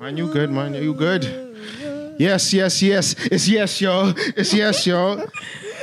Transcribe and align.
Man, 0.00 0.16
you 0.16 0.32
good, 0.32 0.50
man. 0.50 0.72
You 0.72 0.94
good. 0.94 1.24
Yes, 2.18 2.54
yes, 2.54 2.80
yes. 2.80 3.14
It's 3.26 3.46
yes, 3.46 3.82
y'all. 3.82 4.14
It's 4.34 4.54
yes, 4.54 4.86
y'all. 4.86 5.22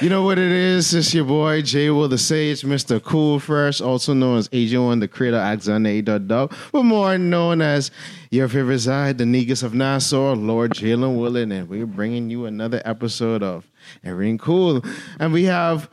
You 0.02 0.10
know 0.10 0.24
what 0.24 0.40
it 0.40 0.52
is? 0.52 0.92
It's 0.96 1.14
your 1.14 1.26
boy, 1.26 1.62
J. 1.62 1.92
Will 1.92 2.08
the 2.08 2.18
Sage, 2.18 2.64
Mr. 2.64 3.00
Cool 3.00 3.40
Fresh, 3.40 3.80
also 3.80 4.16
known 4.16 4.40
as 4.40 4.50
Agent 4.52 4.84
One, 4.84 5.00
the 5.02 5.08
creator, 5.08 5.38
Alexander 5.38 6.18
Dub, 6.18 6.52
but 6.72 6.82
more 6.82 7.16
known 7.20 7.62
as 7.62 7.92
your 8.32 8.48
favorite 8.48 8.80
side, 8.80 9.20
the 9.20 9.26
Negus 9.28 9.62
of 9.62 9.76
Nassau, 9.76 10.34
Lord 10.34 10.72
Jaylin 10.72 11.20
Willard, 11.20 11.52
and 11.52 11.70
we're 11.70 11.86
bringing 11.86 12.32
you 12.32 12.48
another 12.48 12.82
episode 12.86 13.44
of 13.44 13.68
Everything 14.04 14.40
Cool. 14.40 14.84
And 15.20 15.32
we 15.32 15.44
have 15.44 15.92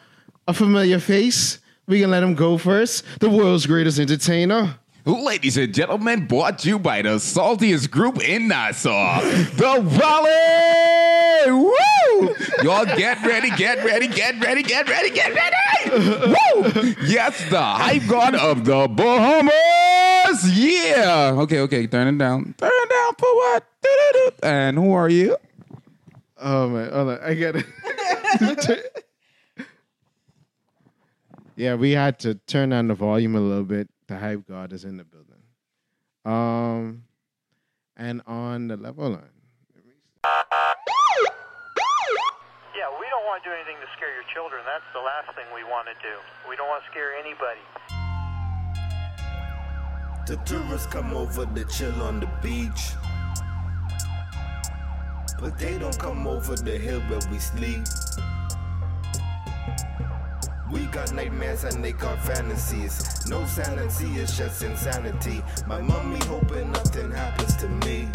a 0.49 0.55
familiar 0.55 0.99
face. 0.99 1.59
We 1.87 2.01
can 2.01 2.11
let 2.11 2.23
him 2.23 2.35
go 2.35 2.57
first. 2.57 3.05
The 3.21 3.29
world's 3.29 3.67
greatest 3.67 3.99
entertainer. 3.99 4.79
Ladies 5.07 5.59
and 5.59 5.75
gentlemen, 5.75 6.27
brought 6.27 6.61
to 6.61 6.69
you 6.71 6.79
by 6.79 7.03
the 7.03 7.17
saltiest 7.17 7.91
group 7.91 8.27
in 8.27 8.49
Nassau, 8.49 9.21
the 9.21 9.83
Valley. 9.83 11.53
Woo! 11.53 12.35
Y'all 12.63 12.87
get 12.87 13.23
ready, 13.23 13.51
get 13.51 13.85
ready, 13.85 14.09
get 14.09 14.43
ready, 14.43 14.63
get 14.63 14.89
ready, 14.89 15.11
get 15.11 15.35
ready. 15.35 15.91
Woo! 15.91 16.95
Yes, 17.07 17.39
the 17.51 17.61
hype 17.61 18.07
god 18.09 18.35
of 18.35 18.65
the 18.65 18.89
Bahamas. 18.89 20.59
Yeah. 20.59 21.35
Okay, 21.35 21.61
okay, 21.61 21.87
turn 21.87 22.15
it 22.15 22.17
down. 22.17 22.55
Turn 22.57 22.71
it 22.73 22.89
down 22.89 23.15
for 23.19 23.35
what? 23.37 23.65
Doo-doo-doo. 23.83 24.31
And 24.43 24.79
who 24.79 24.95
are 24.95 25.11
you? 25.11 25.37
Oh 26.39 26.71
man, 26.71 26.91
hold 26.91 27.09
on. 27.11 27.19
I 27.23 27.35
get 27.35 27.57
it. 27.57 28.97
yeah, 31.57 31.75
we 31.75 31.91
had 31.91 32.19
to 32.21 32.37
turn 32.47 32.71
down 32.71 32.89
the 32.89 32.95
volume 32.95 33.37
a 33.37 33.41
little 33.41 33.65
bit. 33.65 33.91
The 34.07 34.19
hype 34.19 34.47
god 34.47 34.73
is 34.73 34.85
in 34.85 34.99
the 34.99 35.05
building. 35.05 35.43
Um, 36.27 37.05
and 37.97 38.21
on 38.27 38.69
the 38.69 38.77
level 38.77 39.11
line. 39.11 39.23
Yeah, 42.77 42.91
we 43.01 43.07
don't 43.09 43.25
want 43.25 43.43
to 43.43 43.49
do 43.49 43.55
anything 43.55 43.77
to 43.81 43.87
scare 43.97 44.13
your 44.15 44.25
children. 44.35 44.63
That's 44.67 44.85
the 44.93 45.01
last 45.01 45.35
thing 45.35 45.47
we 45.55 45.65
want 45.65 45.89
to 45.89 45.95
do. 46.03 46.19
We 46.49 46.57
don't 46.57 46.69
want 46.69 46.83
to 46.85 46.91
scare 46.91 47.15
anybody. 47.15 47.61
The 50.27 50.37
tourists 50.45 50.87
come 50.87 51.15
over 51.15 51.47
to 51.47 51.65
chill 51.67 52.03
on 52.03 52.21
the 52.21 52.29
beach. 52.43 52.93
But 55.41 55.59
they 55.59 55.79
don't 55.79 55.99
come 55.99 56.27
over 56.27 56.57
the 56.57 56.79
hill 56.79 57.01
where 57.03 57.21
we 57.31 57.39
sleep. 57.39 57.85
We 60.75 60.87
got 60.87 61.13
nightmares 61.13 61.63
and 61.63 61.85
they 61.85 61.93
got 61.93 62.19
fantasies. 62.25 63.25
No 63.29 63.45
sanity, 63.47 64.07
it's 64.21 64.37
just 64.37 64.61
insanity. 64.65 65.41
My 65.69 65.81
mommy 65.81 66.19
hoping 66.25 66.73
nothing 66.73 67.13
happens 67.13 67.55
to 67.59 67.69
me. 67.69 68.09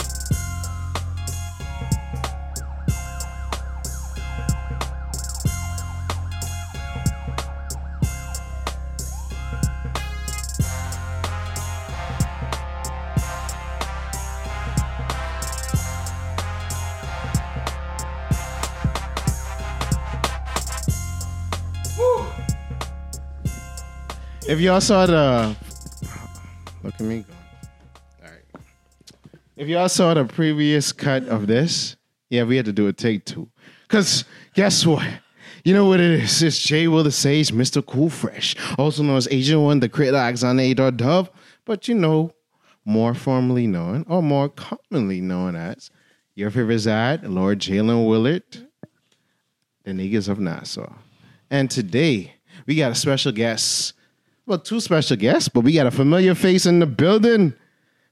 If 24.49 24.59
y'all 24.59 24.81
saw 24.81 25.05
the, 25.05 25.55
look 26.81 26.95
at 26.95 27.01
me. 27.01 27.23
All 28.23 28.31
right. 28.31 28.63
If 29.55 29.67
y'all 29.67 29.87
saw 29.87 30.15
the 30.15 30.25
previous 30.25 30.91
cut 30.91 31.27
of 31.27 31.45
this, 31.45 31.97
yeah, 32.31 32.45
we 32.45 32.55
had 32.55 32.65
to 32.65 32.73
do 32.73 32.87
a 32.87 32.93
take 32.93 33.25
two. 33.25 33.47
Cause 33.89 34.25
guess 34.55 34.87
what? 34.87 35.07
You 35.63 35.75
know 35.75 35.85
what 35.85 35.99
it 35.99 36.23
is? 36.23 36.41
It's 36.41 36.57
Jay 36.57 36.87
Will 36.87 37.03
the 37.03 37.11
Sage, 37.11 37.51
Mr. 37.51 37.85
Cool 37.85 38.09
Fresh, 38.09 38.55
also 38.79 39.03
known 39.03 39.17
as 39.17 39.27
Agent 39.29 39.61
One, 39.61 39.81
the 39.81 39.87
creator 39.87 40.17
Alexander 40.17 40.89
Dove, 40.89 41.29
but 41.63 41.87
you 41.87 41.93
know, 41.93 42.31
more 42.85 43.13
formally 43.13 43.67
known 43.67 44.03
or 44.09 44.23
more 44.23 44.49
commonly 44.49 45.21
known 45.21 45.55
as 45.55 45.91
your 46.33 46.49
favorite 46.49 46.79
side, 46.79 47.23
Lord 47.23 47.59
Jaylin 47.59 48.07
Willard, 48.09 48.67
the 49.83 49.91
niggas 49.91 50.27
of 50.27 50.39
Nassau. 50.39 50.91
And 51.51 51.69
today 51.69 52.33
we 52.65 52.77
got 52.77 52.91
a 52.91 52.95
special 52.95 53.31
guest. 53.31 53.93
Well, 54.49 54.57
two 54.57 54.79
special 54.79 55.15
guests, 55.15 55.47
but 55.47 55.61
we 55.61 55.73
got 55.73 55.85
a 55.85 55.91
familiar 55.91 56.33
face 56.33 56.65
in 56.65 56.79
the 56.79 56.87
building. 56.87 57.53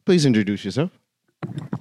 Please 0.05 0.23
introduce 0.23 0.63
yourself. 0.63 0.91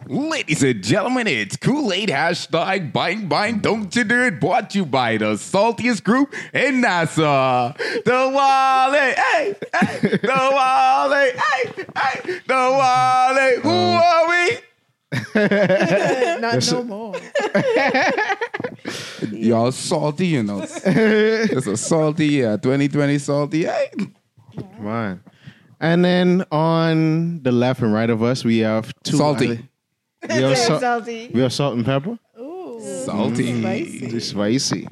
Ladies 0.06 0.62
and 0.62 0.82
gentlemen, 0.82 1.26
it's 1.26 1.58
Kool-Aid 1.58 2.08
hashtag 2.08 2.90
Bang 2.90 3.28
Bang 3.28 3.58
Don't 3.58 3.94
You 3.94 4.04
Do 4.04 4.24
It 4.24 4.40
brought 4.40 4.70
to 4.70 4.78
you 4.78 4.86
by 4.86 5.18
the 5.18 5.34
saltiest 5.34 6.04
group 6.04 6.32
in 6.54 6.80
Nassau. 6.80 7.74
The 7.76 8.30
Wally, 8.34 8.98
hey, 8.98 9.56
hey, 9.74 10.16
the 10.22 10.26
Wally, 10.52 11.32
hey, 11.32 11.84
hey, 11.94 12.40
the 12.46 12.54
Wally. 12.54 13.60
Who 13.60 13.68
um, 13.68 14.00
are 14.00 14.28
we? 14.30 14.58
Not 16.40 16.72
no 16.72 16.82
more. 16.82 17.14
Y'all 19.32 19.70
salty, 19.70 20.28
you 20.28 20.42
know. 20.42 20.62
It's 20.86 21.66
a 21.66 21.76
salty, 21.76 22.28
yeah, 22.28 22.56
2020 22.56 23.18
salty. 23.18 23.64
Hey. 23.66 23.90
Come 24.56 24.86
on. 24.86 25.22
And 25.80 26.04
then 26.04 26.44
on 26.50 27.42
the 27.42 27.52
left 27.52 27.82
and 27.82 27.92
right 27.92 28.08
of 28.08 28.22
us, 28.22 28.44
we 28.44 28.58
have 28.58 28.92
two. 29.02 29.16
Salty. 29.16 29.68
We 30.28 30.34
have, 30.42 30.58
sal- 30.58 30.80
Salty. 30.80 31.30
we 31.32 31.40
have 31.40 31.52
salt 31.52 31.76
and 31.76 31.84
pepper. 31.84 32.18
Ooh. 32.40 32.80
Salty. 33.04 33.52
Mm, 33.52 33.60
spicy. 33.60 34.20
Spicy. 34.20 34.88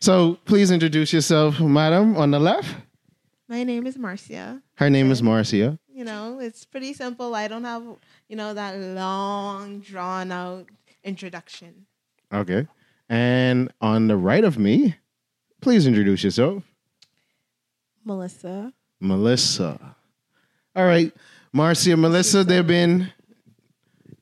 So 0.00 0.38
please 0.46 0.70
introduce 0.70 1.12
yourself, 1.12 1.60
madam, 1.60 2.16
on 2.16 2.30
the 2.30 2.38
left. 2.38 2.74
My 3.48 3.64
name 3.64 3.86
is 3.86 3.98
Marcia. 3.98 4.62
Her 4.76 4.88
name 4.88 5.10
is 5.10 5.22
Marcia. 5.22 5.78
You 5.92 6.04
know, 6.04 6.38
it's 6.40 6.64
pretty 6.64 6.94
simple. 6.94 7.34
I 7.34 7.48
don't 7.48 7.64
have, 7.64 7.82
you 8.28 8.36
know, 8.36 8.54
that 8.54 8.78
long, 8.78 9.80
drawn 9.80 10.32
out 10.32 10.66
introduction. 11.04 11.84
Okay. 12.32 12.66
And 13.10 13.70
on 13.82 14.06
the 14.06 14.16
right 14.16 14.44
of 14.44 14.56
me, 14.58 14.94
please 15.60 15.86
introduce 15.86 16.24
yourself. 16.24 16.62
Melissa. 18.04 18.72
Melissa. 19.00 19.78
All 20.76 20.84
right. 20.86 21.12
Marcia, 21.52 21.96
Melissa, 21.96 22.44
they've 22.44 22.66
been, 22.66 23.10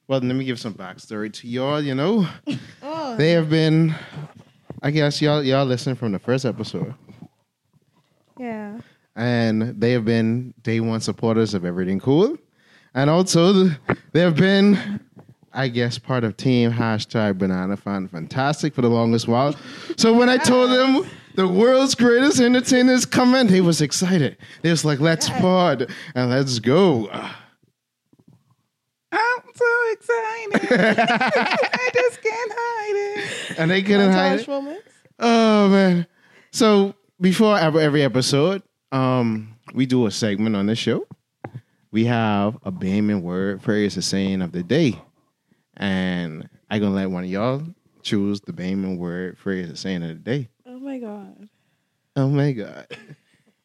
well, 0.08 0.20
let 0.20 0.34
me 0.36 0.44
give 0.44 0.60
some 0.60 0.74
backstory 0.74 1.32
to 1.34 1.48
y'all, 1.48 1.80
you 1.80 1.94
know. 1.94 2.26
Oh, 2.82 3.16
They 3.16 3.30
have 3.32 3.50
been, 3.50 3.94
I 4.82 4.90
guess 4.90 5.20
y'all 5.20 5.42
y'all 5.42 5.64
listened 5.66 5.98
from 5.98 6.12
the 6.12 6.18
first 6.18 6.44
episode. 6.44 6.94
yeah. 8.38 8.78
And 9.16 9.80
they 9.80 9.92
have 9.92 10.04
been 10.04 10.52
day 10.62 10.80
one 10.80 11.00
supporters 11.00 11.54
of 11.54 11.64
Everything 11.64 11.98
Cool. 12.00 12.36
And 12.94 13.08
also 13.10 13.70
they 14.12 14.20
have 14.20 14.36
been, 14.36 15.00
I 15.52 15.68
guess, 15.68 15.98
part 15.98 16.22
of 16.24 16.36
team 16.36 16.70
hashtag 16.70 17.38
banana 17.38 17.76
fan 17.76 18.08
fantastic 18.08 18.74
for 18.74 18.82
the 18.82 18.88
longest 18.90 19.26
while. 19.26 19.54
So 19.96 20.12
when 20.12 20.28
I 20.28 20.36
told 20.36 20.70
them 20.70 21.10
the 21.36 21.46
world's 21.46 21.94
greatest 21.94 22.40
entertainers 22.40 23.04
coming, 23.04 23.46
they 23.46 23.60
was 23.60 23.82
excited. 23.82 24.38
They 24.62 24.70
was 24.70 24.84
like, 24.84 25.00
let's 25.00 25.28
pod 25.28 25.92
and 26.14 26.30
let's 26.30 26.58
go. 26.58 27.08
I'm 29.12 29.42
so 29.54 29.66
excited. 29.92 30.68
I 30.98 31.90
just 31.94 32.22
can't 32.22 32.52
hide 32.54 33.18
it. 33.18 33.58
And 33.58 33.70
they 33.70 33.82
couldn't 33.82 34.12
hide 34.12 34.40
it. 34.40 34.48
moments. 34.48 34.88
Oh 35.18 35.68
man. 35.68 36.06
So 36.52 36.94
before 37.20 37.58
every, 37.58 38.02
episode, 38.02 38.62
um, 38.90 39.56
we 39.74 39.84
do 39.84 40.06
a 40.06 40.10
segment 40.10 40.56
on 40.56 40.66
this 40.66 40.78
show. 40.78 41.06
We 41.90 42.06
have 42.06 42.56
a 42.64 42.72
Bayman 42.72 43.20
word 43.20 43.62
phrase, 43.62 43.96
a 43.96 44.02
saying 44.02 44.40
of 44.40 44.52
the 44.52 44.62
day. 44.62 45.00
And 45.76 46.48
I'm 46.70 46.80
gonna 46.80 46.94
let 46.94 47.10
one 47.10 47.24
of 47.24 47.30
y'all 47.30 47.62
choose 48.02 48.40
the 48.40 48.52
Bayman 48.52 48.96
word 48.96 49.38
phrase, 49.38 49.70
a 49.70 49.76
saying 49.76 50.02
of 50.02 50.08
the 50.08 50.14
day. 50.14 50.48
Oh 50.86 50.88
my 50.88 50.98
god. 50.98 51.48
Oh 52.14 52.28
my 52.28 52.52
god. 52.52 52.86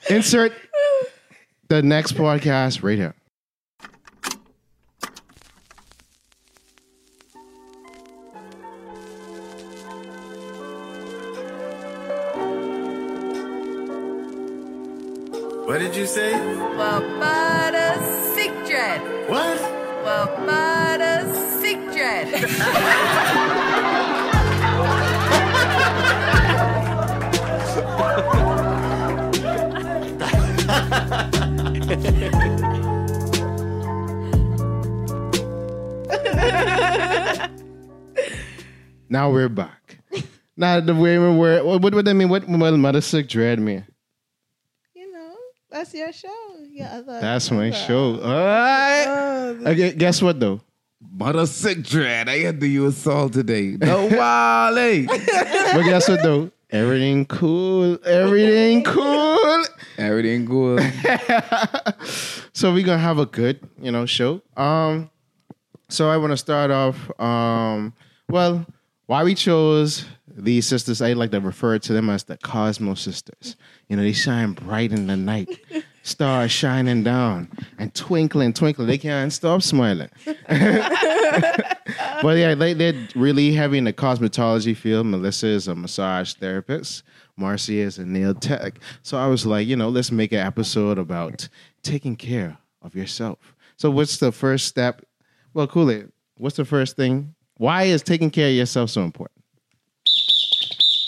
insert 0.09 0.53
the 1.67 1.83
next 1.83 2.13
podcast 2.13 2.81
right 2.81 2.97
here. 2.97 3.13
What 15.67 15.77
did 15.77 15.95
you 15.95 16.07
say? 16.07 16.31
Well, 16.75 17.01
but 17.19 17.75
a 17.75 18.33
sick 18.33 18.51
dread. 18.65 19.29
What? 19.29 19.74
var 20.05 20.47
bara 20.47 21.25
cykler. 21.61 22.25
now 39.09 39.31
we're 39.31 39.49
back. 39.49 39.97
Now 40.55 40.79
the 40.79 40.93
way 40.93 41.17
we 41.17 41.35
were, 41.35 41.63
what 41.63 41.81
would 41.81 42.05
that 42.05 42.13
mean? 42.13 42.29
What 42.29 42.47
will 42.47 42.77
Mother 42.77 43.01
Sick 43.01 43.27
Dread 43.27 43.59
mean? 43.59 43.85
You 44.93 45.11
know, 45.11 45.35
that's 45.71 45.93
your 45.95 46.13
show. 46.13 46.44
Your 46.75 46.87
other. 46.87 47.21
That's 47.21 47.49
my 47.51 47.71
show. 47.71 48.19
All 48.19 48.33
right. 48.33 49.55
Okay, 49.65 49.93
guess 49.93 50.21
what 50.21 50.41
though? 50.41 50.59
Butter 50.99 51.45
sick 51.45 51.81
dread. 51.83 52.27
I 52.27 52.39
had 52.39 52.59
to 52.59 52.67
use 52.67 52.97
salt 52.97 53.31
today. 53.31 53.77
No 53.79 54.07
Wally. 54.11 55.05
But 55.05 55.83
guess 55.83 56.09
what 56.09 56.21
though? 56.21 56.51
Everything 56.69 57.25
cool. 57.27 57.97
Everything 58.05 58.83
cool. 58.83 59.63
Everything 59.97 60.43
good. 60.43 60.81
so 62.51 62.73
we're 62.73 62.85
gonna 62.85 62.97
have 62.97 63.19
a 63.19 63.25
good, 63.25 63.61
you 63.81 63.91
know, 63.91 64.05
show. 64.05 64.41
Um, 64.57 65.09
so 65.87 66.09
I 66.09 66.17
want 66.17 66.31
to 66.31 66.37
start 66.37 66.71
off. 66.71 67.09
Um, 67.21 67.93
well, 68.27 68.65
why 69.05 69.23
we 69.23 69.33
chose 69.33 70.03
these 70.27 70.67
sisters? 70.67 71.01
I 71.01 71.13
like 71.13 71.31
to 71.31 71.39
refer 71.39 71.79
to 71.79 71.93
them 71.93 72.09
as 72.09 72.25
the 72.25 72.35
Cosmo 72.35 72.95
sisters. 72.95 73.55
You 73.87 73.95
know, 73.95 74.03
they 74.03 74.11
shine 74.11 74.51
bright 74.51 74.91
in 74.91 75.07
the 75.07 75.15
night, 75.15 75.47
stars 76.05 76.51
shining 76.51 77.03
down 77.03 77.49
and 77.79 77.93
twinkling, 77.93 78.53
twinkling. 78.53 78.87
They 78.87 78.97
can't 78.97 79.33
stop 79.33 79.61
smiling. 79.61 80.09
but 80.25 80.37
yeah, 82.37 82.53
they, 82.55 82.73
they're 82.73 83.07
really 83.15 83.53
heavy 83.53 83.79
in 83.79 83.85
the 83.85 83.93
cosmetology 83.93 84.77
field. 84.77 85.07
Melissa 85.07 85.47
is 85.47 85.67
a 85.67 85.75
massage 85.75 86.33
therapist. 86.35 87.03
Marcia 87.37 87.73
is 87.73 87.97
a 87.97 88.05
nail 88.05 88.33
tech. 88.33 88.79
So 89.01 89.17
I 89.17 89.27
was 89.27 89.45
like, 89.45 89.67
you 89.67 89.75
know, 89.75 89.89
let's 89.89 90.11
make 90.11 90.31
an 90.31 90.39
episode 90.39 90.97
about 90.97 91.49
taking 91.81 92.15
care 92.15 92.57
of 92.81 92.95
yourself. 92.95 93.55
So 93.77 93.89
what's 93.89 94.17
the 94.17 94.31
first 94.31 94.67
step? 94.67 95.01
Well, 95.53 95.67
cool 95.67 95.89
it. 95.89 96.11
What's 96.37 96.57
the 96.57 96.65
first 96.65 96.95
thing? 96.95 97.33
Why 97.57 97.83
is 97.83 98.03
taking 98.03 98.29
care 98.29 98.49
of 98.49 98.55
yourself 98.55 98.89
so 98.91 99.01
important? 99.01 99.34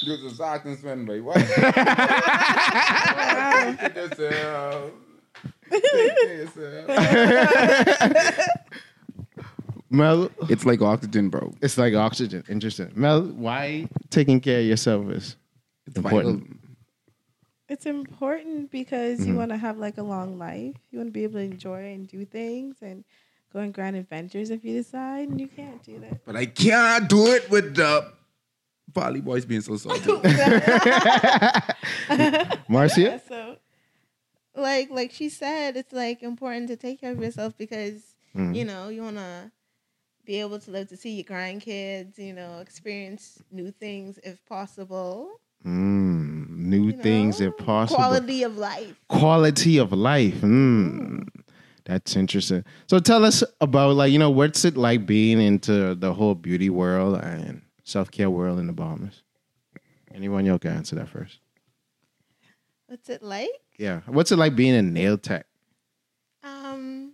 You're 0.07 0.15
the 0.15 0.30
Stockton 0.30 0.77
fan, 0.77 1.04
boy. 1.04 1.21
What? 1.21 1.36
Just, 3.94 4.21
Mel, 9.89 10.30
It's 10.48 10.65
like 10.65 10.81
oxygen, 10.81 11.27
bro. 11.27 11.54
it's 11.62 11.77
like 11.77 11.94
oxygen. 11.94 12.45
Interesting. 12.48 12.94
Mel, 12.95 13.24
why 13.24 13.89
taking 14.09 14.39
care 14.39 14.62
of 14.62 14.65
yourself 14.65 15.09
is 15.09 15.36
It's 15.86 15.98
important? 15.98 16.39
vital. 16.39 16.56
It's 17.68 17.86
important 17.86 18.71
because 18.71 19.19
you 19.19 19.25
mm-hmm. 19.25 19.39
want 19.39 19.51
to 19.51 19.57
have 19.57 19.77
like 19.77 19.98
a 19.98 20.03
long 20.03 20.39
life. 20.39 20.75
You 20.89 21.00
want 21.00 21.10
to 21.10 21.12
be 21.12 21.25
able 21.25 21.33
to 21.33 21.39
enjoy 21.39 21.94
and 21.94 22.07
do 22.07 22.24
things 22.24 22.77
and 22.81 23.03
go 23.51 23.60
on 23.60 23.71
grand 23.71 23.98
adventures 23.98 24.51
if 24.51 24.63
you 24.63 24.74
decide, 24.74 25.27
and 25.27 25.42
you 25.42 25.50
can't 25.50 25.83
do 25.83 26.00
that. 26.00 26.25
But 26.25 26.38
I 26.38 26.45
can't 26.45 27.10
do 27.10 27.33
it 27.33 27.50
with 27.50 27.75
the 28.94 29.01
Valley 29.01 29.22
boys 29.22 29.45
being 29.45 29.62
so 29.62 29.78
salty. 29.78 30.10
Marcia? 32.69 33.22
So 33.28 33.57
like 34.56 34.89
like 34.89 35.12
she 35.12 35.30
said, 35.30 35.78
it's 35.78 35.94
like 35.94 36.24
important 36.24 36.68
to 36.69 36.75
take 36.75 37.01
care 37.01 37.12
of 37.12 37.22
yourself 37.22 37.57
because 37.57 38.13
Mm. 38.36 38.56
you 38.56 38.66
know 38.66 38.89
you 38.89 39.01
want 39.01 39.16
to 39.18 39.51
be 40.25 40.39
able 40.42 40.60
to 40.60 40.69
live 40.69 40.89
to 40.89 40.98
see 40.98 41.12
your 41.16 41.24
grandkids. 41.24 42.19
You 42.19 42.34
know, 42.34 42.60
experience 42.60 43.42
new 43.51 43.72
things 43.72 44.19
if 44.24 44.45
possible. 44.45 45.39
Mm, 45.66 46.50
new 46.50 46.92
you 46.92 47.01
things 47.01 47.39
know? 47.39 47.48
if 47.48 47.57
possible. 47.57 47.95
Quality 47.98 48.44
of 48.44 48.57
life. 48.57 48.95
quality 49.07 49.78
of 49.80 49.92
life. 49.92 50.36
Mm. 50.42 51.28
That's 51.86 52.16
interesting. 52.16 52.63
So 52.88 53.00
tell 53.00 53.25
us 53.25 53.44
about 53.62 53.95
like 53.95 54.12
you 54.12 54.19
know 54.19 54.30
what's 54.30 54.66
it 54.66 54.78
like 54.78 55.06
being 55.07 55.39
into 55.42 55.95
the 55.95 56.13
whole 56.13 56.36
beauty 56.36 56.69
world 56.69 57.19
and 57.24 57.62
self 57.88 58.12
care 58.12 58.30
world 58.30 58.60
in 58.60 58.68
the 58.68 58.74
Bahamas. 58.74 59.24
Anyone 60.13 60.45
y'all 60.45 60.60
can 60.60 60.72
answer 60.72 60.95
that 60.95 61.07
first. 61.07 61.39
What's 62.88 63.10
it 63.10 63.24
like? 63.24 63.50
Yeah, 63.78 64.01
what's 64.07 64.31
it 64.31 64.38
like 64.38 64.56
being 64.56 64.75
a 64.75 64.81
nail 64.81 65.18
tech? 65.18 65.45
Um, 66.44 67.13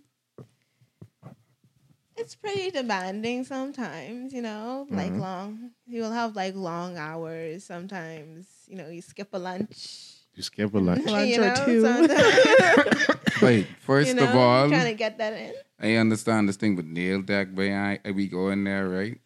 it's 2.16 2.34
pretty 2.34 2.70
demanding 2.70 3.44
sometimes, 3.44 4.32
you 4.32 4.42
know, 4.42 4.86
like 4.90 5.12
Mhm. 5.12 5.18
long, 5.20 5.70
you'll 5.86 6.12
have 6.12 6.34
like 6.36 6.54
long 6.54 6.96
hours. 6.96 7.64
Sometimes, 7.64 8.46
you 8.66 8.76
know, 8.76 8.88
you 8.88 9.02
skip 9.02 9.28
a 9.32 9.38
lunch. 9.38 10.14
You 10.34 10.42
skip 10.42 10.74
a 10.74 10.78
lunch. 10.78 11.04
Lunch 11.06 11.28
you 11.30 11.42
or 11.42 11.50
know, 11.50 11.64
two. 11.64 12.08
Wait, 13.42 13.66
first 13.80 14.08
you 14.08 14.14
know, 14.14 14.24
of 14.24 14.34
all, 14.34 14.68
trying 14.68 14.86
to 14.86 14.94
get 14.94 15.18
that 15.18 15.32
in. 15.32 15.54
I 15.80 15.96
understand 15.96 16.48
this 16.48 16.56
thing 16.56 16.76
with 16.76 16.86
nail 16.86 17.20
deck, 17.22 17.48
but 17.52 17.66
I, 17.68 17.98
I 18.04 18.10
we 18.12 18.26
go 18.28 18.48
in 18.50 18.64
there, 18.64 18.88
right? 18.88 19.20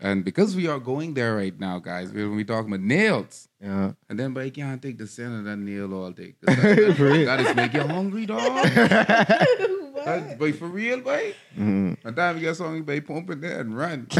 And 0.00 0.24
because 0.24 0.56
we 0.56 0.66
are 0.66 0.78
going 0.78 1.14
there 1.14 1.36
right 1.36 1.58
now, 1.58 1.78
guys, 1.78 2.10
when 2.12 2.34
we 2.34 2.44
talking 2.44 2.72
about 2.72 2.80
nails, 2.84 3.48
Yeah. 3.60 3.92
and 4.08 4.18
then 4.18 4.32
but 4.32 4.44
I 4.44 4.50
can't 4.50 4.80
take 4.80 4.98
the 4.98 5.06
scent 5.06 5.34
of 5.34 5.44
that 5.44 5.56
nail 5.58 5.92
all 5.94 6.10
day. 6.10 6.34
'Cause 6.44 6.56
That, 6.62 6.96
For 6.96 7.04
real. 7.04 7.26
that, 7.26 7.36
that 7.36 7.46
is 7.50 7.54
make 7.56 7.74
you 7.74 7.82
hungry, 7.82 8.26
dog. 8.26 8.40
That's, 10.00 10.34
but 10.38 10.54
for 10.56 10.66
real, 10.68 11.00
boy. 11.00 11.34
By 11.56 12.10
the 12.10 12.12
time 12.16 12.36
you 12.36 12.42
get 12.42 12.56
something, 12.56 12.82
boy, 12.84 13.00
pump 13.02 13.28
it 13.30 13.40
there 13.42 13.60
and 13.60 13.76
run. 13.76 14.06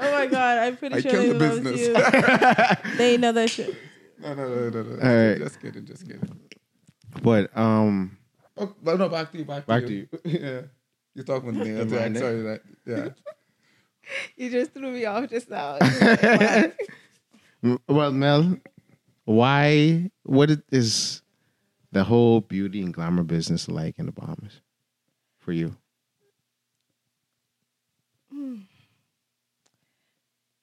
Oh 0.00 0.12
my 0.12 0.26
god, 0.26 0.58
I'm 0.58 0.76
pretty 0.76 0.96
I 0.96 1.00
sure 1.00 1.12
they 1.12 1.28
the 1.32 1.38
love 1.38 1.62
business. 1.62 1.80
you. 1.80 2.96
they 2.98 3.16
know 3.16 3.32
that 3.32 3.48
shit. 3.50 3.74
no, 4.20 4.34
no, 4.34 4.48
no, 4.48 4.70
no, 4.70 4.82
no. 4.82 4.90
All 5.02 5.28
right. 5.28 5.38
Just 5.38 5.60
kidding, 5.60 5.84
just 5.86 6.06
kidding. 6.06 6.28
But 7.22 7.56
um, 7.56 8.16
Oh, 8.56 8.74
no, 8.82 8.96
no, 8.96 9.08
back 9.08 9.30
to 9.32 9.38
you, 9.38 9.44
back 9.44 9.62
to 9.62 9.66
Back 9.68 9.88
you. 9.88 10.08
yeah. 10.24 10.60
You're 11.14 11.24
talking 11.24 11.46
with 11.56 11.66
nails. 11.66 11.92
I 11.92 12.06
Yeah, 12.08 12.18
sorry, 12.18 12.42
that, 12.42 12.60
yeah. 12.86 13.08
You 14.36 14.50
just 14.50 14.72
threw 14.72 14.90
me 14.90 15.04
off 15.04 15.28
just 15.28 15.50
now. 15.50 15.78
well, 17.88 18.12
Mel, 18.12 18.56
why? 19.24 20.10
What 20.24 20.50
is 20.70 21.22
the 21.92 22.04
whole 22.04 22.40
beauty 22.40 22.82
and 22.82 22.92
glamour 22.94 23.24
business 23.24 23.68
like 23.68 23.98
in 23.98 24.06
the 24.06 24.12
Bahamas 24.12 24.60
for 25.38 25.52
you? 25.52 25.76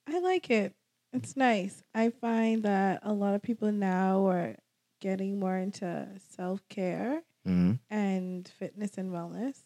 I 0.07 0.19
like 0.19 0.49
it. 0.49 0.73
It's 1.13 1.35
nice. 1.35 1.83
I 1.93 2.09
find 2.09 2.63
that 2.63 2.99
a 3.03 3.13
lot 3.13 3.35
of 3.35 3.41
people 3.41 3.71
now 3.71 4.27
are 4.27 4.55
getting 4.99 5.39
more 5.39 5.57
into 5.57 6.07
self 6.35 6.67
care 6.69 7.21
hmm 7.45 7.73
and 7.89 8.47
fitness 8.47 8.97
and 8.97 9.11
wellness. 9.11 9.59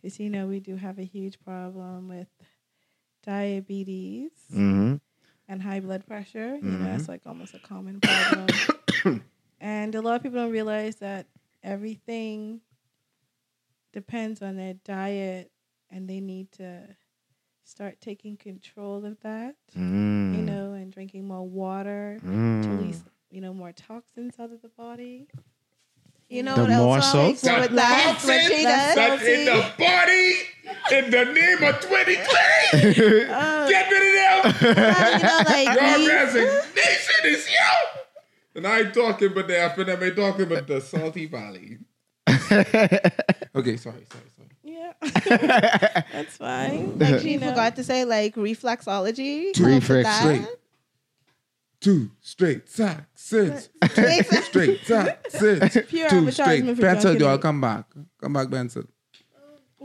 Because, 0.00 0.18
you 0.20 0.30
know, 0.30 0.46
we 0.46 0.60
do 0.60 0.76
have 0.76 0.98
a 0.98 1.04
huge 1.04 1.40
problem 1.40 2.08
with 2.08 2.28
diabetes 3.28 4.30
hmm 4.50 4.94
and 5.48 5.62
high 5.62 5.80
blood 5.80 6.06
pressure. 6.06 6.56
You 6.56 6.62
Mhm. 6.62 6.78
know, 6.80 6.84
that's 6.84 7.08
like 7.08 7.22
almost 7.26 7.54
a 7.54 7.58
common 7.58 8.00
problem. 8.00 8.48
and 9.60 9.94
a 9.94 10.00
lot 10.02 10.16
of 10.16 10.22
people 10.22 10.38
don't 10.38 10.50
realize 10.52 10.96
that 10.96 11.26
everything 11.62 12.60
depends 13.92 14.42
on 14.42 14.56
their 14.56 14.74
diet 14.84 15.50
and 15.90 16.08
they 16.08 16.20
need 16.20 16.52
to 16.52 16.96
start 17.64 18.00
taking 18.00 18.36
control 18.36 19.04
of 19.04 19.20
that, 19.20 19.56
Mm. 19.76 20.34
you 20.36 20.42
know, 20.42 20.72
and 20.72 20.92
drinking 20.92 21.26
more 21.26 21.46
water 21.46 22.18
to 22.22 22.26
Mm. 22.26 22.70
release, 22.70 23.02
you 23.30 23.40
know, 23.40 23.52
more 23.54 23.72
toxins 23.72 24.38
out 24.38 24.52
of 24.52 24.62
the 24.62 24.68
body. 24.68 25.28
You 26.28 26.42
know 26.42 26.54
The 26.56 26.62
what 26.62 26.70
more 26.70 26.96
else? 26.98 27.10
so? 27.10 27.20
I 27.20 27.24
like 27.26 27.70
with 27.70 27.76
that? 27.76 28.20
What 28.24 28.42
she 28.42 28.62
does? 28.62 28.94
That's 28.94 29.22
in 29.24 29.44
the 29.46 29.72
body 29.78 30.34
in 30.92 31.10
the 31.10 31.24
name 31.32 31.62
of 31.64 31.80
2020. 32.72 33.24
Get 33.70 33.90
rid 33.90 34.44
of 34.44 34.62
them. 34.62 34.76
Uh, 34.76 35.08
you 35.16 35.22
know, 35.22 35.42
like 35.46 35.80
Your 35.80 35.98
we- 35.98 36.08
resignation 36.08 37.24
is 37.24 37.48
you. 37.48 37.56
And 38.56 38.66
I 38.66 38.80
ain't 38.80 38.92
talking 38.94 39.28
about 39.32 39.46
the 39.46 39.54
FNM, 39.54 40.02
I 40.02 40.10
talking 40.14 40.46
about 40.46 40.66
the 40.66 40.80
Salty 40.80 41.26
Valley. 41.26 41.78
okay, 42.28 43.76
sorry, 43.76 44.04
sorry, 44.04 44.04
sorry. 44.36 44.48
Yeah. 44.64 44.92
That's 46.12 46.36
fine. 46.36 46.98
like 46.98 47.20
she 47.20 47.32
You 47.34 47.38
know. 47.40 47.48
forgot 47.50 47.76
to 47.76 47.84
say 47.84 48.04
like 48.04 48.34
reflexology. 48.34 49.58
Reflex. 49.58 50.04
that. 50.08 50.48
Straight. 51.80 51.80
Two 51.80 52.10
straight 52.20 52.66
saxes. 52.66 53.68
Exactly. 53.82 54.42
Straight 54.42 54.80
saxes. 54.84 55.88
Pure 55.88 56.08
Two 56.10 56.30
straight. 56.30 56.46
advertisement 56.64 56.76
for 56.76 56.82
Benson, 56.82 57.18
y'all 57.20 57.32
meat. 57.32 57.42
come 57.42 57.60
back. 57.60 57.84
Come 58.20 58.32
back, 58.32 58.50
Benson. 58.50 58.88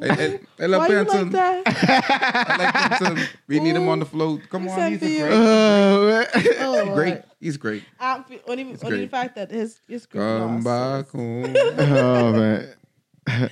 I, 0.02 0.08
I, 0.10 0.40
I 0.60 0.66
love 0.66 0.80
Why 0.82 0.88
you 0.88 0.96
Benson. 0.96 1.32
like 1.32 1.64
that? 1.64 1.64
I 2.50 2.58
like 2.58 3.00
Benson. 3.00 3.28
We 3.48 3.60
need 3.60 3.76
him 3.76 3.88
on 3.90 4.00
the 4.00 4.06
oh, 4.06 4.10
float. 4.10 4.42
Come 4.50 4.68
on, 4.68 4.92
he's 4.92 5.00
for 5.00 5.06
a 5.06 5.10
you. 5.10 5.20
great. 5.20 5.32
Oh, 5.34 6.08
man. 6.08 6.28
Oh, 6.60 6.96
Great. 6.96 7.22
He's 7.40 7.58
great. 7.58 7.84
Only 8.00 8.42
only 8.48 8.74
the 8.74 9.08
fact 9.08 9.36
that 9.36 9.52
his 9.52 9.80
his 9.88 10.06
group 10.08 10.24
Come 10.24 10.62
lost. 10.64 10.66
back 10.66 11.10
home. 11.12 11.56
oh 11.78 12.32
man. 12.34 13.50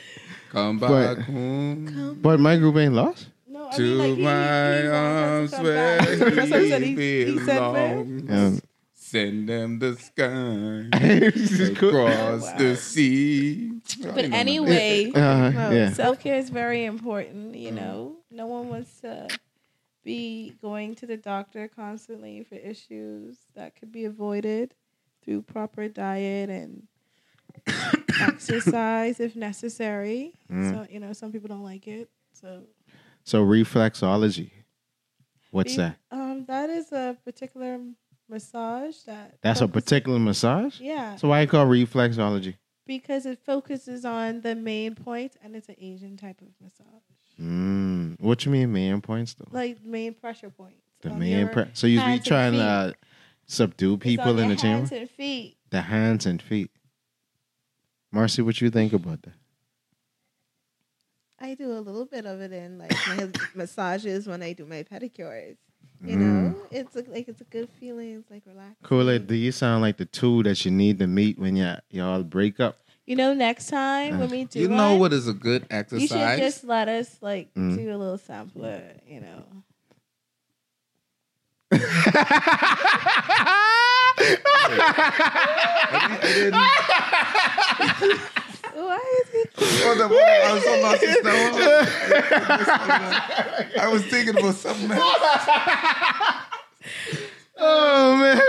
Come 0.49 0.79
But- 0.79 1.15
back 1.15 1.25
home. 1.25 2.19
But 2.21 2.39
my 2.39 2.57
group 2.57 2.75
ain't 2.77 2.93
lost. 2.95 3.27
No, 3.71 3.75
I 3.75 3.77
To 3.77 3.81
mean, 3.81 3.97
like, 3.97 4.17
he, 4.17 4.23
my 4.23 4.81
he 4.81 4.87
arms 4.87 5.51
wants 5.51 5.53
us 5.53 5.59
to 5.59 5.63
come 5.63 5.63
where 5.65 5.97
back. 5.97 6.07
That's 6.49 6.69
said. 6.69 6.81
He, 6.83 6.95
he 6.95 7.25
he 7.31 7.39
said 7.39 7.71
where? 7.71 8.03
belongs. 8.03 8.29
Yeah. 8.29 8.59
Send 8.93 9.49
them 9.49 9.79
the 9.79 9.95
sky 9.97 10.87
This 10.99 11.51
is 11.51 11.69
across 11.71 12.43
Wow. 12.43 12.57
the 12.57 12.75
sea. 12.77 13.71
But 14.03 14.25
anyway, 14.31 15.11
Uh, 15.13 15.51
yeah. 15.53 15.91
self 15.91 16.19
care 16.21 16.37
is 16.37 16.49
very 16.49 16.85
important. 16.85 17.55
You 17.55 17.71
know, 17.71 18.15
no 18.31 18.45
one 18.47 18.69
wants 18.69 19.01
to 19.01 19.27
be 20.03 20.53
going 20.61 20.95
to 20.95 21.05
the 21.05 21.17
doctor 21.17 21.67
constantly 21.67 22.43
for 22.43 22.55
issues 22.55 23.37
that 23.53 23.75
could 23.75 23.91
be 23.91 24.05
avoided 24.05 24.73
through 25.23 25.41
proper 25.43 25.87
diet 25.89 26.49
and 26.49 26.87
exercise 28.21 29.19
if 29.19 29.35
necessary. 29.35 30.33
So, 30.49 30.87
you 30.89 30.99
know, 30.99 31.13
some 31.13 31.31
people 31.31 31.47
don't 31.49 31.63
like 31.63 31.87
it. 31.87 32.09
So, 32.33 32.63
So 33.23 33.45
reflexology. 33.45 34.51
What's 35.51 35.73
Be- 35.73 35.77
that? 35.77 35.97
Um, 36.11 36.45
that 36.47 36.69
is 36.69 36.91
a 36.91 37.17
particular 37.25 37.79
massage 38.29 38.97
that. 39.05 39.37
That's 39.41 39.61
a 39.61 39.67
particular 39.67 40.19
massage. 40.19 40.79
Yeah, 40.79 41.15
So 41.17 41.27
why 41.29 41.41
you 41.41 41.47
call 41.47 41.65
reflexology? 41.65 42.55
because 42.87 43.25
it 43.25 43.39
focuses 43.45 44.03
on 44.05 44.41
the 44.41 44.53
main 44.55 44.95
points, 44.95 45.35
point, 45.37 45.45
and 45.45 45.55
it's 45.55 45.69
an 45.69 45.75
Asian 45.79 46.17
type 46.17 46.41
of 46.41 46.47
massage, 46.61 47.03
Mm. 47.39 48.19
What 48.19 48.45
you 48.45 48.51
mean 48.51 48.71
main 48.73 49.01
points 49.01 49.33
though? 49.33 49.47
like 49.51 49.83
main 49.83 50.13
pressure 50.13 50.49
points. 50.49 50.81
the 51.01 51.09
main 51.11 51.47
pre- 51.49 51.69
So 51.73 51.87
you 51.87 52.03
be 52.05 52.19
trying 52.19 52.53
to 52.53 52.61
uh, 52.61 52.91
subdue 53.45 53.97
people 53.97 54.37
in 54.39 54.49
the 54.49 54.55
chamber? 54.55 54.79
hands 54.79 54.91
and 54.91 55.09
feet. 55.09 55.57
The 55.69 55.81
hands 55.81 56.25
and 56.25 56.41
feet. 56.41 56.69
Marcy, 58.11 58.41
what 58.41 58.59
you 58.61 58.69
think 58.69 58.93
about 58.93 59.21
that? 59.23 59.33
I 61.41 61.55
do 61.55 61.71
a 61.71 61.79
little 61.81 62.05
bit 62.05 62.25
of 62.25 62.39
it 62.41 62.51
in 62.53 62.77
like 62.77 62.95
my 63.07 63.29
massages 63.55 64.27
when 64.27 64.41
I 64.43 64.53
do 64.53 64.65
my 64.65 64.83
pedicures. 64.83 65.57
You 66.03 66.17
Mm. 66.17 66.19
know, 66.19 66.55
it's 66.71 66.95
a, 66.95 67.03
like 67.11 67.27
it's 67.27 67.41
a 67.41 67.45
good 67.45 67.69
feeling. 67.79 68.15
It's 68.15 68.29
like 68.31 68.41
relaxing. 68.45 68.75
Cool. 68.83 69.19
Do 69.19 69.35
you 69.35 69.51
sound 69.51 69.81
like 69.83 69.97
the 69.97 70.05
two 70.05 70.41
that 70.43 70.63
you 70.65 70.71
need 70.71 70.97
to 70.99 71.07
meet 71.07 71.37
when 71.37 71.55
you 71.55 71.73
y'all 71.91 72.23
break 72.23 72.59
up? 72.59 72.77
You 73.05 73.15
know, 73.15 73.33
next 73.33 73.67
time 73.67 74.19
when 74.19 74.29
we 74.29 74.45
do, 74.45 74.59
You 74.61 74.67
know 74.67 74.91
one, 74.91 74.99
what 74.99 75.13
is 75.13 75.27
a 75.27 75.33
good 75.33 75.65
exercise. 75.69 76.01
You 76.01 76.07
should 76.07 76.39
just 76.39 76.63
let 76.63 76.87
us 76.87 77.17
like 77.21 77.53
Mm. 77.55 77.75
do 77.75 77.95
a 77.95 77.97
little 77.97 78.17
sampler. 78.17 78.81
You 79.07 79.21
know. 79.21 79.43
Why 88.73 89.21
is 89.21 89.29
it? 89.33 89.49
Hold 89.83 90.01
up, 90.01 90.09
hold 90.09 90.21
up. 90.21 90.27
I 90.27 90.53
was 90.53 90.63
so 90.63 90.73
lost 90.81 91.01
just 91.01 91.23
now. 91.23 91.31
I 93.83 93.87
was 93.91 94.05
thinking 94.05 94.37
about 94.37 94.55
something 94.55 94.91
else. 94.91 95.47
Oh 97.63 98.17
man. 98.17 98.41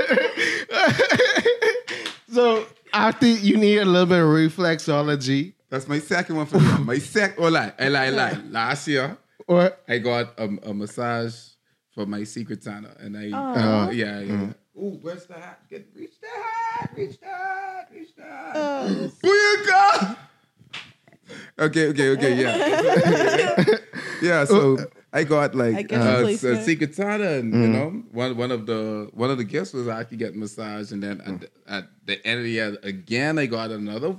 so 2.33 2.67
I 2.95 3.13
think 3.13 3.43
you 3.45 3.59
need 3.59 3.79
a 3.79 3.85
little 3.85 4.07
bit 4.07 4.21
of 4.21 4.27
reflexology, 4.27 5.53
That's 5.69 5.87
my 5.87 5.99
second 5.99 6.37
one 6.37 6.47
for 6.47 6.59
you. 6.59 6.79
My 6.79 6.99
sec. 6.99 7.35
Oh, 7.39 7.49
lie. 7.49 7.73
I 7.79 7.89
lie, 7.89 8.09
lie. 8.09 8.41
Last 8.49 8.89
year, 8.89 9.19
or 9.47 9.77
I 9.87 9.99
got 9.99 10.39
a, 10.39 10.45
a 10.63 10.73
massage 10.73 11.35
for 11.95 12.07
my 12.07 12.25
secret 12.25 12.65
Santa, 12.65 12.97
and 13.01 13.17
I, 13.19 13.31
uh, 13.31 13.91
yeah, 13.91 14.21
yeah. 14.21 14.53
Ooh, 14.77 14.99
where's 15.03 15.27
the 15.27 15.35
hat? 15.35 15.61
Get 15.69 15.87
reach 15.95 16.19
the 16.21 16.29
hat, 16.29 16.91
reach 16.97 17.21
the 17.21 17.27
hat, 17.27 17.89
reach 17.93 18.15
the 18.17 18.23
hat. 18.23 18.55
Booyaka! 19.23 20.17
Okay, 21.59 21.89
okay, 21.89 22.09
okay, 22.11 22.35
yeah, 22.41 23.77
yeah. 24.23 24.45
So 24.45 24.79
I 25.13 25.25
got 25.25 25.55
like 25.55 25.89
get 25.89 26.01
uh, 26.01 26.05
the 26.05 26.19
a 26.19 26.23
placement. 26.23 26.65
secret 26.65 26.95
Santa, 26.95 27.39
and 27.39 27.53
you 27.53 27.69
know, 27.69 27.91
one 28.13 28.37
one 28.37 28.51
of 28.51 28.67
the 28.67 29.09
one 29.13 29.31
of 29.31 29.39
the 29.39 29.45
gifts 29.45 29.73
was 29.73 29.89
I 29.89 30.01
actually 30.01 30.19
get 30.19 30.35
massage, 30.37 30.93
and 30.93 31.03
then 31.03 31.21
at, 31.23 31.41
the, 31.41 31.49
at 31.67 31.85
the 32.07 32.27
end 32.27 32.39
of 32.39 32.45
the 32.45 32.51
year 32.51 32.77
again, 32.83 33.39
I 33.39 33.47
got 33.47 33.71
another 33.71 34.17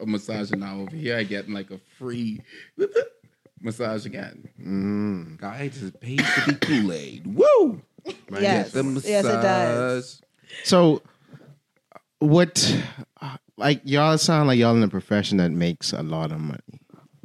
a 0.00 0.06
massage, 0.06 0.50
and 0.52 0.60
now 0.60 0.80
over 0.80 0.94
here 0.96 1.16
I 1.16 1.22
get 1.24 1.48
like 1.48 1.70
a 1.70 1.78
free 1.98 2.40
massage 3.60 4.04
again. 4.06 4.48
mm, 4.60 5.38
Guys, 5.40 5.82
it's 5.82 5.96
paid 5.98 6.18
to 6.18 6.42
be 6.46 6.54
Kool 6.66 6.92
Aid. 6.92 7.26
Woo! 7.26 7.82
Yes, 8.30 8.74
yes, 8.74 9.24
it 9.24 9.42
does. 9.42 10.22
so 10.64 11.02
what? 12.18 12.82
Like 13.56 13.82
y'all 13.84 14.16
sound 14.18 14.48
like 14.48 14.58
y'all 14.58 14.74
in 14.76 14.82
a 14.82 14.88
profession 14.88 15.38
that 15.38 15.50
makes 15.50 15.92
a 15.92 16.02
lot 16.02 16.32
of 16.32 16.40
money. 16.40 16.80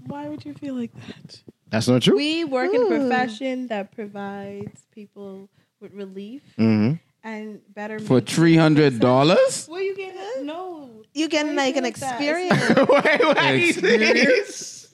Why 0.06 0.28
would 0.28 0.46
you 0.46 0.54
feel 0.54 0.76
like 0.76 0.94
that? 0.94 1.42
That's 1.70 1.88
not 1.88 2.02
true. 2.02 2.16
We 2.16 2.44
work 2.46 2.74
in 2.74 2.82
a 2.82 2.86
profession 2.86 3.68
that 3.68 3.92
provides 3.92 4.84
people 4.92 5.50
with 5.80 5.94
relief 5.94 6.44
hmm 6.58 6.94
and 7.24 7.62
better 7.74 8.00
For 8.00 8.22
three 8.22 8.56
hundred 8.56 9.00
dollars. 9.00 9.66
Where 9.68 9.82
you 9.82 9.96
getting? 9.96 10.46
No. 10.46 11.04
You 11.14 11.28
getting 11.28 11.56
like 11.56 11.76
an 11.76 11.86
experience. 11.86 12.62
wait, 12.90 13.36
wait. 13.36 13.70
Experience? 13.70 14.87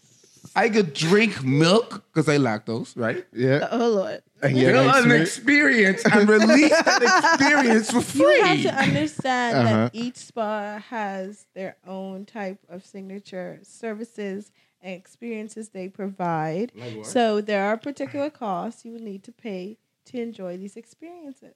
I 0.55 0.69
could 0.69 0.93
drink 0.93 1.43
milk 1.43 2.03
because 2.13 2.29
I 2.29 2.38
lactose, 2.38 2.93
right? 2.95 3.25
Yeah. 3.33 3.67
oh 3.72 3.89
Lord. 3.89 4.22
And 4.41 4.55
Feel 4.57 4.75
yeah, 4.75 5.00
an 5.03 5.12
experience 5.12 6.03
and 6.05 6.27
release 6.27 6.69
that 6.81 7.01
experience 7.41 7.91
for 7.91 8.01
free. 8.01 8.22
You 8.22 8.43
have 8.43 8.62
to 8.63 8.75
understand 8.75 9.57
Uh-huh. 9.57 9.74
that 9.75 9.91
each 9.95 10.17
spa 10.17 10.79
has 10.89 11.45
their 11.55 11.77
own 11.88 12.25
type 12.25 12.60
of 12.69 12.86
signature 12.86 13.60
services 13.63 14.51
and 14.81 14.93
experiences 14.93 15.69
they 15.69 15.88
provide. 15.88 16.72
So 17.03 17.39
there 17.41 17.63
are 17.65 17.77
particular 17.77 18.29
costs 18.29 18.83
you 18.86 18.91
will 18.93 19.00
need 19.01 19.24
to 19.24 19.31
pay 19.31 19.77
to 20.05 20.22
enjoy 20.22 20.57
these 20.57 20.75
experiences. 20.75 21.55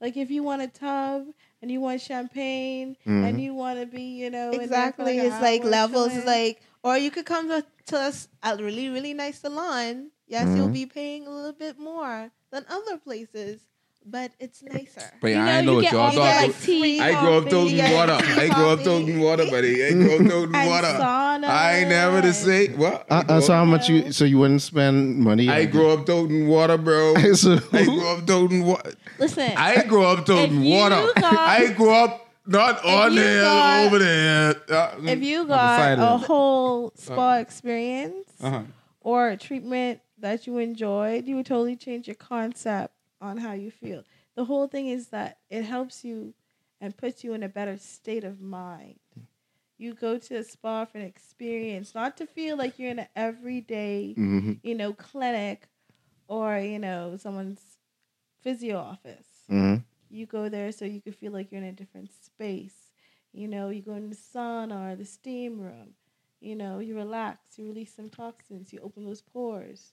Like 0.00 0.16
if 0.16 0.30
you 0.30 0.42
want 0.42 0.62
a 0.62 0.68
tub 0.68 1.26
and 1.62 1.70
you 1.70 1.80
want 1.80 2.00
champagne 2.00 2.96
and 3.04 3.40
you 3.40 3.54
want 3.54 3.78
to 3.80 3.86
be, 3.86 4.02
you 4.02 4.30
know, 4.30 4.50
in 4.52 4.58
there 4.58 4.92
for 4.92 5.02
Exactly. 5.02 5.18
like 5.18 5.26
it's 5.26 5.40
like 5.40 5.64
levels. 5.64 6.14
It's 6.16 6.26
like, 6.26 6.62
or 6.82 6.96
you 6.98 7.10
could 7.10 7.26
come 7.26 7.48
to, 7.48 7.64
to 7.88 7.98
us 7.98 8.28
a 8.42 8.56
really, 8.56 8.88
really 8.88 9.14
nice 9.14 9.40
salon. 9.40 10.10
Yes, 10.26 10.46
you'll 10.56 10.68
be 10.68 10.86
paying 10.86 11.26
a 11.26 11.30
little 11.30 11.52
bit 11.52 11.78
more 11.78 12.30
than 12.52 12.64
other 12.68 12.98
places, 12.98 13.60
but 14.04 14.30
it's 14.38 14.62
nicer. 14.62 15.10
But 15.22 15.28
You 15.28 15.36
I 15.38 15.60
know, 15.62 15.72
know 15.72 15.74
what 15.76 15.90
y'all 15.92 16.00
all 16.00 16.12
got. 16.14 16.42
like 16.48 16.60
tea, 16.60 17.00
I 17.00 17.18
grew 17.20 17.34
up 17.38 17.44
coffee, 17.44 17.50
toting 17.50 17.92
water. 17.94 18.12
I 18.12 18.48
grew 18.48 18.68
up 18.68 18.78
coffee. 18.78 18.84
toting 18.84 19.20
water, 19.20 19.44
buddy. 19.50 19.84
I 19.84 19.92
grew 19.92 20.12
up 20.16 20.28
toting 20.30 20.52
water. 20.68 20.86
sauna. 20.88 21.44
I 21.48 21.76
ain't 21.78 21.88
never 21.88 22.20
to 22.22 22.32
say 22.34 22.68
what. 22.74 23.06
Uh, 23.10 23.24
uh, 23.28 23.40
so 23.40 23.52
how 23.54 23.64
much 23.64 23.88
you? 23.88 24.12
So 24.12 24.24
you 24.26 24.38
wouldn't 24.38 24.62
spend 24.62 25.18
money? 25.18 25.48
I 25.48 25.62
on- 25.64 25.70
grew 25.70 25.90
up 25.90 26.04
toting 26.06 26.46
water, 26.48 26.76
bro. 26.78 27.14
So- 27.34 27.58
I 27.72 27.84
grew 27.84 28.06
up 28.08 28.26
toting 28.26 28.64
water. 28.66 28.92
Listen, 29.18 29.52
I 29.56 29.82
grew 29.84 30.04
up 30.04 30.26
toting 30.26 30.62
water. 30.64 31.08
got- 31.16 31.34
I 31.38 31.72
grew 31.72 31.90
up 31.90 32.27
not 32.48 32.84
on 32.84 33.12
you 33.12 33.20
there, 33.20 33.42
got- 33.42 33.86
over 33.86 33.98
there. 33.98 34.62
Uh, 34.70 34.96
if 35.06 35.22
you 35.22 35.46
got 35.46 35.76
side 35.76 35.98
a 35.98 36.16
whole 36.18 36.92
spa 36.96 37.36
experience 37.38 38.30
Uh-huh. 38.40 38.62
or 39.00 39.28
a 39.28 39.36
treatment 39.36 40.00
that 40.18 40.46
you 40.46 40.58
enjoyed, 40.58 41.26
you 41.26 41.36
would 41.36 41.46
totally 41.46 41.76
change 41.76 42.08
your 42.08 42.16
concept 42.16 42.94
on 43.20 43.36
how 43.38 43.52
you 43.52 43.70
feel. 43.70 44.02
The 44.34 44.44
whole 44.44 44.66
thing 44.66 44.88
is 44.88 45.08
that 45.08 45.38
it 45.50 45.62
helps 45.62 46.04
you 46.04 46.34
and 46.80 46.96
puts 46.96 47.22
you 47.24 47.34
in 47.34 47.42
a 47.42 47.48
better 47.48 47.76
state 47.76 48.24
of 48.24 48.40
mind. 48.40 48.98
You 49.76 49.94
go 49.94 50.18
to 50.18 50.36
a 50.36 50.42
spa 50.44 50.84
for 50.86 50.98
an 50.98 51.04
experience, 51.04 51.94
not 51.94 52.16
to 52.16 52.26
feel 52.26 52.56
like 52.56 52.78
you're 52.78 52.90
in 52.90 52.98
an 53.00 53.08
everyday, 53.14 54.14
Mhm, 54.16 54.58
you 54.62 54.74
know, 54.74 54.92
clinic 54.92 55.68
or, 56.26 56.58
you 56.58 56.78
know, 56.80 57.16
someone's 57.16 57.78
physio 58.42 58.78
office. 58.78 59.26
mhm. 59.50 59.84
You 60.10 60.26
go 60.26 60.48
there 60.48 60.72
so 60.72 60.84
you 60.84 61.00
can 61.00 61.12
feel 61.12 61.32
like 61.32 61.52
you're 61.52 61.60
in 61.60 61.66
a 61.68 61.72
different 61.72 62.10
space. 62.12 62.90
You 63.32 63.48
know, 63.48 63.68
you 63.68 63.82
go 63.82 63.94
in 63.94 64.10
the 64.10 64.16
sauna 64.16 64.92
or 64.92 64.96
the 64.96 65.04
steam 65.04 65.60
room. 65.60 65.94
You 66.40 66.54
know, 66.54 66.78
you 66.78 66.94
relax, 66.94 67.58
you 67.58 67.66
release 67.66 67.94
some 67.94 68.08
toxins, 68.08 68.72
you 68.72 68.80
open 68.80 69.04
those 69.04 69.20
pores. 69.20 69.92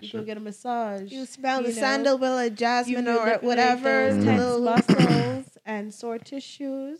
You 0.00 0.08
go 0.10 0.24
get 0.24 0.36
a 0.36 0.40
massage. 0.40 1.12
You 1.12 1.24
smell 1.24 1.62
the 1.62 1.68
know, 1.68 1.74
sandalwood 1.74 2.30
or 2.30 2.44
you 2.44 2.50
jasmine 2.50 3.08
or 3.08 3.38
whatever. 3.42 4.12
those 4.12 4.24
tense 4.24 4.60
muscles 4.60 5.58
and 5.64 5.94
sore 5.94 6.18
tissues, 6.18 6.98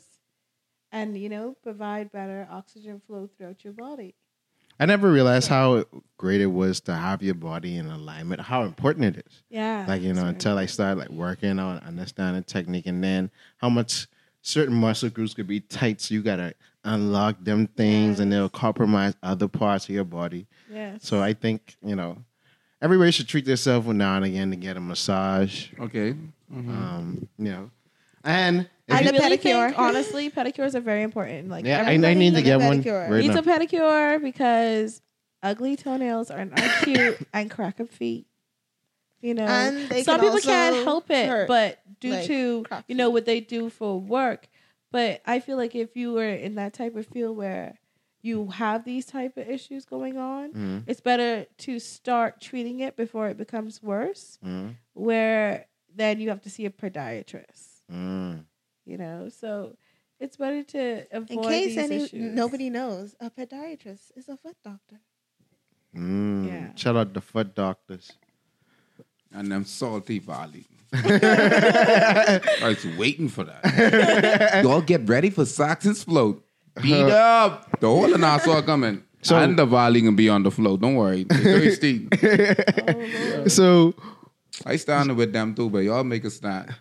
and 0.92 1.18
you 1.18 1.28
know, 1.28 1.56
provide 1.62 2.12
better 2.12 2.46
oxygen 2.50 3.00
flow 3.04 3.26
throughout 3.26 3.64
your 3.64 3.72
body. 3.72 4.14
I 4.84 4.86
never 4.86 5.10
realized 5.10 5.48
how 5.48 5.84
great 6.18 6.42
it 6.42 6.46
was 6.46 6.82
to 6.82 6.94
have 6.94 7.22
your 7.22 7.34
body 7.34 7.78
in 7.78 7.86
alignment. 7.86 8.42
How 8.42 8.64
important 8.64 9.16
it 9.16 9.24
is. 9.26 9.42
Yeah, 9.48 9.86
Like 9.88 10.02
you 10.02 10.12
know, 10.12 10.20
it's 10.26 10.44
until 10.44 10.58
I 10.58 10.66
started 10.66 10.98
like 10.98 11.08
working 11.08 11.58
on 11.58 11.78
understanding 11.78 12.42
technique, 12.42 12.84
and 12.84 13.02
then 13.02 13.30
how 13.56 13.70
much 13.70 14.06
certain 14.42 14.74
muscle 14.74 15.08
groups 15.08 15.32
could 15.32 15.46
be 15.46 15.60
tight, 15.60 16.02
so 16.02 16.12
you 16.12 16.22
gotta 16.22 16.52
unlock 16.84 17.42
them 17.42 17.66
things, 17.66 18.20
and 18.20 18.30
they'll 18.30 18.50
compromise 18.50 19.14
other 19.22 19.48
parts 19.48 19.88
of 19.88 19.94
your 19.94 20.04
body. 20.04 20.46
Yes. 20.70 20.98
So 21.02 21.22
I 21.22 21.32
think 21.32 21.76
you 21.82 21.96
know, 21.96 22.18
everybody 22.82 23.10
should 23.10 23.26
treat 23.26 23.46
themselves 23.46 23.86
now 23.86 24.16
and 24.16 24.26
again 24.26 24.50
to 24.50 24.56
get 24.56 24.76
a 24.76 24.80
massage. 24.80 25.68
Okay. 25.80 26.14
Um, 26.54 27.26
you 27.38 27.50
know, 27.52 27.70
and 28.24 28.68
I 28.88 29.00
you- 29.02 29.08
And 29.08 29.08
a 29.08 29.12
really 29.20 29.36
pedicure. 29.38 29.66
think 29.68 29.78
honestly, 29.78 30.30
pedicures 30.30 30.74
are 30.74 30.80
very 30.80 31.02
important. 31.02 31.48
Like 31.48 31.64
yeah, 31.64 31.84
I, 31.86 31.92
I 31.92 32.14
need 32.14 32.34
to 32.34 32.42
get 32.42 32.60
a 32.60 32.64
one 32.64 32.82
pedicure. 32.82 33.08
right 33.10 33.20
needs 33.20 33.34
now. 33.34 33.40
a 33.40 33.42
pedicure 33.42 34.22
because 34.22 35.00
ugly 35.42 35.76
toenails 35.76 36.30
are 36.30 36.44
not 36.44 36.58
cute 36.82 37.18
and 37.32 37.50
crack 37.50 37.80
up 37.80 37.88
feet. 37.88 38.26
You 39.20 39.32
know, 39.34 39.46
And 39.46 39.88
they 39.88 40.02
some 40.02 40.20
can 40.20 40.28
people 40.28 40.40
can't 40.40 40.84
help 40.84 41.10
it, 41.10 41.26
hurt, 41.28 41.48
but 41.48 41.78
due 42.00 42.10
like 42.12 42.26
to 42.26 42.66
you 42.88 42.94
know 42.94 43.08
what 43.08 43.24
they 43.24 43.40
do 43.40 43.70
for 43.70 43.98
work. 43.98 44.48
But 44.92 45.22
I 45.26 45.40
feel 45.40 45.56
like 45.56 45.74
if 45.74 45.96
you 45.96 46.12
were 46.12 46.28
in 46.28 46.56
that 46.56 46.74
type 46.74 46.94
of 46.94 47.06
field 47.06 47.36
where 47.36 47.78
you 48.20 48.48
have 48.48 48.84
these 48.84 49.06
type 49.06 49.36
of 49.38 49.48
issues 49.48 49.84
going 49.86 50.18
on, 50.18 50.52
Mhm. 50.52 50.82
it's 50.86 51.00
better 51.00 51.46
to 51.58 51.78
start 51.78 52.40
treating 52.40 52.80
it 52.80 52.96
before 52.96 53.28
it 53.28 53.36
becomes 53.38 53.82
worse. 53.82 54.38
Mm. 54.44 54.74
Where 54.92 55.66
then 55.94 56.20
you 56.20 56.28
have 56.28 56.42
to 56.42 56.50
see 56.50 56.66
a 56.66 56.70
podiatrist. 56.70 57.73
Mm. 57.92 58.44
You 58.86 58.98
know, 58.98 59.28
so 59.28 59.76
it's 60.20 60.36
better 60.36 60.62
to 60.62 61.04
avoid 61.12 61.30
In 61.30 61.42
case 61.42 61.66
these 61.66 61.78
any 61.78 61.96
issues. 62.04 62.34
nobody 62.34 62.70
knows, 62.70 63.14
a 63.20 63.30
podiatrist 63.30 64.12
is 64.16 64.28
a 64.28 64.36
foot 64.36 64.56
doctor. 64.64 65.00
Mm. 65.96 66.46
Yeah. 66.46 66.74
Shout 66.74 66.96
out 66.96 67.12
the 67.14 67.20
foot 67.20 67.54
doctors. 67.54 68.12
And 69.32 69.50
them 69.50 69.64
salty 69.64 70.18
valley. 70.20 70.66
I 70.92 72.40
was 72.62 72.86
waiting 72.96 73.28
for 73.28 73.44
that. 73.44 74.62
Y'all 74.64 74.80
get 74.80 75.08
ready 75.08 75.30
for 75.30 75.44
Saxons 75.44 76.04
float. 76.04 76.44
Beat 76.80 77.02
up. 77.10 77.80
The 77.80 77.88
whole 77.88 78.12
of 78.14 78.20
Nassau 78.20 78.62
coming. 78.62 79.02
So- 79.22 79.36
and 79.36 79.58
the 79.58 79.66
valley 79.66 80.02
gonna 80.02 80.12
be 80.16 80.28
on 80.28 80.42
the 80.42 80.50
float. 80.50 80.80
Don't 80.80 80.94
worry. 80.96 81.24
They're 81.24 81.60
thirsty. 81.60 82.08
So 83.48 83.94
I 84.64 84.76
stand 84.76 85.16
with 85.16 85.32
them 85.32 85.54
too, 85.54 85.68
but 85.70 85.78
y'all 85.80 86.04
make 86.04 86.24
a 86.24 86.30
stand. 86.30 86.74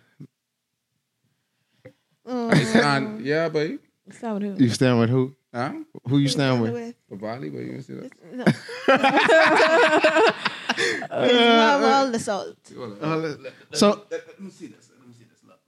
I 2.26 2.64
stand. 2.64 3.20
Mm. 3.20 3.24
Yeah, 3.24 3.48
babe. 3.48 3.80
Sound 4.10 4.42
who? 4.42 4.54
you 4.62 4.70
stand 4.70 5.00
with 5.00 5.10
who? 5.10 5.34
Huh? 5.54 5.72
Who 6.08 6.18
you 6.18 6.28
stand 6.28 6.60
with? 6.62 6.94
The 7.08 7.16
valley, 7.16 7.48
but 7.48 7.60
you 7.60 7.80
see 7.80 7.94
that? 7.94 8.12
No. 8.32 8.44
Uh, 10.76 11.14
uh, 11.14 11.28
you 11.30 11.38
have 11.38 11.82
all 11.82 12.10
the 12.10 12.18
salt. 12.18 12.56
So 13.72 14.04
Let, 14.10 14.26
let 14.26 14.40
me 14.40 14.50
see 14.50 14.66
this. 14.66 14.90
Let 14.98 15.06
me 15.06 15.14
see 15.16 15.24
this. 15.24 15.38
Look. 15.46 15.60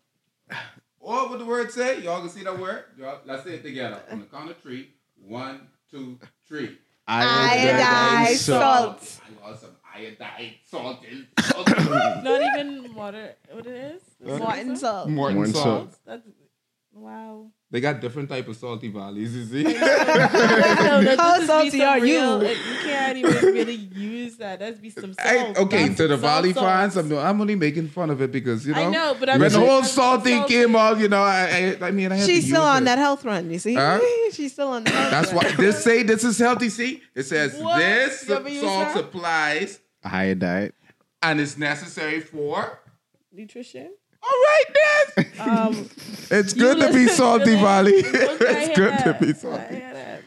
What 0.98 1.30
would 1.30 1.38
the 1.38 1.44
word 1.44 1.70
say? 1.70 2.02
Y'all 2.02 2.20
can 2.20 2.28
see 2.28 2.42
that 2.42 2.58
word? 2.58 2.84
Y'all, 2.98 3.20
let's 3.24 3.44
say 3.44 3.54
it 3.54 3.62
together. 3.62 4.02
On 4.10 4.18
the 4.18 4.26
count 4.26 4.50
of 4.50 4.56
three. 4.58 4.90
One, 5.24 5.68
two, 5.88 6.18
three. 6.48 6.76
Iodized 7.08 8.38
salt. 8.38 9.20
I 9.22 9.46
want 9.46 9.60
some 9.60 9.76
iodine 9.94 10.54
salt 10.64 11.04
in 11.08 11.28
salt. 11.40 11.68
Not 12.24 12.58
even 12.58 12.92
water. 12.94 13.36
What 13.52 13.66
it 13.66 14.00
is? 14.02 14.02
Morton 14.40 14.76
salt. 14.76 15.08
Morton 15.08 15.36
Morton 15.36 15.54
salt. 15.54 15.64
salt. 15.64 15.98
That's 16.04 16.26
wow. 16.96 17.46
They 17.68 17.80
got 17.80 18.00
different 18.00 18.28
type 18.28 18.46
of 18.46 18.56
salty 18.56 18.88
valleys, 18.88 19.34
you 19.34 19.44
see? 19.44 19.62
no, 19.64 19.72
that 19.72 21.16
How 21.18 21.40
salty 21.44 21.82
are 21.82 22.00
real- 22.00 22.42
you? 22.42 22.48
You 22.50 22.76
can't 22.84 23.18
even 23.18 23.34
really 23.52 23.74
use 23.74 24.36
that. 24.36 24.60
That's 24.60 24.78
be 24.78 24.90
some 24.90 25.14
Hey, 25.20 25.40
salt. 25.42 25.58
okay, 25.58 25.86
That's 25.88 25.96
to 25.96 26.06
the 26.08 26.16
valley 26.16 26.52
salt. 26.52 26.64
fans, 26.66 26.96
I'm, 26.96 27.12
I'm 27.18 27.40
only 27.40 27.56
making 27.56 27.88
fun 27.88 28.10
of 28.10 28.22
it 28.22 28.30
because, 28.30 28.64
you 28.66 28.72
know, 28.72 28.82
I 28.86 28.90
know, 28.90 29.16
but 29.18 29.28
I'm 29.28 29.40
when 29.40 29.50
the 29.52 29.58
whole 29.58 29.80
that's 29.80 29.92
salt 29.92 30.22
thing 30.22 30.38
salty. 30.38 30.54
came 30.54 30.76
out, 30.76 30.98
you 30.98 31.08
know, 31.08 31.22
I, 31.22 31.76
I, 31.80 31.86
I 31.88 31.90
mean, 31.90 32.12
I 32.12 32.16
had 32.16 32.26
She's 32.26 32.44
to 32.44 32.50
still 32.50 32.62
use 32.62 32.68
on 32.68 32.82
it. 32.82 32.84
that 32.86 32.98
health 32.98 33.24
run, 33.24 33.50
you 33.50 33.58
see? 33.58 33.74
Huh? 33.74 33.98
She's 34.32 34.52
still 34.52 34.68
on 34.68 34.84
that. 34.84 34.92
health 34.94 35.10
That's 35.10 35.32
run. 35.32 35.44
why 35.44 35.56
this 35.56 35.82
say 35.82 36.02
this 36.04 36.22
is 36.22 36.38
healthy. 36.38 36.68
See, 36.68 37.02
it 37.16 37.24
says 37.24 37.60
What? 37.60 37.78
this 37.78 38.28
You 38.28 38.34
ever 38.36 38.48
use 38.48 38.60
salt 38.62 38.84
that? 38.86 38.96
supplies 38.96 39.80
a 40.04 40.08
higher 40.08 40.34
diet. 40.36 40.74
and 41.20 41.40
it's 41.40 41.58
necessary 41.58 42.20
for. 42.20 42.78
nutrition. 43.32 43.90
All 44.26 44.40
right, 44.48 44.64
then. 45.16 45.48
Um, 45.48 45.90
It's 46.28 46.54
good 46.54 46.80
to 46.80 46.92
be 46.92 47.06
salty, 47.06 47.44
listen, 47.52 47.60
Valley. 47.64 47.92
it's 48.02 48.76
good 48.76 48.98
to 48.98 49.16
be 49.24 49.32
salty. 49.32 49.80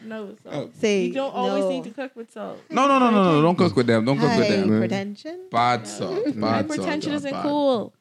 No, 0.06 0.28
salt. 0.44 0.56
Oh. 0.56 0.70
Say 0.80 1.06
You 1.08 1.14
don't 1.14 1.34
always 1.36 1.66
no. 1.66 1.70
need 1.72 1.84
to 1.84 1.90
cook 1.92 2.16
with 2.16 2.32
salt. 2.32 2.58
No, 2.70 2.88
no, 2.88 3.00
no, 3.00 3.10
no, 3.12 3.22
no, 3.24 3.32
no! 3.34 3.42
Don't 3.42 3.58
cook 3.58 3.76
with 3.76 3.86
them. 3.88 4.06
Don't 4.06 4.18
cook 4.18 4.38
with 4.38 4.48
them. 4.48 4.70
Hypertension. 4.70 5.50
Bad 5.52 5.86
salt. 5.86 6.24
Bad 6.40 6.72
salt. 6.72 6.88
Hypertension 6.88 7.14
isn't 7.16 7.32
bad. 7.32 7.44
cool. 7.44 7.92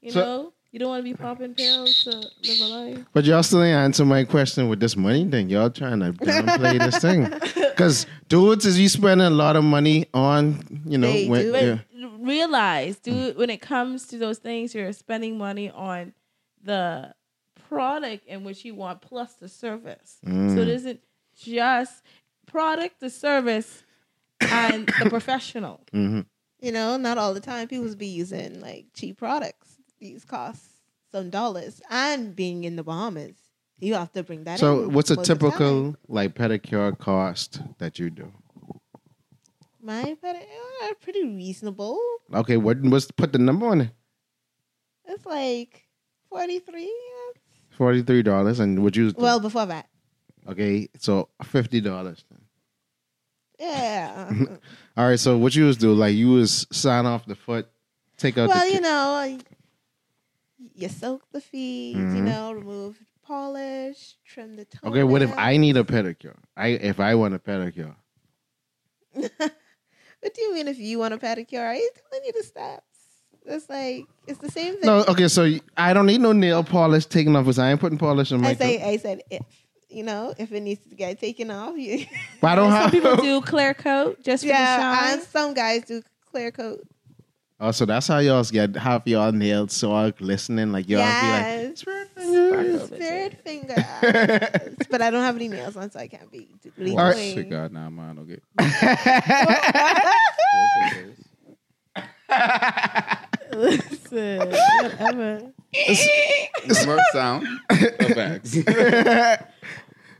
You 0.00 0.12
So- 0.12 0.20
know, 0.20 0.52
you 0.70 0.78
don't 0.78 0.88
want 0.90 1.00
to 1.00 1.10
be 1.10 1.14
popping 1.14 1.54
pills 1.54 2.04
to 2.04 2.10
live 2.10 2.60
a 2.60 2.64
life. 2.66 2.98
But 3.12 3.24
y'all 3.24 3.42
still 3.42 3.62
ain't 3.64 3.74
answer 3.76 4.04
my 4.04 4.22
question 4.22 4.68
with 4.68 4.78
this 4.78 4.96
money 4.96 5.28
thing. 5.28 5.50
Y'all 5.50 5.70
trying 5.70 5.98
to 5.98 6.12
downplay 6.12 6.78
this 6.78 6.98
thing. 6.98 7.28
Because 7.70 8.06
dudes, 8.28 8.66
is 8.66 8.78
you 8.78 8.88
spending 8.88 9.26
a 9.26 9.30
lot 9.30 9.56
of 9.56 9.64
money 9.64 10.06
on, 10.14 10.62
you 10.86 10.98
know, 10.98 11.10
They 11.10 11.26
when, 11.26 11.42
do. 11.42 11.52
But 11.52 11.62
yeah. 11.64 11.78
Realize, 12.28 12.98
dude, 12.98 13.36
when 13.36 13.50
it 13.50 13.60
comes 13.60 14.06
to 14.08 14.18
those 14.18 14.38
things, 14.38 14.74
you're 14.74 14.92
spending 14.92 15.38
money 15.38 15.70
on 15.70 16.12
the 16.62 17.14
product 17.68 18.26
in 18.26 18.44
which 18.44 18.64
you 18.64 18.74
want 18.74 19.00
plus 19.00 19.34
the 19.34 19.48
service. 19.48 20.18
Mm. 20.24 20.54
So 20.54 20.62
it 20.62 20.68
isn't 20.68 21.00
just 21.36 22.02
product, 22.46 23.00
the 23.00 23.10
service, 23.10 23.82
and 24.40 24.86
the 25.00 25.10
professional. 25.10 25.80
Mhm. 25.92 26.26
You 26.60 26.72
know, 26.72 26.96
not 26.96 27.18
all 27.18 27.34
the 27.34 27.40
time 27.40 27.68
people 27.68 27.94
be 27.94 28.06
using 28.06 28.60
like 28.60 28.86
cheap 28.94 29.18
products. 29.18 29.76
These 30.00 30.24
cost 30.24 30.62
some 31.12 31.30
dollars. 31.30 31.80
And 31.90 32.34
being 32.34 32.64
in 32.64 32.76
the 32.76 32.82
Bahamas, 32.82 33.36
you 33.78 33.94
have 33.94 34.12
to 34.12 34.22
bring 34.22 34.44
that 34.44 34.58
So 34.58 34.84
in 34.84 34.92
what's 34.92 35.10
a 35.10 35.16
most 35.16 35.28
of 35.30 35.38
the 35.38 35.48
typical 35.50 35.96
like 36.08 36.34
pedicure 36.34 36.98
cost 36.98 37.62
that 37.78 37.98
you 37.98 38.10
do? 38.10 38.32
My 39.80 40.16
pedi- 40.22 40.44
are 40.82 40.94
pretty 40.94 41.24
reasonable. 41.24 41.98
Okay, 42.34 42.56
what 42.56 42.80
what's 42.82 43.10
put 43.10 43.32
the 43.32 43.38
number 43.38 43.66
on 43.66 43.80
it? 43.82 43.90
It's 45.06 45.24
like 45.24 45.86
43 46.30 46.92
Forty 47.70 48.02
three 48.02 48.22
dollars, 48.22 48.58
and 48.60 48.82
would 48.82 48.96
you 48.96 49.14
Well, 49.16 49.38
before 49.40 49.66
that. 49.66 49.88
okay, 50.48 50.88
so 50.98 51.28
fifty 51.44 51.80
dollars. 51.80 52.24
Yeah. 53.58 54.32
All 54.96 55.08
right, 55.08 55.18
so 55.18 55.38
what 55.38 55.54
you 55.54 55.64
was 55.66 55.76
do? 55.76 55.92
Like 55.94 56.14
you 56.16 56.30
was 56.30 56.66
sign 56.72 57.06
off 57.06 57.24
the 57.26 57.36
foot, 57.36 57.68
take 58.16 58.36
out 58.36 58.48
well, 58.48 58.66
the 58.66 58.72
you 58.74 58.80
know, 58.80 59.38
you 60.74 60.88
soak 60.88 61.22
the 61.32 61.40
feet, 61.40 61.96
you 61.96 62.02
Mhm. 62.02 62.24
know, 62.24 62.52
remove 62.52 62.98
polish, 63.22 64.16
trim 64.24 64.56
the 64.56 64.64
toe. 64.64 64.88
Okay, 64.88 65.04
what 65.04 65.22
if 65.22 65.32
I 65.38 65.56
need 65.56 65.76
a 65.76 65.84
pedicure? 65.84 66.36
I 66.56 66.68
if 66.68 66.98
I 66.98 67.14
want 67.14 67.34
a 67.34 67.38
pedicure. 67.38 67.94
what 70.20 70.34
do 70.34 70.42
you 70.42 70.54
mean 70.54 70.68
if 70.68 70.78
you 70.78 70.98
want 70.98 71.14
a 71.14 71.18
pedicure? 71.18 71.60
Are 71.64 71.74
you 71.74 71.90
telling 72.10 72.24
you 72.26 72.32
the 72.32 72.42
steps? 72.44 72.84
It's 73.46 73.68
like 73.70 74.04
it's 74.26 74.38
the 74.40 74.50
same 74.50 74.74
thing. 74.74 74.84
No, 74.86 75.04
okay, 75.08 75.28
so 75.28 75.50
I 75.76 75.94
don't 75.94 76.06
need 76.06 76.20
no 76.20 76.32
nail 76.32 76.62
polish 76.62 77.06
taken 77.06 77.34
off 77.34 77.44
because 77.44 77.58
I 77.58 77.70
ain't 77.70 77.80
putting 77.80 77.96
polish 77.98 78.30
on 78.32 78.42
my 78.42 78.50
I 78.50 78.54
say. 78.54 78.82
I 78.82 78.96
said 78.98 79.22
if 79.30 79.42
you 79.88 80.02
know 80.02 80.34
if 80.36 80.52
it 80.52 80.60
needs 80.60 80.84
to 80.88 80.94
get 80.94 81.18
taken 81.18 81.50
off, 81.50 81.76
you 81.76 82.04
But 82.42 82.48
I 82.48 82.54
don't 82.56 82.70
Some 82.70 82.80
have 82.82 82.90
people 82.90 83.16
do 83.30 83.40
clear 83.40 83.72
coat 83.72 84.22
just 84.22 84.42
for 84.44 84.48
the 84.48 84.54
shine. 84.54 85.14
and 85.14 85.22
some 85.22 85.54
guys 85.54 85.84
do 85.84 86.02
clear 86.30 86.50
coat. 86.50 86.80
Oh, 87.60 87.72
so 87.72 87.84
that's 87.84 88.06
how 88.06 88.18
y'all 88.18 88.44
get 88.44 88.76
half 88.76 89.04
y'all 89.06 89.32
nails 89.32 89.72
so 89.72 89.90
all 89.90 90.12
glistening 90.12 90.70
like 90.70 90.88
y'all 90.88 91.00
yes, 91.00 91.82
be 91.82 91.90
like 91.90 91.98
spirit 92.88 93.42
finger. 93.42 93.74
but 94.90 95.02
I 95.02 95.10
don't 95.10 95.22
have 95.22 95.34
any 95.34 95.48
nails 95.48 95.76
on, 95.76 95.90
so 95.90 95.98
I 95.98 96.06
can't 96.06 96.30
be 96.30 96.48
really 96.76 96.92
All 96.92 96.98
right. 96.98 97.14
doing. 97.14 97.34
Shit, 97.34 97.50
God, 97.50 97.72
nah, 97.72 97.90
man, 97.90 98.20
okay. 98.20 98.38
Listen, 103.52 104.38
whatever. 104.38 105.52
Number 106.68 106.98
sound. 107.12 107.46
Effects. 107.70 108.58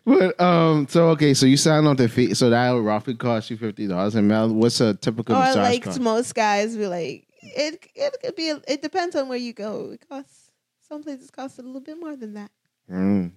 But 0.05 0.41
um, 0.41 0.87
so 0.89 1.09
okay, 1.11 1.35
so 1.35 1.45
you 1.45 1.59
sign 1.59 1.87
on 1.87 1.97
the 1.97 2.09
fee, 2.09 2.33
so 2.33 2.49
that 2.49 2.73
would 2.73 2.83
roughly 2.83 3.15
cost 3.15 3.51
you 3.51 3.59
fifty 3.59 3.87
dollars. 3.87 4.15
And 4.15 4.27
Mel, 4.27 4.49
what's 4.49 4.81
a 4.81 4.95
typical 4.95 5.37
or 5.37 5.41
massage 5.41 5.57
like 5.57 5.83
cost? 5.83 6.01
most 6.01 6.35
guys 6.35 6.79
be 6.79 6.87
like 6.87 7.28
it. 7.57 7.89
It 7.95 8.17
could 8.23 8.37
be. 8.37 8.51
A, 8.51 8.61
it 8.69 8.83
depends 8.83 9.17
on 9.17 9.29
where 9.29 9.39
you 9.39 9.53
go. 9.53 9.91
It 9.93 10.09
costs. 10.09 10.53
Some 10.89 11.03
places 11.03 11.31
cost 11.31 11.59
a 11.59 11.63
little 11.63 11.81
bit 11.81 12.01
more 12.01 12.17
than 12.17 12.35
that. 12.35 12.51
Mm. 12.91 13.33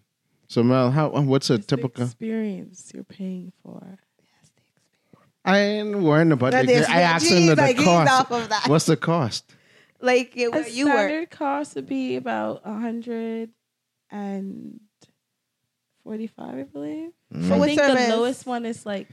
So 0.48 0.64
Mel, 0.64 0.92
how 0.92 1.10
what's 1.10 1.50
a 1.50 1.56
It's 1.56 1.66
the 1.66 1.76
typical? 1.76 2.04
experience 2.06 2.92
you're 2.94 3.04
paying 3.04 3.52
for. 3.64 3.98
I 5.44 5.58
ain't 5.60 5.98
worrying 6.00 6.32
about 6.32 6.52
But 6.52 6.68
the. 6.68 6.86
I 6.90 7.02
asked 7.02 7.26
him 7.26 7.38
geez, 7.40 7.50
the, 7.50 7.56
like, 7.56 7.78
cost. 7.78 8.12
off 8.12 8.32
of 8.32 8.50
that. 8.50 8.68
What's 8.68 8.86
the 8.86 8.96
cost? 8.96 9.52
Like 10.00 10.36
it, 10.38 10.46
A 10.46 10.52
where 10.52 10.68
you 10.68 10.86
work. 10.86 10.96
standard 10.96 11.30
cost 11.32 11.76
would 11.76 11.88
be 11.88 12.16
about 12.16 12.62
a 12.64 12.74
hundred 12.74 13.50
and 14.12 14.80
forty-five, 16.04 16.56
I 16.56 16.64
believe. 16.64 17.12
Mm. 17.34 17.52
I 17.52 17.58
what 17.58 17.66
think 17.68 17.80
service? 17.80 18.08
the 18.08 18.16
lowest 18.16 18.46
one 18.46 18.66
is 18.66 18.86
like 18.86 19.08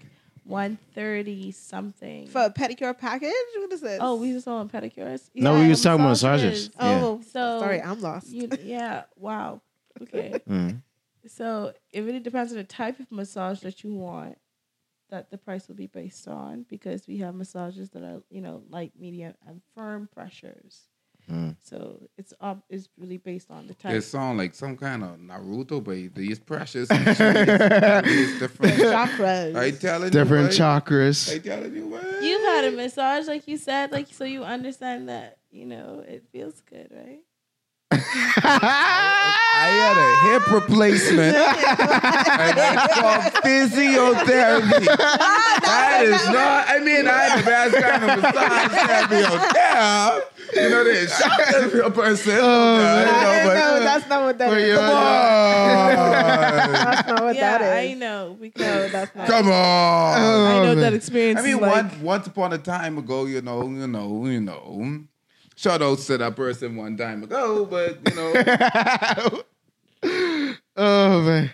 one 0.49 0.79
thirty 0.95 1.53
something. 1.53 2.27
For 2.29 2.43
a 2.43 2.51
pedicure 2.51 2.97
package? 2.97 3.33
What 3.57 3.73
is 3.73 3.81
this? 3.81 3.99
oh, 4.01 4.17
we 4.17 4.33
was 4.33 4.47
on 4.47 4.69
pedicures. 4.69 5.29
No, 5.35 5.55
we 5.55 5.63
Yeah, 5.63 5.69
was 5.69 5.83
talking 5.83 6.01
about 6.01 6.09
massages. 6.11 6.71
Yeah. 6.81 7.01
Oh, 7.05 7.21
So 7.21 7.61
sorry, 7.61 7.81
I'm 7.83 8.01
lost. 8.01 8.29
You, 8.29 8.49
yeah. 8.63 9.05
Wow. 9.17 9.61
Okay. 10.03 10.41
Mm. 10.49 10.83
So 11.27 11.75
it 11.93 12.01
really 12.01 12.21
depends 12.21 12.53
on 12.53 12.59
the 12.59 12.65
type 12.65 12.99
of 13.01 13.13
massage 13.13 13.61
that 13.61 13.85
you 13.85 13.93
want 13.93 14.39
that 15.11 15.31
the 15.31 15.37
price 15.37 15.69
will 15.69 15.75
be 15.75 15.87
based 15.87 16.27
on 16.27 16.65
because 16.69 17.07
we 17.07 17.19
have 17.19 17.35
massages 17.35 17.91
that 17.91 18.03
are, 18.03 18.23
you 18.31 18.41
know, 18.41 18.63
light, 18.71 18.93
medium, 18.99 19.35
and 19.47 19.61
firm 19.75 20.09
pressures. 20.15 20.85
Mm. 21.31 21.57
So 21.61 22.09
it's 22.17 22.33
up 22.41 22.63
it's 22.71 22.89
really 22.97 23.19
based 23.19 23.51
on 23.51 23.67
the 23.67 23.75
type. 23.75 23.93
It 23.95 24.03
sound 24.03 24.39
like 24.39 24.55
some 24.55 24.77
kind 24.77 25.05
of 25.05 25.19
Naruto, 25.19 25.85
but 25.85 26.15
these 26.15 26.39
precious. 26.39 26.89
it's 26.91 28.39
different. 28.39 28.75
Chakras. 28.75 29.57
I 29.57 29.71
telling 29.73 30.11
Different 30.11 30.53
you, 30.53 30.59
boy. 30.59 30.65
chakras. 30.65 31.35
I 31.35 31.39
telling 31.39 31.75
you, 31.75 31.87
boy. 31.87 32.01
You've 32.23 32.43
had 32.43 32.65
a 32.65 32.71
massage, 32.71 33.27
like 33.27 33.47
you 33.47 33.59
said, 33.59 33.93
like 33.93 34.09
so 34.11 34.25
you 34.25 34.43
understand 34.43 35.09
that, 35.11 35.39
you 35.51 35.67
know, 35.67 36.03
it 36.07 36.25
feels 36.33 36.63
good, 36.63 36.89
right? 36.91 37.21
I 37.91 39.69
had 39.71 39.97
a 39.97 40.09
hip 40.31 40.53
replacement, 40.53 41.37
and 41.37 42.59
it's 42.59 42.95
called 43.01 43.25
physiotherapy. 43.45 44.85
that 45.65 46.01
is 46.03 46.27
not. 46.27 46.69
I 46.69 46.79
mean, 46.81 47.09
I 47.09 47.13
had 47.13 47.39
the 47.39 47.45
best 47.45 47.75
kind 47.77 48.05
of 48.05 48.23
massage 48.23 48.71
therapy 48.73 49.25
out 49.25 49.53
there. 49.55 50.38
You 50.55 50.71
know, 50.71 50.85
they 50.85 51.07
shot 51.07 51.55
a 51.55 51.69
real 51.69 51.91
person. 51.91 52.39
Oh, 52.41 52.43
oh 52.43 52.77
I 52.77 53.05
man. 53.05 53.07
know, 53.07 53.49
but- 53.49 53.55
no, 53.55 53.81
that's 53.85 54.09
not 54.09 54.23
what 54.23 54.39
that 54.39 54.49
is. 54.49 54.55
But 54.55 54.61
is. 54.61 54.69
yeah, 54.69 55.95
Come 55.95 56.05
on. 56.05 56.73
That's 56.89 57.09
not 57.09 57.23
what 57.23 57.37
yeah, 57.37 57.59
that 57.59 57.79
I 57.79 57.95
know 57.95 58.37
because 58.41 58.61
No, 58.61 58.89
that's 58.89 59.15
not. 59.15 59.27
Come 59.27 59.47
on. 59.47 59.53
Oh, 59.53 60.47
I 60.47 60.65
know 60.65 60.71
Oh, 60.73 60.75
that 60.77 60.93
experience. 60.95 61.39
I 61.41 61.43
mean, 61.43 61.57
is 61.57 61.61
like, 61.61 61.93
one, 61.93 62.03
once 62.03 62.27
upon 62.27 62.53
a 62.53 62.59
time 62.59 62.99
ago, 62.99 63.27
you 63.27 63.41
know, 63.43 63.63
you 63.69 63.87
know, 63.87 64.27
you 64.27 64.41
know. 64.41 65.05
Shout 65.57 65.83
out 65.83 65.99
to 65.99 66.19
that 66.19 66.37
person 66.37 66.77
one 66.77 66.97
time 66.97 67.23
ago, 67.25 67.65
but 67.67 67.99
you 68.09 68.15
know, 68.15 69.43
oh 70.77 71.23
man. 71.23 71.51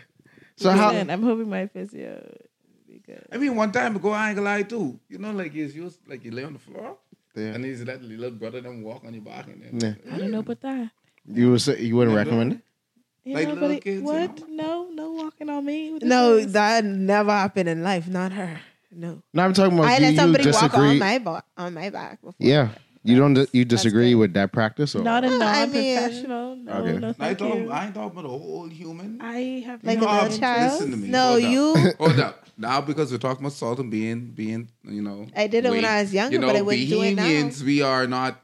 So 0.57 0.71
how? 0.71 0.91
I'm 0.91 1.23
hoping 1.23 1.49
my 1.49 1.67
physio 1.67 2.23
be 2.87 3.01
good. 3.05 3.27
I 3.33 3.39
mean, 3.39 3.57
one 3.57 3.73
time 3.73 3.97
ago, 3.97 4.11
I 4.11 4.29
ain't 4.29 4.37
gonna 4.37 4.49
lie 4.49 4.63
too. 4.63 5.01
You 5.09 5.19
know, 5.19 5.33
like 5.33 5.55
you 5.55 5.65
used, 5.67 6.01
like 6.07 6.25
you 6.25 6.31
lay 6.33 6.45
on 6.45 6.53
the 6.53 6.59
floor, 6.59 6.99
Yeah. 7.37 7.55
and 7.55 7.65
he's 7.65 7.83
let 7.85 8.01
the 8.01 8.07
little 8.07 8.31
brother 8.31 8.61
them 8.61 8.83
walk 8.83 9.05
on 9.05 9.15
your 9.15 9.23
back, 9.23 9.47
and 9.49 9.63
then 9.63 9.97
Yeah. 10.07 10.15
I 10.15 10.19
don't 10.19 10.31
know 10.31 10.41
about 10.41 10.61
that. 10.61 10.91
You 11.27 11.51
would 11.53 11.61
say 11.63 11.81
you 11.81 11.97
wouldn't 11.97 12.15
Yeah, 12.15 12.23
recommend 12.23 12.53
it? 12.53 12.61
You 13.25 13.35
Like 13.35 13.49
know, 13.49 13.55
little 13.55 13.69
but 13.69 13.77
it- 13.79 13.87
you 13.87 14.03
what? 14.03 14.49
No, 14.49 14.89
no 14.93 15.13
walking 15.13 15.49
on 15.49 15.65
me. 15.65 15.99
No, 16.03 16.39
kids. 16.39 16.53
that 16.53 16.85
never 16.85 17.31
happened 17.33 17.69
in 17.71 17.83
life. 17.83 18.07
Not 18.07 18.33
her. 18.33 18.61
No. 18.93 19.23
No, 19.33 19.43
I'm 19.45 19.53
talking 19.55 19.77
about 19.79 19.89
I 19.91 19.97
you, 19.97 20.03
let 20.03 20.13
you 20.13 20.19
somebody 20.19 20.51
walk 20.51 20.75
on 20.75 20.99
my 20.99 21.19
ba- 21.19 21.43
on 21.57 21.75
my 21.75 21.91
back 21.91 22.21
before. 22.21 22.35
yeah, 22.39 22.69
you 23.05 23.17
don't. 23.19 23.49
You 23.53 23.65
disagree 23.65 24.15
with 24.15 24.33
that 24.35 24.53
practice, 24.53 24.95
or 24.97 25.03
not 25.03 25.25
a 25.25 25.29
I 25.29 25.31
mean- 25.31 25.39
non-professional. 25.39 26.57
No, 26.57 26.73
Okay. 26.73 26.99
no, 26.99 27.09
I, 27.11 27.13
thank 27.13 27.39
talk, 27.39 27.55
you. 27.55 27.71
I 27.71 27.85
ain't 27.87 27.95
talking 27.95 28.19
about 28.19 28.25
a 28.25 28.29
whole 28.39 28.67
human. 28.69 29.21
I 29.21 29.63
have 29.67 29.85
Like 29.85 29.99
no 29.99 30.07
a 30.07 30.13
little 30.13 30.33
Um, 30.33 30.39
child. 30.41 30.73
listen 30.73 30.91
to 30.93 30.97
me. 30.97 31.09
No, 31.09 31.33
Hold 31.39 31.45
up. 31.45 31.51
you. 31.51 31.93
Hold 31.99 32.21
up. 32.21 32.47
Now, 32.57 32.81
because 32.81 33.13
we're 33.13 33.19
talking 33.19 33.45
about 33.45 33.53
salt 33.53 33.79
and 33.81 33.91
being, 33.91 34.27
being, 34.31 34.69
you 34.85 35.03
know, 35.03 35.27
I 35.37 35.49
did 35.49 35.65
it 35.67 35.71
when 35.71 35.85
I 35.85 36.03
was 36.03 36.15
younger, 36.15 36.35
you 36.35 36.39
know, 36.41 36.47
but 36.47 36.57
I 36.57 36.63
wouldn't 36.63 36.89
do 36.89 37.03
it 37.03 37.15
now. 37.17 37.25
Bahamians, 37.25 37.63
we 37.63 37.83
are 37.83 38.07
not, 38.07 38.41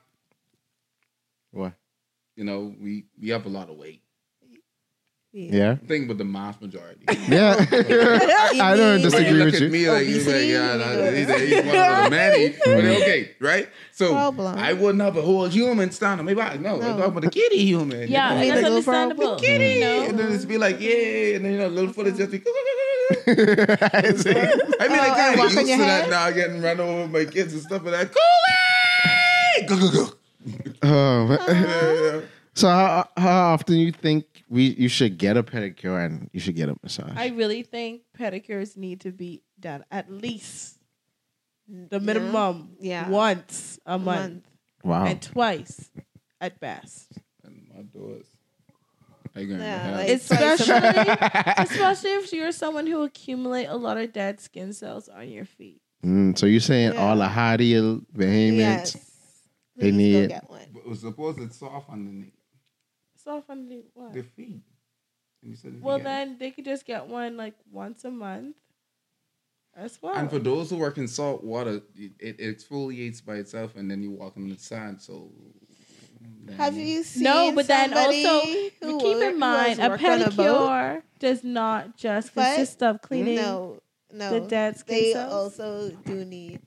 what? 1.52 1.72
you 2.36 2.44
know, 2.44 2.74
we 2.80 3.04
we 3.20 3.28
have 3.30 3.46
a 3.46 3.48
lot 3.48 3.70
of 3.70 3.76
weight. 3.76 4.02
Yeah, 5.32 5.76
i 5.80 5.86
Think 5.86 6.06
about 6.06 6.18
the 6.18 6.24
mass 6.24 6.60
majority. 6.60 7.02
yeah. 7.28 7.54
I 7.70 8.74
don't 8.76 8.94
mean- 8.96 9.02
disagree 9.02 9.28
you 9.28 9.34
look 9.34 9.46
with 9.46 9.54
at 9.54 9.60
you. 9.60 9.68
me 9.68 9.88
like, 9.88 10.02
oh, 10.02 10.04
he's 10.04 10.26
like, 10.26 10.44
yeah, 10.46 10.76
that- 10.76 11.14
he's, 11.14 11.28
he's 11.28 11.64
one 11.66 11.76
of 11.76 12.04
the 12.04 12.10
many. 12.10 12.48
But 12.48 12.58
mm. 12.66 12.96
okay, 13.02 13.30
right? 13.38 13.68
So 13.92 14.10
Problem. 14.12 14.58
I 14.58 14.72
wouldn't 14.72 15.00
have 15.02 15.16
a 15.16 15.22
whole 15.22 15.46
human 15.46 15.92
stand 15.92 16.18
on 16.18 16.26
my 16.26 16.34
back. 16.34 16.58
No, 16.58 16.74
I'm 16.74 16.80
No. 16.80 16.86
talking 16.96 17.04
about 17.04 17.22
the 17.22 17.30
kitty 17.30 17.64
human. 17.64 18.00
you 18.02 18.06
Yeah, 18.08 18.34
know? 18.34 18.40
mean 18.40 18.48
that's 18.48 18.60
the 18.62 18.68
little 18.70 18.82
problem? 18.82 19.10
understandable. 19.20 19.38
kitty. 19.38 19.74
You 19.74 19.80
know? 19.80 20.02
And 20.08 20.18
then 20.18 20.32
it's 20.32 20.44
be 20.44 20.58
like, 20.58 20.80
yeah, 20.80 21.36
and 21.36 21.44
then 21.44 21.52
you 21.52 21.58
know, 21.58 21.66
a 21.68 21.76
little 21.78 21.92
foot 21.92 22.08
is 22.08 22.18
just 22.18 22.32
be. 22.32 22.42
I 23.26 24.88
mean, 24.88 24.98
Oh, 24.98 25.02
I 25.02 25.08
kind 25.10 25.20
and 25.20 25.34
of 25.34 25.38
walk 25.38 25.50
on 25.50 25.56
used 25.56 25.68
your 25.68 25.78
to 25.78 25.84
that 25.84 26.02
head? 26.04 26.10
now, 26.10 26.30
getting 26.30 26.60
run 26.62 26.80
over 26.80 27.06
by 27.06 27.20
my 27.20 27.30
kids 27.30 27.52
and 27.52 27.62
stuff 27.62 27.84
like 27.84 27.92
that. 27.92 28.10
Kool-Aid! 28.12 29.68
Go, 29.68 29.78
go, 29.78 29.90
go. 29.92 30.12
Oh, 30.82 31.26
man. 31.28 31.38
Uh-huh. 31.38 31.52
Yeah, 31.52 32.14
yeah. 32.16 32.20
so 32.54 32.68
how 32.68 33.08
how 33.16 33.52
often 33.54 33.76
you 33.76 33.92
think 33.92 34.24
we 34.50 34.64
you 34.74 34.88
should 34.88 35.16
get 35.16 35.36
a 35.38 35.42
pedicure 35.42 36.04
and 36.04 36.28
you 36.32 36.40
should 36.40 36.56
get 36.56 36.68
a 36.68 36.74
massage? 36.82 37.12
I 37.16 37.28
really 37.28 37.62
think 37.62 38.02
pedicures 38.18 38.76
need 38.76 39.00
to 39.02 39.12
be 39.12 39.42
done 39.58 39.84
at 39.90 40.10
least 40.12 40.76
the 41.68 42.00
minimum 42.00 42.76
Yeah. 42.80 43.08
once 43.08 43.78
a 43.86 43.98
month, 43.98 44.32
month. 44.34 44.44
wow. 44.84 45.06
and 45.06 45.22
twice 45.22 45.90
at 46.40 46.58
best. 46.60 47.12
And 47.44 47.66
my 47.74 47.82
doors. 47.82 48.26
Yeah, 49.36 49.96
like- 49.96 50.08
Especially, 50.08 50.74
especially 51.64 52.10
if 52.14 52.32
you're 52.32 52.50
someone 52.50 52.86
who 52.88 53.02
accumulate 53.04 53.66
a 53.66 53.76
lot 53.76 53.96
of 53.96 54.12
dead 54.12 54.40
skin 54.40 54.72
cells 54.72 55.08
on 55.08 55.28
your 55.28 55.44
feet. 55.44 55.80
Mm, 56.04 56.36
so 56.36 56.46
you're 56.46 56.58
saying 56.60 56.94
Yeah. 56.94 57.00
all 57.08 57.16
the 57.16 57.26
Hadiel 57.28 58.04
Bahamians? 58.12 58.56
Yes. 58.56 58.92
They 59.76 59.92
Please 59.92 59.96
need- 59.96 60.28
get 60.30 60.50
one. 60.50 60.66
But 60.84 60.96
suppose 60.96 61.38
it's 61.38 61.56
soft 61.60 61.88
underneath 61.90 62.34
So 63.24 63.42
funny. 63.42 63.82
What? 63.94 64.12
the 64.14 64.22
feet. 64.22 64.62
And 65.42 65.50
you 65.50 65.56
said 65.56 65.74
if 65.76 65.80
Well, 65.82 65.98
get 65.98 66.04
then 66.04 66.36
they 66.38 66.50
could 66.50 66.64
just 66.64 66.84
get 66.86 67.06
one 67.06 67.36
like 67.36 67.54
once 67.70 68.04
a 68.04 68.10
month. 68.10 68.56
As 69.76 69.98
well. 70.02 70.14
And 70.14 70.28
for 70.28 70.40
those 70.40 70.68
who 70.68 70.76
work 70.76 70.98
in 70.98 71.06
salt 71.06 71.44
water, 71.44 71.80
it, 71.94 72.12
it 72.18 72.38
exfoliates 72.38 73.24
by 73.24 73.36
itself, 73.36 73.76
and 73.76 73.88
then 73.88 74.02
you 74.02 74.10
walk 74.10 74.36
in 74.36 74.48
the 74.48 74.56
sand. 74.58 75.00
So 75.00 75.30
Have 76.56 76.76
you 76.76 77.04
seen 77.04 77.22
no, 77.22 77.52
but 77.54 77.68
then 77.68 77.94
also 77.94 78.42
keep 78.44 78.82
in 78.82 79.38
mind 79.38 79.78
a 79.80 79.88
worked 79.90 80.02
on 80.04 80.18
boat? 80.20 80.32
pedicure 80.32 81.02
does 81.20 81.44
not 81.44 81.96
just 81.96 82.34
But- 82.34 82.56
consist 82.56 82.82
of 82.82 83.00
cleaning. 83.00 83.36
No, 83.36 83.78
no. 84.12 84.30
the 84.40 84.40
dead 84.48 84.76
skin 84.76 84.94
they 84.96 85.12
cells? 85.12 85.32
also 85.60 85.90
do 86.04 86.24
need 86.24 86.60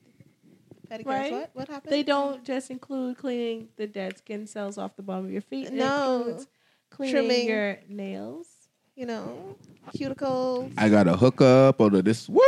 pedicures. 1.00 1.06
Right? 1.06 1.32
What? 1.32 1.50
What 1.54 1.68
happened? 1.68 1.92
They 1.92 2.02
don't 2.02 2.44
just 2.44 2.70
include 2.70 3.18
cleaning 3.18 3.68
the 3.76 3.86
dead 3.86 4.18
skin 4.18 4.46
cells 4.46 4.78
off 4.78 4.96
the 4.96 5.02
bottom 5.02 5.24
of 5.26 5.30
your 5.32 5.42
feet. 5.42 5.66
It 5.68 5.72
No. 5.74 6.18
includes 6.18 6.46
cleaning 6.90 7.14
Trimming. 7.14 7.48
your 7.48 7.78
nails. 7.88 8.48
You 8.96 9.06
know, 9.06 9.56
cuticles. 9.92 10.72
I 10.78 10.88
got 10.88 11.08
a 11.08 11.16
hookup 11.16 11.80
or 11.80 11.90
this. 11.90 12.28
Woo! 12.28 12.40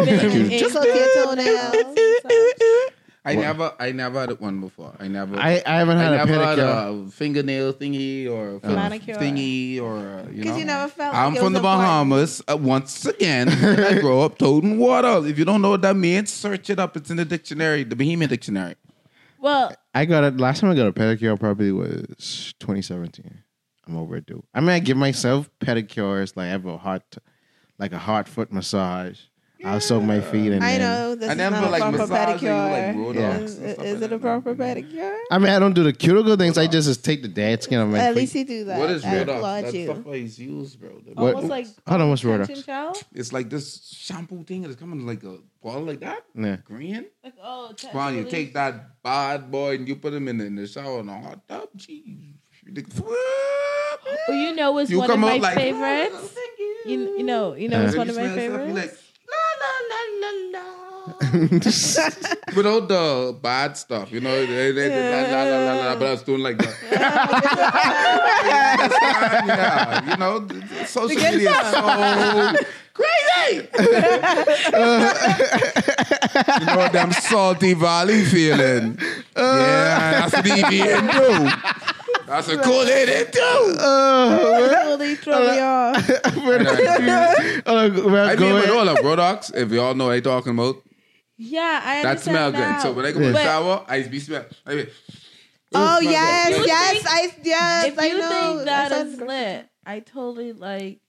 removing 0.00 0.48
Just 0.58 0.74
ink- 0.74 0.84
look 0.84 0.86
at 0.86 1.14
your 1.14 1.24
toenails. 1.26 2.90
I 3.22 3.34
never, 3.34 3.74
I 3.78 3.92
never 3.92 4.20
had 4.20 4.40
one 4.40 4.60
before. 4.60 4.94
I 4.98 5.06
never. 5.08 5.36
I, 5.36 5.62
I 5.66 5.76
haven't 5.78 5.98
had 5.98 6.12
I 6.12 6.22
a 6.22 6.26
never 6.26 6.44
had 6.44 6.58
pedicure. 6.58 7.08
a 7.08 7.10
fingernail 7.10 7.72
thingy 7.74 8.30
or 8.30 8.56
a 8.56 8.60
foot 8.60 8.70
Manicure. 8.70 9.14
thingy 9.16 9.80
or 9.80 9.98
uh, 9.98 10.22
you 10.30 10.36
know. 10.38 10.42
Because 10.42 10.58
you 10.58 10.64
never 10.64 10.88
felt 10.90 11.14
I'm 11.14 11.34
like 11.34 11.36
it 11.36 11.38
from 11.44 11.52
was 11.52 11.62
the 11.62 11.68
important. 11.68 11.82
Bahamas. 11.82 12.42
Uh, 12.50 12.56
once 12.56 13.04
again, 13.04 13.48
and 13.50 13.80
I 13.84 14.00
grow 14.00 14.22
up 14.22 14.38
toting 14.38 14.78
water. 14.78 15.26
If 15.26 15.38
you 15.38 15.44
don't 15.44 15.60
know 15.60 15.70
what 15.70 15.82
that 15.82 15.96
means, 15.96 16.30
search 16.30 16.70
it 16.70 16.78
up. 16.78 16.96
It's 16.96 17.10
in 17.10 17.18
the 17.18 17.26
dictionary, 17.26 17.84
the 17.84 17.94
Bahamian 17.96 18.28
dictionary. 18.28 18.76
Well, 19.38 19.74
I 19.94 20.04
got 20.06 20.24
it 20.24 20.38
last 20.38 20.60
time 20.60 20.70
I 20.70 20.74
got 20.74 20.86
a 20.86 20.92
pedicure 20.92 21.38
probably 21.38 21.72
was 21.72 22.54
2017. 22.60 23.42
I'm 23.86 23.96
overdue. 23.96 24.42
I 24.54 24.60
mean, 24.60 24.70
I 24.70 24.78
give 24.78 24.96
myself 24.96 25.50
pedicures 25.60 26.36
like 26.36 26.46
I 26.46 26.48
have 26.50 26.64
a 26.66 26.78
hot, 26.78 27.16
like 27.78 27.92
a 27.92 27.98
hot 27.98 28.28
foot 28.28 28.52
massage. 28.52 29.20
I'll 29.64 29.80
soak 29.80 30.02
my 30.04 30.20
feet 30.20 30.52
and 30.52 30.64
I 30.64 30.78
then- 30.78 30.80
know 30.80 31.14
this 31.14 31.28
I 31.28 31.32
is 31.32 31.38
never 31.38 31.56
not 31.56 31.64
a 31.64 31.70
like 31.70 31.80
proper 31.82 31.96
massage 31.98 32.42
you, 32.42 32.48
like, 32.48 32.94
pedicure. 32.96 33.14
Yeah. 33.14 33.36
Is, 33.38 33.58
is 33.58 33.78
like 33.78 33.86
it 33.86 34.02
a 34.02 34.08
that. 34.08 34.20
proper 34.20 34.54
pedicure? 34.54 35.18
I 35.30 35.38
mean, 35.38 35.50
I 35.50 35.58
don't 35.58 35.74
do 35.74 35.82
the 35.82 35.92
cuticle 35.92 36.36
things. 36.36 36.56
I 36.56 36.66
just, 36.66 36.88
just 36.88 37.04
take 37.04 37.20
the 37.22 37.28
dead 37.28 37.62
skin 37.62 37.78
of 37.80 37.88
my 37.88 37.98
At 37.98 38.14
feet. 38.14 38.20
least 38.20 38.34
you 38.36 38.44
do 38.46 38.64
that. 38.64 38.78
What 38.78 38.90
is 38.90 39.04
I 39.04 39.08
Radox? 39.16 39.36
applaud 39.36 39.64
That 39.64 39.74
you. 39.74 39.84
stuff 39.84 40.06
I 40.06 40.14
use, 40.14 40.76
bro. 40.76 40.88
The- 41.04 41.12
What- 41.14 41.34
almost 41.34 41.50
like 41.50 41.66
Hold 41.86 42.00
on, 42.00 42.08
what's 42.10 42.22
tension 42.22 42.54
Radox? 42.56 42.66
gel. 42.66 42.96
It's 43.14 43.32
like 43.32 43.50
this 43.50 43.86
shampoo 43.92 44.44
thing. 44.44 44.62
that's 44.62 44.76
coming 44.76 45.06
like 45.06 45.22
a 45.24 45.36
ball 45.62 45.80
like 45.82 46.00
that, 46.00 46.22
Yeah. 46.34 46.56
green. 46.64 47.06
Like 47.22 47.34
oh, 47.42 47.68
tension 47.68 47.90
Come 47.90 48.00
on, 48.00 48.16
you 48.16 48.24
take 48.24 48.54
that 48.54 49.02
bad 49.02 49.50
boy 49.50 49.74
and 49.76 49.86
you 49.88 49.96
put 49.96 50.14
him 50.14 50.28
in 50.28 50.38
the, 50.38 50.46
in 50.46 50.56
the 50.56 50.66
shower 50.66 51.00
in 51.00 51.08
a 51.08 51.20
hot 51.20 51.46
tub. 51.48 51.68
Jeez. 51.76 52.34
Oh, 54.28 54.32
you 54.32 54.54
know 54.54 54.72
what's 54.72 54.90
You 54.90 54.98
one 54.98 55.08
come 55.08 55.24
of 55.24 55.30
my 55.30 55.36
like, 55.38 55.54
favorites? 55.54 56.14
"Oh, 56.16 56.26
thank 56.26 56.58
you. 56.58 56.76
You, 56.86 57.18
you 57.18 57.22
know, 57.24 57.54
you 57.54 57.68
know, 57.68 57.82
it's 57.84 57.96
one 57.96 58.08
of 58.08 58.16
my 58.16 58.22
smell 58.22 58.34
stuff, 58.36 58.44
favorites. 58.60 58.74
like, 58.74 58.98
la, 59.30 59.44
la, 59.60 60.02
la, 60.20 60.30
la. 61.08 61.09
Without 62.56 62.88
the 62.88 63.36
bad 63.42 63.76
stuff, 63.76 64.10
you 64.10 64.20
know, 64.20 64.46
they, 64.46 64.72
they, 64.72 64.88
they, 64.88 65.10
la, 65.10 65.20
la, 65.28 65.42
la, 65.44 65.58
la, 65.58 65.74
la, 65.88 65.96
but 65.96 66.08
I 66.08 66.10
was 66.12 66.22
doing 66.22 66.42
like 66.42 66.56
that. 66.56 66.74
yeah, 69.46 70.10
you 70.10 70.16
know, 70.16 70.48
social 70.86 71.08
media 71.08 71.50
is 71.50 71.70
so 71.70 71.82
crazy. 72.94 73.68
you 76.58 76.66
know 76.66 76.88
them 76.88 77.12
salty 77.12 77.74
valley 77.74 78.24
feeling. 78.24 78.98
yeah, 79.36 80.26
that's 80.26 80.32
what 80.32 80.44
EVN 80.46 81.12
do. 81.12 81.50
That's 82.30 82.48
a 82.48 82.58
cool 82.58 82.82
it 82.86 83.32
do. 83.32 83.40
Really 84.86 85.16
throw 85.16 85.40
me 85.40 85.58
off. 85.58 86.10
Oh, 87.66 87.90
well, 88.06 88.28
I 88.28 88.36
go 88.36 88.54
mean, 88.54 88.62
but 88.62 88.70
all 88.70 88.84
the 88.84 88.92
up, 88.92 88.98
Radox, 88.98 89.54
if 89.54 89.70
you 89.72 89.80
all 89.80 89.94
know 89.94 90.06
what 90.06 90.16
I'm 90.16 90.22
talking 90.22 90.52
about, 90.52 90.76
Yeah, 91.42 91.80
I 91.82 92.02
that 92.02 92.20
smell 92.20 92.48
understand 92.48 92.74
good. 92.76 92.82
So 92.82 92.92
when 92.92 93.06
I 93.06 93.12
go 93.12 93.20
in 93.22 93.32
the 93.32 93.42
shower, 93.42 93.84
I 93.88 94.02
be 94.02 94.20
smell. 94.20 94.44
I 94.66 94.74
mean, 94.74 94.86
Oh 95.72 96.00
smell 96.00 96.12
yes, 96.12 96.48
good. 96.56 96.66
Yes, 96.66 96.92
think- 96.92 97.08
I 97.08 97.20
yes, 97.44 97.86
if 97.86 97.98
I 97.98 98.06
you 98.06 98.18
know. 98.18 98.28
think 98.56 98.64
that 98.66 98.90
sounds 98.90 99.12
is 99.14 99.20
lit, 99.20 99.68
I 99.86 100.00
totally 100.00 100.52
like 100.52 101.00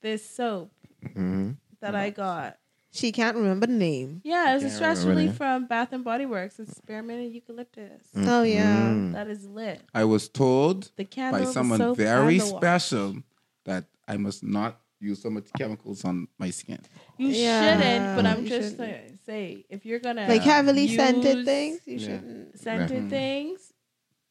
this 0.00 0.28
soap 0.28 0.72
Mhm. 1.04 1.56
that 1.80 1.94
I 1.94 2.10
got. 2.10 2.58
She 2.90 3.12
can't 3.12 3.36
remember 3.36 3.66
the 3.66 3.72
name. 3.74 4.20
Yeah, 4.24 4.56
it's 4.56 4.64
a 4.64 4.70
stress 4.70 5.04
relief 5.04 5.36
from 5.36 5.66
Bath 5.66 5.92
and 5.92 6.02
Body 6.02 6.26
Works. 6.26 6.58
It's 6.58 6.76
spearmint 6.76 7.20
and 7.22 7.32
eucalyptus. 7.32 8.02
Oh 8.16 8.42
yeah. 8.42 8.88
Mm. 8.88 9.12
That 9.12 9.28
is 9.28 9.46
lit. 9.46 9.80
I 9.94 10.04
was 10.04 10.28
told 10.28 10.90
The 10.96 11.04
candle, 11.04 11.44
by 11.44 11.50
someone 11.52 11.94
very 11.94 12.38
and 12.38 12.48
the 12.48 12.52
wash. 12.54 12.60
special 12.62 13.16
that 13.64 13.84
I 14.08 14.16
must 14.16 14.42
not 14.42 14.80
use 15.00 15.22
so 15.22 15.30
much 15.30 15.46
chemicals 15.56 16.04
on 16.04 16.28
my 16.38 16.50
skin. 16.50 16.78
You 17.18 17.32
Yeah, 17.32 17.76
shouldn't, 17.76 18.16
but 18.16 18.26
I'm 18.26 18.44
you 18.44 18.48
just 18.48 18.70
shouldn't. 18.70 18.78
saying, 18.78 19.18
say 19.26 19.64
if 19.68 19.84
you're 19.86 19.98
gonna 19.98 20.28
Like 20.28 20.42
heavily 20.42 20.82
use 20.82 20.96
scented 20.96 21.44
things, 21.44 21.80
you 21.86 21.98
Yeah. 21.98 22.06
shouldn't. 22.06 22.58
scented 22.58 23.04
Mhm. 23.04 23.10
things, 23.10 23.72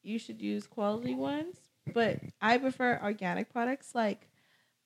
you 0.04 0.20
should 0.20 0.42
use 0.42 0.68
quality 0.68 1.16
ones. 1.16 1.58
But 1.94 2.20
I 2.42 2.58
prefer 2.58 3.00
organic 3.04 3.50
products 3.52 3.96
like 3.96 4.30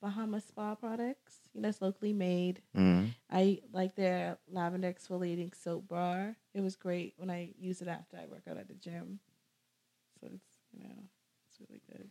Bahama 0.00 0.40
Spa 0.40 0.74
products. 0.74 1.48
You 1.54 1.60
know, 1.62 1.68
it's 1.68 1.82
locally 1.82 2.12
made. 2.12 2.62
Mhm. 2.74 3.10
I 3.30 3.60
like 3.72 3.94
their 3.94 4.38
lavender 4.48 4.92
exfoliating 4.92 5.54
soap 5.54 5.88
bar. 5.88 6.36
It 6.54 6.60
was 6.60 6.76
great 6.76 7.14
when 7.16 7.30
I 7.30 7.54
use 7.58 7.80
it 7.82 7.88
after 7.88 8.16
I 8.16 8.26
work 8.26 8.42
out 8.48 8.56
at 8.58 8.68
the 8.68 8.74
gym. 8.74 9.20
So 10.20 10.28
it's 10.32 10.50
you 10.72 10.84
know 10.84 11.04
it's 11.48 11.60
really 11.60 11.82
good. 11.90 12.10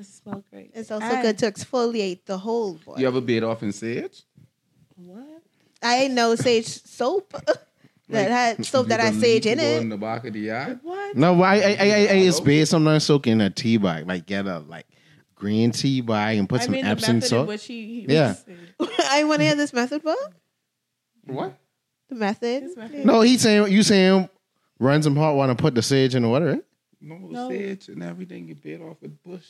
Plus 0.00 0.08
it 0.08 0.22
smells 0.22 0.44
great. 0.50 0.70
It's 0.74 0.90
also 0.90 1.04
And- 1.06 1.22
good 1.22 1.38
to 1.38 1.50
exfoliate 1.52 2.24
the 2.24 2.38
whole 2.38 2.74
body. 2.74 3.02
You 3.02 3.08
ever 3.08 3.20
bait 3.20 3.42
off 3.42 3.62
in 3.62 3.70
sage? 3.72 4.22
What? 4.96 5.42
I 5.82 5.96
ain't 6.04 6.14
know 6.14 6.34
sage 6.36 6.66
soap 6.66 7.32
that 8.08 8.30
had 8.30 8.64
soap 8.64 8.86
that 8.88 8.98
You 9.00 9.06
had 9.06 9.14
sage 9.20 9.44
you 9.46 9.52
in 9.52 9.60
it. 9.60 9.82
in 9.82 9.88
the 9.90 9.98
back 9.98 10.24
of 10.26 10.32
the 10.32 10.40
yard. 10.40 10.80
What? 10.82 11.16
No, 11.16 11.34
but 11.34 11.42
I, 11.42 11.54
I, 11.54 11.58
I, 11.58 11.64
I, 11.64 11.66
I 11.66 12.16
it's 12.28 12.40
bad 12.40 12.66
sometimes 12.68 13.04
soak 13.04 13.26
in 13.26 13.40
a 13.42 13.50
tea 13.50 13.76
bag, 13.76 14.06
like 14.08 14.24
get 14.26 14.46
a 14.46 14.60
like 14.60 14.86
green 15.34 15.70
tea 15.70 16.00
bag 16.00 16.38
and 16.38 16.48
put 16.48 16.62
I 16.62 16.64
some 16.64 16.72
mean, 16.72 16.84
the 16.84 16.90
Epsom 16.90 17.16
method 17.16 17.24
in 17.24 17.28
salt. 17.28 17.48
which 17.48 17.64
he, 17.66 18.06
he 18.06 18.14
Yeah. 18.14 18.34
I 19.10 19.24
want 19.24 19.40
to 19.40 19.44
hear 19.46 19.54
this 19.54 19.72
method 19.74 20.02
book. 20.02 20.34
What? 21.26 21.58
The 22.08 22.14
method. 22.14 22.76
Method. 22.76 23.04
No, 23.04 23.20
he's 23.20 23.42
saying 23.42 23.70
you 23.70 23.82
saying 23.82 24.28
run 24.78 25.02
some 25.02 25.16
hot 25.16 25.34
water 25.36 25.50
and 25.50 25.58
put 25.58 25.74
the 25.74 25.82
sage 25.82 26.14
in 26.14 26.22
the 26.22 26.28
water. 26.28 26.46
Right? 26.52 26.64
No, 27.02 27.16
No. 27.16 27.48
sage 27.48 27.88
and 27.88 28.02
everything 28.02 28.48
you 28.48 28.54
bait 28.54 28.80
off 28.82 28.98
with 29.00 29.22
bush. 29.22 29.46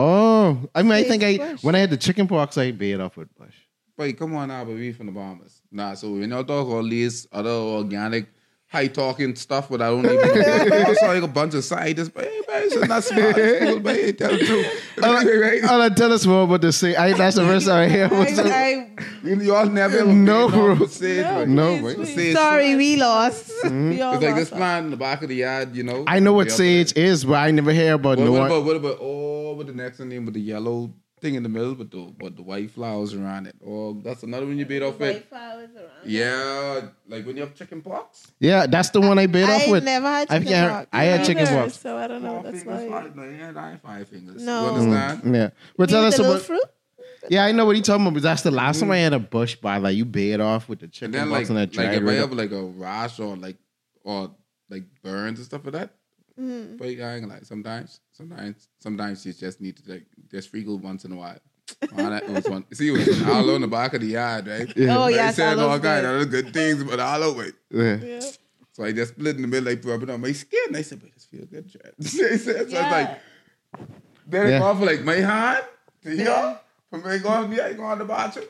Oh, 0.00 0.58
I 0.74 0.82
mean, 0.82 0.92
I 0.92 1.02
think 1.02 1.22
I 1.24 1.36
bush. 1.38 1.64
when 1.64 1.74
I 1.74 1.80
had 1.80 1.90
the 1.90 1.96
chicken 1.96 2.28
pox, 2.28 2.56
I 2.56 2.70
bait 2.70 3.00
off 3.00 3.16
with 3.16 3.34
bush. 3.36 3.54
Wait, 3.96 4.16
come 4.16 4.34
on 4.36 4.46
now, 4.48 4.64
but 4.64 4.74
we 4.76 4.92
from 4.92 5.06
the 5.06 5.12
Bahamas. 5.12 5.60
Nah, 5.72 5.94
so 5.94 6.12
we 6.12 6.26
not 6.26 6.46
talk 6.46 6.68
all 6.68 6.84
these 6.88 7.26
other 7.32 7.50
organic, 7.50 8.26
high 8.68 8.86
talking 8.86 9.34
stuff, 9.34 9.68
but 9.68 9.82
I 9.82 9.88
don't 9.88 10.04
even. 10.04 10.18
I 10.20 10.94
saw 10.94 11.06
like 11.08 11.22
a 11.24 11.26
bunch 11.26 11.54
of 11.54 11.64
scientists, 11.64 12.10
but 12.10 12.24
hey, 12.24 12.40
man, 12.48 12.62
it's 12.62 12.88
not 12.88 13.02
smart. 13.02 13.36
It's 13.36 13.80
but 13.80 13.96
hey, 13.96 14.12
tell 14.12 14.30
the 14.30 14.38
truth. 14.38 14.84
Right, 14.98 15.24
right. 15.26 15.60
Oh, 15.64 15.88
tell 15.90 16.12
us 16.12 16.26
more 16.26 16.42
about 16.44 16.60
the 16.60 16.72
sage. 16.72 16.96
I, 16.96 17.12
that's 17.12 17.36
the 17.36 17.44
first 17.44 17.66
time 17.66 17.88
I 17.88 17.88
hear. 17.88 18.08
What's 18.08 18.36
up? 18.38 18.46
I, 18.46 18.50
I, 18.50 18.88
You, 19.24 19.36
y'all 19.42 19.66
never 19.66 19.98
ever 19.98 20.12
No, 20.12 20.48
bro. 20.48 20.72
off 20.72 20.80
with 20.80 20.92
sage, 20.92 21.24
No, 21.24 21.38
right? 21.38 21.48
No, 21.48 21.78
please, 21.78 21.98
wait. 21.98 22.06
Sage. 22.16 22.34
sorry, 22.36 22.74
we 22.76 22.96
lost. 22.96 23.50
Hmm? 23.62 23.90
We 23.90 24.00
all 24.02 24.14
It's 24.14 24.22
like 24.22 24.30
lost 24.30 24.40
this 24.40 24.50
that. 24.50 24.56
plant 24.56 24.84
in 24.86 24.90
the 24.90 24.96
back 24.96 25.22
of 25.22 25.28
the 25.28 25.36
yard, 25.36 25.74
you 25.76 25.82
know. 25.84 26.02
I 26.06 26.18
know 26.20 26.32
what 26.32 26.50
sage 26.52 26.92
there. 26.94 27.04
is, 27.04 27.24
but 27.24 27.34
I 27.34 27.50
never 27.52 27.72
hear 27.72 27.94
about 27.94 28.18
What, 28.18 28.24
no 28.24 28.32
what 28.32 28.38
one. 28.40 28.46
about 28.50 28.64
what 28.64 28.76
about 28.76 28.98
oh 29.00 29.14
with 29.14 29.27
the 29.68 29.74
next 29.74 29.98
one, 29.98 30.08
name 30.08 30.24
with 30.24 30.34
the 30.34 30.40
yellow 30.40 30.92
thing 31.20 31.34
in 31.34 31.42
the 31.42 31.48
middle 31.48 31.74
with 31.74 31.90
the 31.90 32.14
with 32.20 32.36
the 32.36 32.42
white 32.42 32.70
flowers 32.70 33.14
around 33.14 33.46
it? 33.46 33.56
Oh, 33.66 34.00
that's 34.02 34.22
another 34.22 34.46
one 34.46 34.58
you 34.58 34.66
bait 34.66 34.82
off 34.82 34.98
with. 34.98 35.14
White 35.16 35.28
flowers 35.28 35.70
around. 35.76 35.88
Yeah, 36.04 36.88
like 37.08 37.26
when 37.26 37.36
you 37.36 37.42
have 37.42 37.54
chicken 37.54 37.82
pox. 37.82 38.26
Yeah, 38.40 38.66
that's 38.66 38.90
the 38.90 39.00
one 39.00 39.18
I 39.18 39.26
bait 39.26 39.44
off 39.44 39.60
with. 39.62 39.68
I 39.68 39.72
with. 39.72 39.84
never 39.84 40.06
had 40.08 40.30
I 40.30 40.38
chicken 40.38 40.52
can't- 40.52 40.72
pox. 40.72 40.88
I 40.92 41.04
had 41.04 41.26
chicken 41.26 41.46
pox. 41.46 41.78
So 41.80 41.96
I 41.96 42.06
don't 42.06 42.22
know 42.22 42.34
what 42.34 42.44
Five 42.44 42.52
that's 42.52 42.64
fingers, 42.64 42.90
like. 42.90 43.02
five, 43.02 43.16
no, 43.16 43.22
yeah, 43.24 43.52
I 43.56 43.70
have 43.70 43.80
five 43.80 44.08
fingers. 44.08 44.42
No. 44.42 44.62
You 44.62 44.68
understand? 44.80 45.22
Mm, 45.22 45.34
yeah, 45.34 45.50
but 45.76 45.90
You 45.90 45.94
tell 45.96 46.04
us 46.04 46.18
about. 46.18 46.42
fruit. 46.42 46.62
Yeah, 47.30 47.44
I 47.44 47.52
know 47.52 47.66
what 47.66 47.74
he's 47.76 47.84
talking 47.84 48.02
about. 48.06 48.14
But 48.14 48.22
that's 48.22 48.42
the 48.42 48.50
last 48.52 48.80
time 48.80 48.90
I 48.92 48.98
mm. 48.98 49.02
had 49.02 49.12
a 49.12 49.18
bush 49.18 49.56
by 49.56 49.78
like 49.78 49.96
you 49.96 50.04
bait 50.04 50.40
off 50.40 50.68
with 50.68 50.78
the 50.80 50.84
And 50.84 50.92
chicken 50.92 51.10
then 51.12 51.28
pox 51.28 51.32
like, 51.32 51.48
and 51.48 51.56
like 51.58 51.72
that 51.72 52.02
if 52.02 52.08
I 52.08 52.12
have 52.14 52.32
like 52.32 52.52
a 52.52 52.62
rash 52.62 53.18
or 53.18 53.36
like 53.36 53.56
or 54.04 54.30
like 54.70 54.84
burns 55.02 55.38
and 55.40 55.46
stuff 55.46 55.64
like 55.64 55.74
that. 55.74 55.90
Mm-hmm. 56.38 56.76
But 56.76 56.86
I 56.86 56.90
ain't 57.14 57.28
gonna. 57.28 57.44
Sometimes, 57.44 58.00
sometimes, 58.12 58.68
sometimes 58.78 59.26
you 59.26 59.32
just 59.32 59.60
need 59.60 59.76
to 59.78 59.92
like 59.92 60.06
just 60.30 60.52
freakle 60.52 60.80
once 60.80 61.04
in 61.04 61.12
a 61.12 61.16
while. 61.16 61.38
Man, 61.92 62.10
that 62.10 62.28
was 62.28 62.48
one. 62.48 62.64
See, 62.72 62.88
it 62.88 62.92
was 62.92 63.22
all 63.22 63.50
on 63.50 63.60
the 63.60 63.66
back 63.68 63.94
of 63.94 64.00
the 64.00 64.06
yard, 64.06 64.46
right? 64.46 64.68
Oh, 64.88 65.06
They 65.08 65.14
yes, 65.16 65.36
said 65.36 65.58
all 65.58 65.78
kind 65.80 66.02
good. 66.06 66.22
of 66.22 66.30
good 66.30 66.52
things, 66.52 66.84
but 66.84 67.00
all 67.00 67.22
over 67.22 67.44
it. 67.44 67.54
Yeah. 67.70 67.96
Yeah. 67.96 68.30
So 68.72 68.84
I 68.84 68.92
just 68.92 69.14
split 69.14 69.36
in 69.36 69.42
the 69.42 69.48
middle, 69.48 69.68
like 69.72 69.84
rub 69.84 70.02
it 70.04 70.10
on 70.10 70.20
my 70.20 70.30
skin. 70.32 70.74
I 70.76 70.82
said, 70.82 71.00
but 71.00 71.12
this 71.12 71.24
feel 71.24 71.44
good, 71.46 71.68
Chad. 71.70 71.92
so 72.04 72.24
I 72.24 72.62
was 72.62 72.72
Yeah. 72.72 72.90
like, 72.90 73.20
then 74.26 74.46
it 74.46 74.50
Yeah. 74.50 74.58
go 74.60 74.64
off 74.66 74.80
like 74.80 75.02
my 75.02 75.16
hand 75.16 75.64
to 76.02 76.10
here. 76.16 76.60
From 76.90 77.02
my 77.02 77.18
going, 77.18 77.52
yeah, 77.52 77.72
go 77.72 77.82
on 77.82 77.98
the 77.98 78.04
bathroom. 78.04 78.46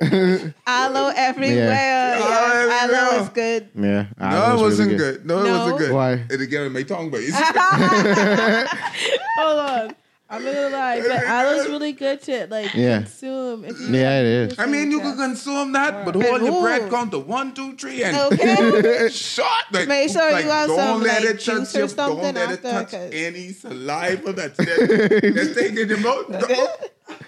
Aloe 0.66 1.12
everywhere. 1.16 1.66
Yeah. 1.66 2.18
Yes, 2.18 2.82
Aloe 2.82 2.94
aloe 2.94 3.22
is 3.22 3.28
good. 3.30 3.68
Yeah, 3.74 4.06
No, 4.18 4.26
aloe 4.26 4.48
it 4.48 4.52
was 4.54 4.62
wasn't 4.62 4.88
really 4.90 4.98
good. 4.98 5.26
No, 5.26 5.40
it 5.40 5.44
No? 5.44 5.58
wasn't 5.60 5.78
good. 5.78 5.92
Why? 5.92 6.12
It 6.30 6.50
get 6.50 6.62
in 6.62 6.72
my 6.72 6.82
tongue 6.82 7.10
base. 7.10 7.34
Hold 9.38 9.58
on. 9.58 9.94
I'm 10.30 10.42
not 10.42 10.54
gonna 10.54 10.68
lie, 10.70 11.00
but 11.06 11.22
aloe's 11.24 11.68
really 11.68 11.92
good 11.92 12.20
to 12.22 12.46
like 12.48 12.74
Yeah. 12.74 13.02
consume. 13.02 13.64
If 13.66 13.78
you 13.78 13.86
Yeah, 13.88 14.20
it 14.20 14.26
is. 14.52 14.58
I 14.58 14.66
mean, 14.66 14.90
you 14.90 14.98
can 15.00 15.16
consume 15.16 15.72
that, 15.72 16.04
but 16.04 16.14
hold 16.16 16.40
your 16.42 16.60
breath. 16.62 16.80
bread 16.80 16.90
count 16.90 17.10
to 17.12 17.18
one, 17.20 17.52
two, 17.54 17.76
three, 17.76 18.02
and 18.02 18.16
Okay. 18.16 19.10
shot. 19.12 19.64
Like, 19.70 19.86
Make 19.86 20.10
sure 20.10 20.32
like, 20.32 20.44
you 20.46 20.50
have 20.50 20.68
don't 20.68 20.78
some, 20.78 21.02
let 21.02 21.22
like, 21.22 21.34
it 21.34 21.40
touch 21.40 21.44
juice 21.44 21.76
or 21.76 21.78
your, 21.80 21.88
something 21.88 22.22
Don't 22.22 22.34
let 22.34 22.50
it 22.50 22.64
after, 22.64 22.70
touch 22.70 22.90
'cause- 22.90 23.10
any 23.12 23.52
saliva 23.52 24.32
that's 24.32 24.56
there. 24.56 25.20
Just 25.30 25.54
take 25.58 25.72
it 25.74 25.78
in 25.78 25.88
your 25.90 25.98
mouth. 25.98 26.28
No. 26.30 26.68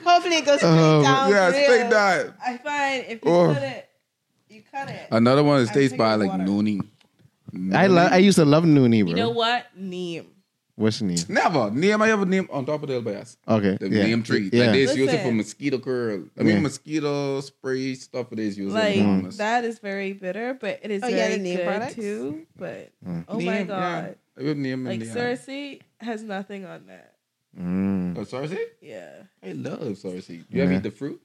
Hopefully 0.06 0.36
it 0.36 0.44
goes 0.46 0.58
straight 0.58 0.70
Oh, 0.70 1.02
down. 1.02 1.30
Yeah, 1.30 1.46
for 1.50 1.52
straight 1.54 1.80
real. 1.82 1.90
down. 1.90 2.34
I 2.44 2.56
find 2.58 3.04
if 3.08 3.24
you 3.24 3.30
Oh. 3.30 3.52
cut 3.54 3.62
it, 3.62 3.88
you 4.48 4.62
cut 4.70 4.88
it. 4.88 5.08
Another 5.10 5.42
one 5.44 5.60
is 5.60 5.70
I 5.70 5.74
tastes 5.74 5.96
by 5.96 6.14
like 6.14 6.30
water. 6.30 6.44
noonie. 6.44 6.80
I 7.74 7.86
love. 7.86 8.12
I 8.12 8.18
used 8.18 8.36
to 8.36 8.44
love 8.44 8.64
Noonie, 8.64 9.02
bro. 9.02 9.10
You 9.10 9.16
know 9.16 9.30
what? 9.30 9.66
Neem. 9.76 10.26
What's 10.74 10.98
the 10.98 11.06
name? 11.06 11.18
Never. 11.28 11.70
Name 11.70 12.02
I 12.02 12.10
ever 12.10 12.26
name 12.26 12.46
on 12.52 12.66
top 12.66 12.82
of 12.82 12.88
the 12.88 12.96
elbows. 12.96 13.38
Okay, 13.48 13.78
The 13.80 13.88
yeah. 13.88 14.04
neem 14.04 14.22
tree. 14.22 14.50
Yeah, 14.52 14.64
Like 14.64 14.72
they 14.72 14.80
use 14.82 15.10
it 15.12 15.22
for 15.22 15.32
mosquito 15.32 15.78
curl. 15.78 16.24
I 16.38 16.42
mean 16.42 16.56
Yeah. 16.56 16.60
mosquito 16.60 17.40
spray 17.40 17.94
stuff 17.94 18.30
it 18.32 18.38
is 18.40 18.58
used. 18.58 18.74
Like 18.74 18.96
Bahamas. 18.98 19.36
that 19.38 19.64
is 19.64 19.78
very 19.78 20.12
bitter, 20.12 20.52
but 20.60 20.80
it 20.82 20.90
is 20.90 21.02
Oh, 21.02 21.08
yeah, 21.08 21.16
very 21.16 21.36
the 21.38 21.42
neem 21.42 21.56
good 21.56 21.66
products? 21.66 21.94
too. 21.94 22.46
But 22.58 22.90
Mm. 23.06 23.24
oh 23.28 23.40
my 23.40 23.62
god, 23.62 24.16
Yeah. 24.36 24.42
I 24.42 24.46
would 24.46 24.58
name 24.58 24.84
like 24.84 25.00
in 25.00 25.08
the 25.08 25.14
cerasee 25.18 25.80
has 26.00 26.22
nothing 26.22 26.66
on 26.66 26.88
that. 26.88 27.14
Mm. 27.58 28.16
Oh, 28.18 28.22
cerasee? 28.24 28.58
Yeah, 28.80 29.22
I 29.42 29.52
love 29.52 29.80
cerasee. 29.96 30.44
You 30.50 30.62
ever 30.62 30.72
eat 30.72 30.82
the 30.82 30.90
fruit? 30.90 31.20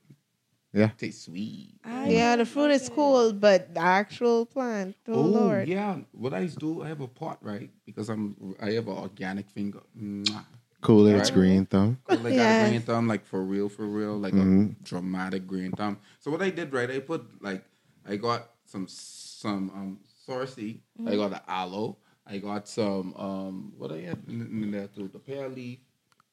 Yeah. 0.74 0.86
It 0.92 0.98
Tastes 0.98 1.26
sweet. 1.26 1.76
I 1.84 2.10
Yeah, 2.10 2.36
the 2.38 2.46
fruit 2.46 2.72
is 2.72 2.88
cool, 2.88 3.34
but 3.34 3.74
the 3.74 3.82
actual 3.82 4.46
plant, 4.46 4.96
oh, 5.10 5.14
Oh, 5.14 5.22
Lord. 5.22 5.68
yeah. 5.68 5.98
What 6.14 6.34
I 6.34 6.46
do, 6.46 6.84
I 6.84 6.88
have 6.88 7.02
a 7.02 7.08
pot, 7.08 7.40
right? 7.42 7.70
Because 7.86 8.08
I'm 8.10 8.56
I 8.62 8.72
have 8.72 8.88
an 8.88 8.98
organic 8.98 9.50
finger. 9.50 9.82
Mwah. 9.98 10.46
Cool. 10.82 11.08
It's 11.08 11.30
Right. 11.30 11.34
green 11.36 11.66
thumb. 11.66 11.98
I 12.08 12.16
like 12.16 12.34
Yes. 12.34 12.62
a 12.64 12.68
green 12.70 12.82
thumb, 12.82 13.08
like 13.08 13.26
for 13.26 13.44
real, 13.44 13.68
for 13.70 13.86
real, 13.86 14.18
like 14.18 14.34
Mhm. 14.34 14.72
a 14.80 14.84
dramatic 14.84 15.46
green 15.46 15.72
thumb. 15.74 16.00
So 16.20 16.32
what 16.32 16.42
I 16.42 16.50
did, 16.50 16.72
right? 16.74 16.90
I 16.90 17.00
put 17.00 17.22
like 17.44 17.66
I 18.06 18.16
got 18.16 18.50
some 18.66 18.88
some 18.88 19.70
um 19.76 20.00
sorcy. 20.26 20.80
I 21.06 21.16
got 21.18 21.30
the 21.32 21.42
aloe. 21.50 21.98
I 22.26 22.38
got 22.38 22.68
some 22.68 23.14
um 23.16 23.74
what 23.78 23.92
I 23.92 24.00
had 24.02 24.24
in, 24.28 24.42
in 24.64 24.72
there 24.72 24.88
too, 24.88 25.10
the 25.10 25.20
pear 25.20 25.50
leaf. 25.50 25.80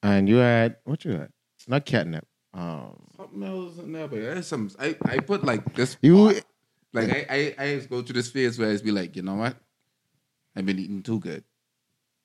And 0.02 0.28
you 0.28 0.36
had 0.36 0.76
what 0.84 1.04
you 1.04 1.12
had? 1.12 1.30
Not 1.66 1.84
catnip. 1.84 2.26
Um, 2.54 2.96
Something 3.16 3.42
else 3.42 3.78
in 3.78 3.92
there, 3.92 4.08
but 4.08 4.16
there's 4.20 4.46
some. 4.46 4.70
I, 4.78 4.96
I 5.04 5.18
put 5.18 5.44
like 5.44 5.74
this. 5.74 5.96
You- 6.00 6.14
pot. 6.32 6.44
like 6.92 7.10
I, 7.10 7.54
I 7.58 7.64
I 7.64 7.74
just 7.76 7.90
go 7.90 8.02
through 8.02 8.14
this 8.14 8.30
phase 8.30 8.58
where 8.58 8.68
I 8.68 8.72
just 8.72 8.84
be 8.84 8.90
like, 8.92 9.16
you 9.16 9.22
know 9.22 9.34
what? 9.34 9.56
I've 10.56 10.64
been 10.66 10.78
eating 10.78 11.02
too 11.02 11.18
good. 11.20 11.44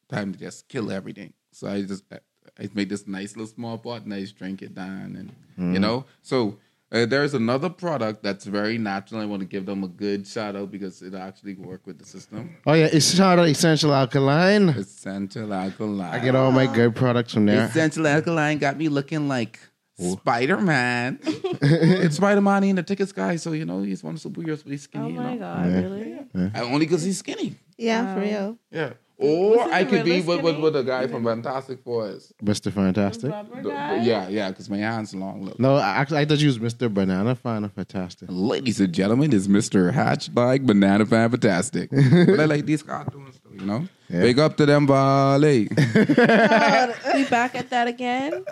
Time 0.09 0.31
to 0.33 0.39
just 0.39 0.67
kill 0.69 0.91
everything. 0.91 1.33
So 1.51 1.67
I 1.67 1.81
just 1.81 2.03
I, 2.12 2.19
I 2.59 2.69
make 2.73 2.89
this 2.89 3.07
nice 3.07 3.36
little 3.36 3.47
small 3.53 3.77
pot 3.77 4.03
and 4.03 4.13
I 4.13 4.21
just 4.21 4.36
drink 4.38 4.62
it 4.62 4.73
down, 4.75 5.15
and 5.17 5.36
Mm. 5.59 5.73
you 5.73 5.79
know. 5.79 6.05
So 6.21 6.57
uh, 6.93 7.06
there's 7.06 7.34
another 7.34 7.69
product 7.69 8.23
that's 8.23 8.45
very 8.45 8.77
natural. 8.77 9.19
I 9.21 9.25
want 9.25 9.41
to 9.41 9.47
give 9.47 9.65
them 9.65 9.84
a 9.84 9.88
good 9.88 10.27
shout 10.27 10.56
out 10.56 10.71
because 10.71 11.01
it 11.01 11.13
actually 11.13 11.56
work 11.56 11.86
with 11.88 11.97
the 11.99 12.06
system. 12.06 12.56
oh 12.65 12.73
yeah, 12.73 12.89
it's 12.91 13.13
shout 13.15 13.39
out 13.39 13.47
essential 13.47 13.93
alkaline. 13.93 14.69
Essential 14.69 15.53
alkaline. 15.53 16.13
I 16.13 16.19
get 16.19 16.36
all 16.36 16.51
my 16.51 16.67
good 16.67 16.95
products 16.95 17.34
from 17.34 17.45
there. 17.45 17.65
Essential 17.65 18.06
alkaline 18.08 18.60
got 18.60 18.77
me 18.77 18.88
looking 18.89 19.27
like 19.27 19.60
Spider 19.99 20.58
Man. 20.60 21.19
it's 21.23 22.17
Spider 22.17 22.41
Man 22.41 22.63
in 22.63 22.75
the 22.75 22.84
tickets 22.84 23.12
guy, 23.12 23.36
so 23.38 23.51
you 23.53 23.65
know 23.65 23.82
he's 23.84 24.03
one 24.03 24.15
of 24.15 24.21
the 24.23 24.29
superheroes, 24.29 24.63
but 24.63 24.71
he's 24.71 24.84
skinny. 24.84 25.06
Oh 25.06 25.08
you 25.10 25.15
my 25.19 25.34
know? 25.34 25.39
god, 25.39 25.69
Yeah. 25.69 25.79
really? 25.82 26.19
And 26.34 26.58
only 26.58 26.79
because 26.86 27.03
he's 27.03 27.19
skinny. 27.19 27.56
Yeah, 27.77 28.13
for 28.15 28.21
real. 28.21 28.58
Yeah. 28.71 28.93
Or 29.17 29.62
I 29.71 29.86
could 29.86 30.04
be 30.04 30.17
with, 30.21 30.28
with, 30.28 30.39
skinny? 30.56 30.62
with 30.62 30.73
the 30.73 30.82
guy 30.84 31.08
from 31.08 31.23
Fantastic 31.23 31.84
Four. 31.84 32.10
is. 32.10 32.34
Mr. 32.43 32.71
Fantastic. 32.73 33.32
Rubber 33.32 33.62
The- 33.62 33.69
yeah, 33.69 34.28
yeah, 34.28 34.49
because 34.49 34.69
my 34.69 34.78
hand's 34.78 35.13
long. 35.15 35.45
Look. 35.45 35.60
No, 35.60 35.76
I- 35.76 35.91
actually, 35.95 36.19
I 36.19 36.26
thought 36.26 36.39
you 36.39 36.47
was 36.47 36.60
Mr. 36.60 36.91
Banana 36.93 37.36
Fan 37.36 37.63
of 37.63 37.71
Fantastic. 37.73 38.28
Ladies 38.32 38.80
and 38.82 38.91
gentlemen, 38.93 39.32
is 39.32 39.47
Mr. 39.47 39.93
Hatchback 39.93 40.65
Banana 40.65 41.06
Fan 41.06 41.30
Fantastic. 41.30 41.89
but 41.91 42.39
I 42.39 42.45
like 42.45 42.65
these 42.65 42.82
cartoons, 42.84 43.39
though, 43.42 43.42
you 43.53 43.65
know? 43.65 43.87
Yeah. 44.09 44.21
Big 44.21 44.39
up 44.39 44.57
to 44.57 44.65
them, 44.65 44.85
Bali. 44.85 45.67
we 45.77 47.25
back 47.25 47.55
at 47.55 47.69
that 47.69 47.87
again? 47.87 48.45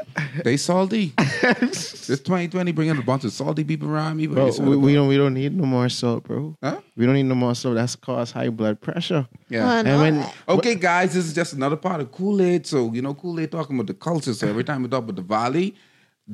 they 0.44 0.58
salty. 0.58 1.14
this 1.18 2.08
2020 2.08 2.72
bringing 2.72 2.98
a 2.98 3.02
bunch 3.02 3.26
of 3.26 3.32
salty 3.32 3.64
people 3.64 3.90
around 3.90 4.18
me. 4.18 4.28
But 4.28 4.58
Bro, 4.58 4.66
we, 4.66 4.78
we 4.78 4.94
don't 4.94 5.08
we 5.08 5.18
don't 5.18 5.34
need 5.34 5.56
no 5.56 5.66
more 5.66 5.90
salt, 5.90 6.24
bro. 6.24 6.56
Huh? 6.64 6.82
We 6.96 7.06
don't 7.06 7.16
need 7.16 7.24
no 7.24 7.36
more 7.36 7.54
salt. 7.54 7.76
That's 7.76 7.96
cause 7.96 8.32
high 8.32 8.50
blood 8.50 8.82
pressure. 8.82 9.28
Yeah. 9.50 9.82
And 9.86 10.00
when 10.00 10.26
Okay, 10.48 10.76
guys, 10.76 11.14
this 11.14 11.26
is 11.26 11.34
just 11.34 11.54
another 11.54 11.78
part 11.78 12.02
of 12.02 12.12
Kool 12.12 12.42
Aid. 12.42 12.66
So, 12.66 12.92
you 12.94 13.02
know, 13.02 13.14
Kool 13.14 13.40
Aid 13.40 13.52
talking 13.52 13.76
about 13.76 13.88
the 13.88 13.94
culture. 13.94 14.34
So, 14.34 14.48
every 14.48 14.64
time 14.64 14.82
we 14.84 14.90
talk 14.90 15.04
about 15.04 15.16
the 15.16 15.22
Valley, 15.22 15.76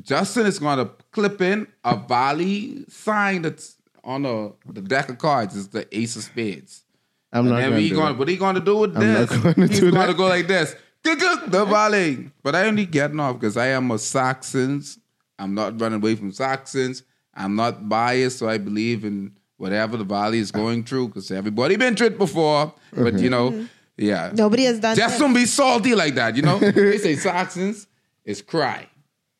Justin 0.01 0.45
is 0.45 0.59
going 0.59 0.77
to 0.77 0.91
clip 1.11 1.41
in 1.41 1.67
a 1.83 1.97
Valley 1.97 2.85
sign 2.87 3.41
that's 3.41 3.77
on 4.03 4.25
a, 4.25 4.51
the 4.71 4.81
deck 4.81 5.09
of 5.09 5.17
cards. 5.17 5.57
It's 5.57 5.67
the 5.67 5.87
Ace 5.97 6.15
of 6.15 6.23
Spades. 6.23 6.83
I'm 7.31 7.41
And 7.41 7.49
not 7.49 7.55
then 7.57 7.69
gonna 7.71 7.81
he 7.81 7.89
do 7.89 7.95
going, 7.95 8.13
it. 8.13 8.17
what 8.17 8.27
he 8.27 8.37
going 8.37 8.55
to 8.55 8.61
do 8.61 8.77
with 8.77 8.97
I'm 8.97 9.13
not 9.13 9.29
this? 9.29 9.39
gonna 9.39 9.67
He's 9.67 9.79
do 9.79 9.91
going 9.91 9.93
that. 9.95 10.07
to 10.07 10.13
go 10.13 10.27
like 10.27 10.47
this 10.47 10.75
the 11.15 11.65
volley. 11.67 12.29
But 12.43 12.55
I 12.55 12.67
only 12.67 12.85
getting 12.85 13.19
off 13.19 13.39
because 13.39 13.57
I 13.57 13.67
am 13.67 13.91
a 13.91 13.97
Saxons. 13.97 14.99
I'm 15.39 15.53
not 15.53 15.79
running 15.79 16.01
away 16.01 16.15
from 16.15 16.31
Saxons. 16.31 17.03
I'm 17.33 17.55
not 17.55 17.87
biased, 17.87 18.39
so 18.39 18.49
I 18.49 18.57
believe 18.57 19.05
in 19.05 19.37
whatever 19.57 19.97
the 19.97 20.03
valley 20.03 20.39
is 20.39 20.51
going 20.51 20.83
through 20.83 21.09
because 21.09 21.31
everybody 21.31 21.75
been 21.75 21.95
through 21.95 22.07
it 22.07 22.17
before. 22.17 22.73
But 22.91 23.13
mm-hmm. 23.13 23.23
you 23.23 23.29
know, 23.29 23.51
mm-hmm. 23.51 23.65
yeah. 23.97 24.31
Nobody 24.33 24.63
has 24.65 24.79
done 24.79 24.95
that. 24.95 24.97
Just 24.97 25.17
that. 25.17 25.23
don't 25.23 25.33
be 25.33 25.45
salty 25.45 25.93
like 25.95 26.15
that, 26.15 26.35
you 26.35 26.41
know? 26.41 26.57
they 26.59 26.97
say 26.97 27.15
Saxons 27.15 27.87
is 28.25 28.41
cry. 28.41 28.87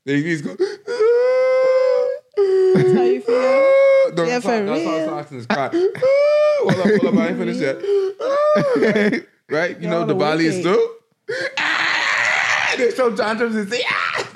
They 0.05 0.21
just 0.21 0.43
go. 0.43 0.55
That's 2.75 2.93
how 2.93 3.01
you 3.03 3.21
feel. 3.21 4.06
No, 4.17 4.23
Yeah, 4.23 4.39
that's 4.39 4.45
for 4.45 4.51
how- 4.51 4.65
that's 4.65 4.83
how 4.85 4.95
real. 4.97 5.07
Saxons 5.07 5.45
cry. 5.45 5.69
hold 5.71 6.79
up, 6.79 6.85
hold 7.01 7.05
up, 7.05 7.15
I 7.23 7.27
ain't 7.29 7.37
finished 7.37 7.59
yet. 7.59 9.23
right? 9.49 9.79
You 9.79 9.87
know, 9.89 9.99
Y'all 9.99 10.07
the 10.07 10.15
are 10.15 10.19
valley 10.19 10.45
is 10.47 10.65
wicked. 10.65 10.73
too. 10.73 10.93
Ah! 11.57 12.73
They 12.77 12.91
show 12.91 13.15
tantrums 13.15 13.55
and 13.55 13.69
say, 13.69 13.83
ah! 13.87 14.27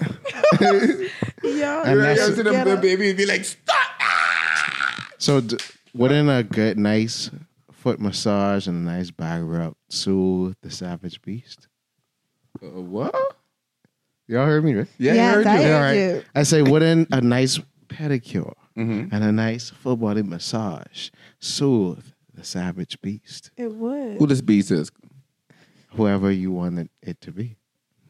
Y'all, 0.62 0.72
And 0.72 1.10
You 1.44 1.60
know, 1.62 2.02
that's- 2.02 2.38
you 2.38 2.44
them, 2.44 2.54
Get 2.54 2.66
the 2.66 2.78
baby 2.78 3.10
and 3.10 3.18
be 3.18 3.26
like, 3.26 3.44
stop! 3.46 3.76
Ah! 4.00 5.08
So, 5.18 5.42
d- 5.42 5.58
wouldn't 5.94 6.30
a 6.30 6.44
good, 6.44 6.78
nice 6.78 7.30
foot 7.72 8.00
massage 8.00 8.68
and 8.68 8.88
a 8.88 8.92
nice 8.92 9.10
back 9.12 9.42
rub 9.44 9.74
soothe 9.90 10.56
the 10.62 10.70
savage 10.72 11.22
beast? 11.22 11.68
Uh, 12.62 12.68
what? 12.82 13.14
Y'all 14.28 14.46
heard 14.46 14.64
me, 14.64 14.76
right? 14.76 14.88
Yeah, 14.98 15.14
Yes, 15.14 15.28
I 15.28 15.34
heard 15.36 15.48
I 15.48 15.56
you. 15.60 15.64
heard 15.68 15.74
All 15.76 15.82
right. 15.82 15.94
you. 16.18 16.24
I 16.36 16.44
say, 16.44 16.62
wouldn't 16.62 17.08
a 17.12 17.22
nice 17.22 17.60
pedicure 17.90 18.54
Mhm. 18.78 19.10
and 19.12 19.24
a 19.24 19.32
nice 19.32 19.70
full 19.70 19.98
body 19.98 20.22
massage 20.24 21.10
soothe 21.40 22.04
the 22.34 22.44
savage 22.44 23.02
beast? 23.02 23.52
it 23.58 23.74
would. 23.74 24.18
Who 24.18 24.28
this 24.28 24.42
beast 24.42 24.72
is? 24.72 24.92
Whoever 25.96 26.32
you 26.32 26.52
wanted 26.52 26.90
it 27.02 27.20
to 27.22 27.32
be. 27.32 27.58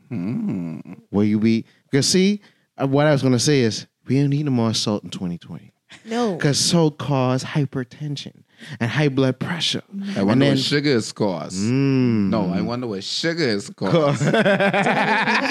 Hmm. 0.09 0.79
Will 1.09 1.23
you 1.23 1.39
be? 1.39 1.65
Because 1.89 2.07
see, 2.07 2.41
uh, 2.79 2.85
what 2.87 3.07
I 3.07 3.11
was 3.11 3.21
going 3.21 3.33
to 3.33 3.39
say 3.39 3.61
is 3.61 3.87
we 4.05 4.19
don't 4.19 4.29
need 4.29 4.45
no 4.45 4.51
more 4.51 4.73
salt 4.73 5.03
in 5.03 5.09
2020 5.09 5.71
No. 6.05 6.35
because 6.35 6.59
salt 6.59 6.97
cause 6.97 7.43
hypertension 7.43 8.43
and 8.79 8.89
high 8.89 9.09
blood 9.09 9.39
pressure. 9.39 9.81
I 10.15 10.23
wonder 10.23 10.45
then, 10.45 10.53
what 10.55 10.63
sugar 10.63 10.89
is 10.89 11.11
caused. 11.11 11.57
Mm. 11.57 12.29
No, 12.29 12.51
I 12.53 12.61
wonder 12.61 12.87
what 12.87 13.03
sugar 13.03 13.43
is 13.43 13.69
caused. 13.75 14.23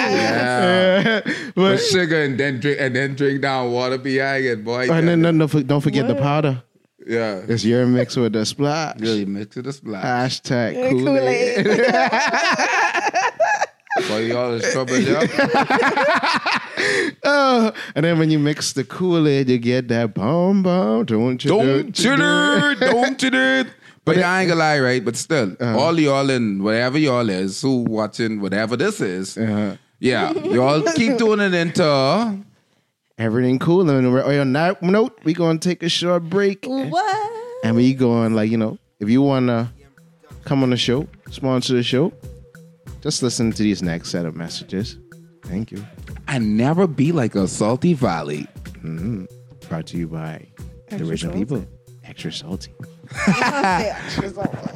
yeah. 0.01 1.21
but, 1.55 1.55
Put 1.55 1.77
sugar 1.79 2.23
and 2.23 2.39
then 2.39 2.59
drink 2.59 2.77
and 2.79 2.95
then 2.95 3.15
drink 3.15 3.41
down 3.41 3.71
water 3.71 3.97
behind 3.97 4.45
it, 4.45 4.63
boy. 4.63 4.89
and 4.91 5.07
then 5.07 5.21
no, 5.21 5.31
no, 5.31 5.47
for- 5.47 5.63
don't 5.63 5.81
forget 5.81 6.07
the 6.07 6.15
powder. 6.15 6.61
yeah. 7.05 7.41
It's 7.47 7.63
your 7.65 7.85
mix 7.85 8.15
with 8.15 8.33
the 8.33 8.45
splash. 8.45 8.99
Really 8.99 9.25
mix 9.25 9.57
it 9.57 9.63
the 9.63 9.73
splash. 9.73 10.03
Hashtag 10.41 10.73
Yeah, 10.75 10.89
Kool 10.91 11.17
Aid. 11.17 11.65
Boy, 14.07 14.19
y'all 14.27 14.53
is 14.53 14.71
trouble, 14.71 14.97
yeah. 14.97 15.19
Oh, 17.23 17.71
and 17.95 18.03
then 18.05 18.17
when 18.19 18.29
you 18.31 18.39
mix 18.39 18.73
the 18.73 18.83
Kool 18.83 19.27
Aid, 19.27 19.49
you 19.49 19.57
get 19.57 19.87
that 19.89 20.13
bomb 20.13 20.63
bomb. 20.63 21.05
Don't 21.05 21.43
you? 21.43 21.49
Don't 21.49 21.99
you 21.99 22.15
do 22.17 22.23
it, 22.71 22.79
don't 22.79 23.21
you 23.23 23.29
do 23.29 23.37
it. 23.61 23.67
But 24.03 24.17
I 24.17 24.41
ain't 24.41 24.49
gonna 24.49 24.59
lie, 24.59 24.79
right? 24.79 25.03
But 25.05 25.15
still, 25.15 25.55
all 25.61 25.99
y'all 25.99 26.29
in 26.31 26.63
whatever 26.63 26.97
y'all 26.97 27.29
is, 27.29 27.61
who 27.61 27.83
watching 27.83 28.41
whatever 28.41 28.75
this 28.75 28.99
is, 28.99 29.37
Uh-huh. 29.37 29.75
yeah, 29.99 30.31
y'all 30.31 30.81
keep 30.93 31.17
doing 31.17 31.39
it 31.39 31.53
into 31.53 32.39
Everything 33.17 33.59
cool. 33.59 33.87
And 33.87 34.11
we're- 34.11 34.39
on 34.39 34.51
that 34.53 34.81
note, 34.81 35.19
we 35.23 35.33
gonna 35.33 35.59
take 35.59 35.83
a 35.83 35.89
short 35.89 36.23
break. 36.23 36.65
What? 36.65 37.31
And 37.63 37.75
we 37.75 37.93
going 37.93 38.33
like, 38.33 38.49
you 38.49 38.57
know, 38.57 38.79
if 38.99 39.09
you 39.09 39.21
wanna 39.21 39.71
come 40.45 40.63
on 40.63 40.71
the 40.71 40.77
show, 40.77 41.07
sponsor 41.29 41.73
the 41.75 41.83
show, 41.83 42.11
just 43.01 43.21
listen 43.21 43.51
to 43.51 43.61
these 43.61 43.83
next 43.83 44.09
set 44.09 44.25
of 44.25 44.35
messages. 44.35 44.97
Thank 45.43 45.71
you. 45.71 45.85
And 46.31 46.55
never 46.55 46.87
be 46.87 47.11
like 47.11 47.35
a 47.35 47.45
salty 47.47 47.93
valley. 47.93 48.47
Brought 49.67 49.87
to 49.87 49.97
you 49.97 50.07
by 50.07 50.47
the 50.89 51.03
original 51.05 51.33
salty. 51.33 51.39
people. 51.39 51.67
Extra 52.05 52.31
salty. 52.31 52.73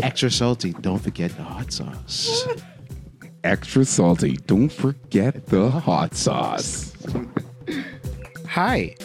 Extra 0.03 0.29
salty. 0.29 0.73
Don't 0.73 0.99
forget 0.99 1.35
the 1.37 1.43
hot 1.43 1.71
sauce. 1.71 2.45
Extra 3.45 3.85
salty. 3.85 4.35
Don't 4.47 4.69
forget 4.69 5.45
the 5.45 5.69
hot 5.69 6.13
sauce. 6.15 6.93
Hi, 8.49 8.95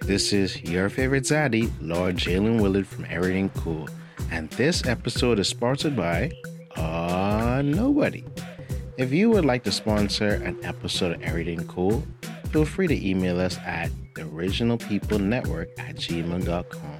this 0.00 0.32
is 0.32 0.62
your 0.62 0.88
favorite 0.88 1.24
zaddy, 1.24 1.70
Lord 1.80 2.16
Jaylin 2.16 2.60
Willard 2.60 2.86
from 2.86 3.06
Everything 3.10 3.50
Cool, 3.50 3.88
and 4.30 4.48
this 4.50 4.86
episode 4.86 5.38
is 5.38 5.48
sponsored 5.48 5.94
by 5.96 6.32
uh 6.76 7.60
nobody. 7.64 8.24
If 8.98 9.12
you 9.12 9.30
would 9.30 9.44
like 9.44 9.64
to 9.64 9.72
sponsor 9.72 10.34
an 10.34 10.58
episode 10.62 11.12
of 11.16 11.22
Everything 11.22 11.66
Cool, 11.66 12.02
feel 12.50 12.66
free 12.66 12.86
to 12.86 13.08
email 13.08 13.40
us 13.40 13.56
at 13.58 13.90
the 14.14 14.22
original 14.22 14.76
people 14.76 15.18
network 15.18 15.70
at 15.78 15.96
gmail.com. 15.96 16.98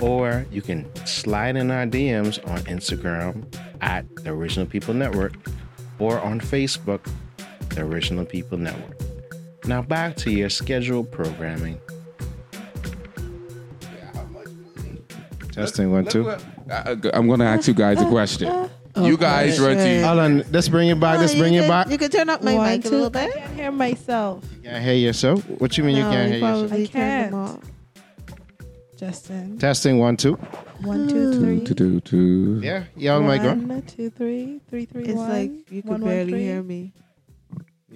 Or 0.00 0.44
you 0.50 0.62
can 0.62 0.92
slide 1.06 1.56
in 1.56 1.70
our 1.70 1.86
DMs 1.86 2.44
on 2.50 2.58
Instagram 2.62 3.44
at 3.80 4.04
the 4.16 4.30
original 4.30 4.66
people 4.66 4.94
network 4.94 5.34
or 6.00 6.18
on 6.20 6.40
Facebook, 6.40 7.08
the 7.70 7.82
original 7.82 8.24
people 8.24 8.58
network. 8.58 9.00
Now 9.64 9.80
back 9.80 10.16
to 10.16 10.32
your 10.32 10.50
scheduled 10.50 11.12
programming. 11.12 11.80
Testing 15.52 15.92
one, 15.92 16.06
two. 16.06 16.34
I'm 17.12 17.28
gonna 17.28 17.44
ask 17.44 17.68
you 17.68 17.74
guys 17.74 18.00
a 18.00 18.08
question. 18.08 18.48
Uh-huh. 18.48 18.68
You 18.96 19.16
guys 19.16 19.58
run 19.58 19.76
to 19.76 20.06
Hold 20.06 20.18
on, 20.18 20.44
let's 20.52 20.68
bring 20.68 20.88
it 20.90 21.00
back. 21.00 21.18
Let's 21.18 21.34
bring 21.34 21.54
you 21.54 21.60
it 21.60 21.62
could- 21.64 21.68
back. 21.70 21.90
You 21.90 21.98
can 21.98 22.10
turn 22.10 22.28
up 22.28 22.42
my 22.42 22.54
One, 22.54 22.68
mic 22.70 22.80
a 22.84 22.88
two- 22.88 22.90
little 22.96 23.06
I 23.06 23.26
bit. 23.26 23.34
can't 23.34 23.54
hear 23.54 23.72
myself. 23.72 24.44
You 24.56 24.68
can't 24.70 24.84
hear 24.84 24.94
yourself. 24.94 25.42
What 25.58 25.78
you 25.78 25.84
mean 25.84 25.96
you 25.96 26.02
No, 26.02 26.10
can't 26.10 26.32
you 26.32 26.38
hear 26.38 26.48
yourself? 26.48 26.68
probably 26.68 26.84
I 26.84 26.86
turned 26.86 27.24
them 27.24 27.30
can't. 27.32 27.34
off. 27.34 27.58
Justin. 28.98 29.58
Testing 29.58 29.98
one, 29.98 30.16
two. 30.16 30.34
One, 30.82 31.08
two, 31.08 31.40
three. 31.40 31.60
to 31.64 31.74
do 31.74 32.00
to. 32.00 32.60
Yeah, 32.62 32.84
yeah, 32.96 33.14
on 33.16 33.26
my 33.26 33.38
girl. 33.38 33.54
One, 33.56 33.82
two, 33.82 34.10
three, 34.10 34.60
three, 34.68 34.84
three, 34.84 35.04
It's 35.04 35.12
one, 35.14 35.28
like 35.28 35.50
you 35.72 35.82
one, 35.82 35.98
could 35.98 36.02
one, 36.02 36.10
barely 36.10 36.32
three. 36.32 36.42
hear 36.42 36.62
me. 36.62 36.92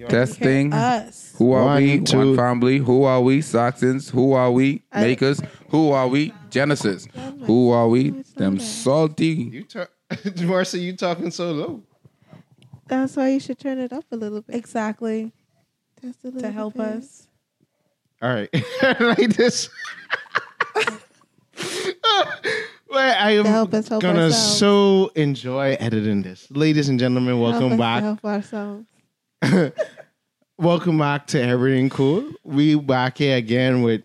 Testing. 0.09 0.73
Us. 0.73 1.33
Who 1.37 1.53
are 1.53 1.65
One, 1.65 1.81
we? 1.83 1.99
two. 2.01 2.17
One 2.17 2.35
family. 2.35 2.77
Who 2.77 3.03
are 3.03 3.19
we? 3.21 3.41
Saxons. 3.41 4.09
Who 4.09 4.33
are 4.33 4.51
we? 4.51 4.83
I- 4.91 5.01
Makers. 5.01 5.41
Who 5.69 5.91
are 5.91 6.07
we? 6.07 6.33
Genesis. 6.51 7.07
Who 7.45 7.71
are 7.71 7.87
we? 7.87 8.11
Them 8.35 8.59
salty. 8.59 9.49
You 9.51 9.63
talk, 9.63 9.89
Marcy, 10.41 10.79
you 10.81 10.93
talking 10.95 11.31
so 11.31 11.51
low. 11.51 11.83
That's 12.87 13.15
why 13.15 13.29
you 13.29 13.39
should 13.39 13.59
turn 13.59 13.79
it 13.79 13.91
up 13.91 14.05
a 14.11 14.15
little 14.15 14.41
bit. 14.41 14.55
Exactly. 14.55 15.31
Just 16.01 16.23
a 16.23 16.27
little 16.27 16.41
To 16.41 16.51
help 16.51 16.75
bit. 16.75 16.81
us. 16.85 17.27
All 18.21 18.33
right, 18.33 18.49
like 18.99 19.35
this. 19.35 19.69
Wait, 22.89 23.13
I 23.13 23.31
am 23.31 23.45
help 23.45 23.73
us 23.73 23.89
help 23.89 24.01
gonna 24.01 24.23
ourselves. 24.25 24.57
so 24.57 25.11
enjoy 25.15 25.75
editing 25.79 26.21
this, 26.23 26.49
ladies 26.51 26.89
and 26.89 26.97
gentlemen. 26.99 27.35
Help 27.37 27.47
us 27.47 27.51
Welcome 27.61 27.69
to 27.71 27.77
back. 27.77 28.03
Help 28.03 28.25
ourselves. 28.25 28.85
Welcome 30.57 30.97
back 30.97 31.27
to 31.27 31.41
Everything 31.41 31.89
Cool. 31.89 32.31
We 32.43 32.75
back 32.75 33.17
here 33.19 33.37
again 33.37 33.83
with 33.83 34.01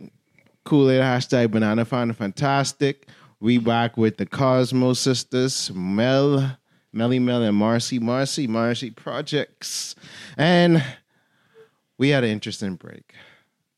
Kool 0.65 0.91
Aid 0.91 1.01
hashtag 1.01 1.51
Banana 1.51 1.87
Fana 1.87 2.15
Fantastic. 2.15 3.07
We 3.42 3.59
back 3.59 3.96
with 3.96 4.18
the 4.18 4.24
Cosmo 4.24 4.92
sisters, 4.92 5.68
Mel, 5.74 6.59
Melly 6.92 7.18
Mel, 7.18 7.42
and 7.42 7.57
Marcy, 7.57 7.98
Marcy, 7.98 8.46
Marcy 8.46 8.92
Projects, 8.92 9.96
and 10.37 10.81
we 11.98 12.11
had 12.11 12.22
an 12.22 12.31
interesting 12.31 12.76
break. 12.76 13.12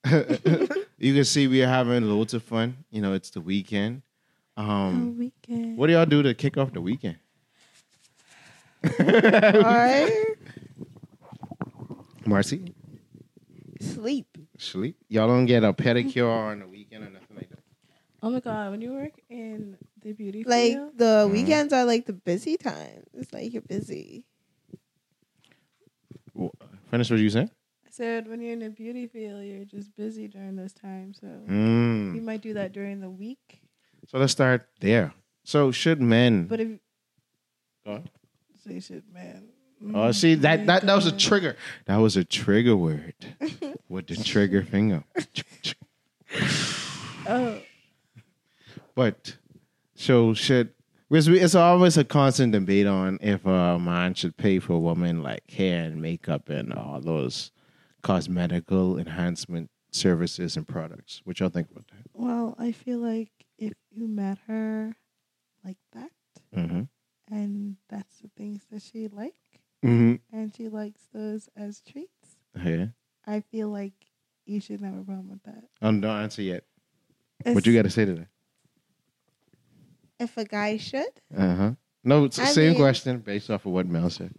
you 0.98 1.14
can 1.14 1.24
see 1.24 1.46
we 1.46 1.62
are 1.62 1.66
having 1.66 2.04
loads 2.10 2.34
of 2.34 2.42
fun. 2.42 2.76
You 2.90 3.00
know, 3.00 3.14
it's 3.14 3.30
the 3.30 3.40
weekend. 3.40 4.02
Um, 4.58 5.16
weekend. 5.16 5.78
what 5.78 5.86
do 5.86 5.94
y'all 5.94 6.04
do 6.04 6.22
to 6.22 6.34
kick 6.34 6.58
off 6.58 6.74
the 6.74 6.82
weekend? 6.82 7.16
All 8.84 9.06
right. 9.06 10.12
Marcy, 12.26 12.74
Sleep. 13.80 14.26
sleep. 14.58 14.98
Y'all 15.08 15.26
don't 15.26 15.46
get 15.46 15.64
a 15.64 15.72
pedicure 15.72 16.28
on 16.28 16.58
the 16.58 16.66
weekend 16.66 17.04
or 17.04 17.08
nothing. 17.08 17.23
Oh 18.24 18.30
my 18.30 18.40
god, 18.40 18.70
when 18.70 18.80
you 18.80 18.94
work 18.94 19.12
in 19.28 19.76
the 20.02 20.12
beauty 20.12 20.44
Like 20.46 20.72
field, 20.72 20.96
the 20.96 21.28
weekends 21.30 21.74
are 21.74 21.84
like 21.84 22.06
the 22.06 22.14
busy 22.14 22.56
time. 22.56 23.04
It's 23.12 23.30
like 23.34 23.52
you're 23.52 23.60
busy. 23.60 24.24
Finish 26.90 27.10
what 27.10 27.20
you 27.20 27.28
saying? 27.28 27.50
I 27.86 27.90
said 27.90 28.26
when 28.26 28.40
you're 28.40 28.54
in 28.54 28.60
the 28.60 28.70
beauty 28.70 29.06
field, 29.06 29.44
you're 29.44 29.66
just 29.66 29.94
busy 29.94 30.26
during 30.26 30.56
those 30.56 30.72
times. 30.72 31.18
So 31.20 31.26
Mm. 31.26 32.14
you 32.14 32.22
might 32.22 32.40
do 32.40 32.54
that 32.54 32.72
during 32.72 33.00
the 33.02 33.10
week. 33.10 33.60
So 34.08 34.16
let's 34.16 34.32
start 34.32 34.68
there. 34.80 35.12
So 35.44 35.70
should 35.70 36.00
men? 36.00 36.46
But 36.46 36.60
if 36.60 36.68
Go 37.84 37.92
on. 37.92 38.08
say 38.66 38.80
shit, 38.80 39.04
man. 39.12 39.48
oh, 39.94 40.12
see 40.12 40.34
that 40.36 40.64
that 40.64 40.86
that 40.86 40.94
was 40.94 41.04
a 41.06 41.12
trigger. 41.12 41.56
That 41.84 41.96
was 41.98 42.16
a 42.16 42.24
trigger 42.24 42.74
word 42.74 43.14
with 43.90 44.06
the 44.06 44.16
trigger 44.16 44.62
finger. 44.62 45.04
Oh, 47.26 47.58
But 48.94 49.36
so 49.94 50.34
should 50.34 50.72
It's, 51.10 51.26
it's 51.28 51.54
always 51.54 51.96
a 51.96 52.04
constant 52.04 52.52
debate 52.52 52.86
on 52.86 53.18
if 53.22 53.44
a 53.46 53.78
man 53.78 54.14
should 54.14 54.36
pay 54.36 54.58
for 54.58 54.74
a 54.74 54.78
woman 54.78 55.22
like 55.22 55.50
hair 55.50 55.84
and 55.84 56.00
makeup 56.02 56.48
and 56.48 56.72
all 56.72 57.00
those 57.00 57.50
cosmetical 58.02 58.98
enhancement 58.98 59.70
services 59.90 60.56
and 60.56 60.66
products. 60.66 61.20
What 61.24 61.40
y'all 61.40 61.48
think 61.48 61.70
about 61.70 61.86
that? 61.88 62.10
Well, 62.12 62.54
I 62.58 62.72
feel 62.72 62.98
like 62.98 63.30
if 63.58 63.72
you 63.90 64.08
met 64.08 64.38
her 64.46 64.96
like 65.64 65.78
that, 65.92 66.10
Mm-hmm. 66.54 66.82
and 67.34 67.76
that's 67.88 68.18
the 68.18 68.30
things 68.36 68.62
that 68.70 68.82
she 68.82 69.08
like, 69.08 69.34
Mm-hmm. 69.84 70.14
and 70.36 70.54
she 70.54 70.68
likes 70.68 71.00
those 71.12 71.48
as 71.56 71.80
treats, 71.80 72.36
Yeah. 72.64 72.86
I 73.26 73.40
feel 73.40 73.68
like 73.68 73.92
you 74.46 74.60
shouldn't 74.60 74.84
have 74.90 75.00
a 75.00 75.04
problem 75.04 75.30
with 75.30 75.42
that. 75.44 75.64
Um, 75.82 76.00
don't 76.00 76.16
answer 76.22 76.42
yet. 76.42 76.64
It's, 77.44 77.54
what 77.54 77.66
you 77.66 77.74
got 77.74 77.82
to 77.82 77.90
say 77.90 78.04
to 78.04 78.14
that? 78.14 78.28
If 80.24 80.36
a 80.36 80.44
guy 80.44 80.76
should, 80.78 81.12
Uh 81.36 81.54
huh. 81.54 81.72
No, 82.02 82.24
it's 82.24 82.36
the 82.36 82.42
I 82.42 82.46
same 82.52 82.72
mean- 82.72 82.80
question 82.80 83.18
based 83.20 83.50
off 83.50 83.64
of 83.66 83.72
what 83.72 83.86
Mel 83.86 84.10
said. 84.10 84.34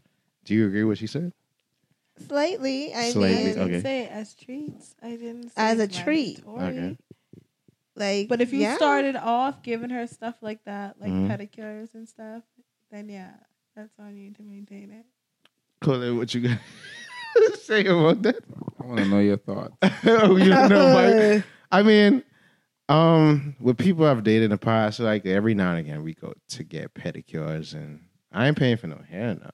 Do 0.45 0.53
you 0.53 0.67
agree 0.67 0.83
with 0.83 0.91
what 0.93 0.97
she 0.99 1.07
said? 1.07 1.31
slightly. 2.27 2.93
I 2.93 3.07
I 3.07 3.09
Slightly, 3.11 3.35
mean, 3.35 3.45
didn't 3.47 3.63
okay. 3.75 3.81
say 3.81 4.07
as 4.07 4.33
treats. 4.35 4.95
I 5.03 5.11
didn't 5.11 5.49
say 5.49 5.53
As 5.57 5.79
a 5.79 5.87
treat. 5.87 6.45
mandatory. 6.47 6.77
Okay. 6.77 6.97
like, 7.95 8.27
But 8.29 8.39
if 8.41 8.53
you 8.53 8.59
yeah. 8.61 8.75
started 8.77 9.15
off 9.17 9.61
giving 9.63 9.89
her 9.89 10.07
stuff 10.07 10.35
like 10.41 10.63
that, 10.65 10.95
like 10.99 11.11
Mhm. 11.11 11.27
pedicures 11.29 11.93
and 11.93 12.07
stuff, 12.07 12.43
then 12.91 13.09
yeah, 13.09 13.31
that's 13.75 13.97
on 13.99 14.15
you 14.17 14.31
to 14.31 14.43
maintain 14.43 14.91
it. 14.91 15.05
Colin, 15.81 16.17
what 16.17 16.33
you 16.33 16.41
got 16.47 16.59
to 17.35 17.57
say 17.57 17.85
about 17.85 18.21
that? 18.23 18.39
I 18.81 18.85
want 18.85 18.99
to 18.99 19.05
know 19.05 19.19
your 19.19 19.37
thoughts. 19.37 19.75
oh, 20.05 20.35
you 20.37 20.49
know, 20.49 20.93
Mike. 20.95 21.43
I 21.71 21.83
mean, 21.83 22.23
um, 22.89 23.55
with 23.59 23.77
people 23.77 24.05
I've 24.05 24.23
dated 24.23 24.43
in 24.43 24.51
the 24.51 24.57
past, 24.57 24.99
like 24.99 25.25
every 25.25 25.53
now 25.55 25.71
and 25.71 25.79
again 25.79 26.03
we 26.03 26.13
go 26.13 26.33
to 26.49 26.63
get 26.63 26.93
pedicures, 26.93 27.73
and 27.73 28.01
I 28.31 28.47
ain't 28.47 28.57
paying 28.57 28.77
for 28.77 28.87
no 28.87 28.99
hair 29.09 29.35
now, 29.35 29.49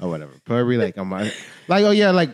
or 0.00 0.08
whatever. 0.10 0.32
Probably 0.44 0.76
like 0.76 0.96
I'm 0.96 1.10
like, 1.10 1.32
oh 1.70 1.90
yeah, 1.90 2.10
like 2.10 2.30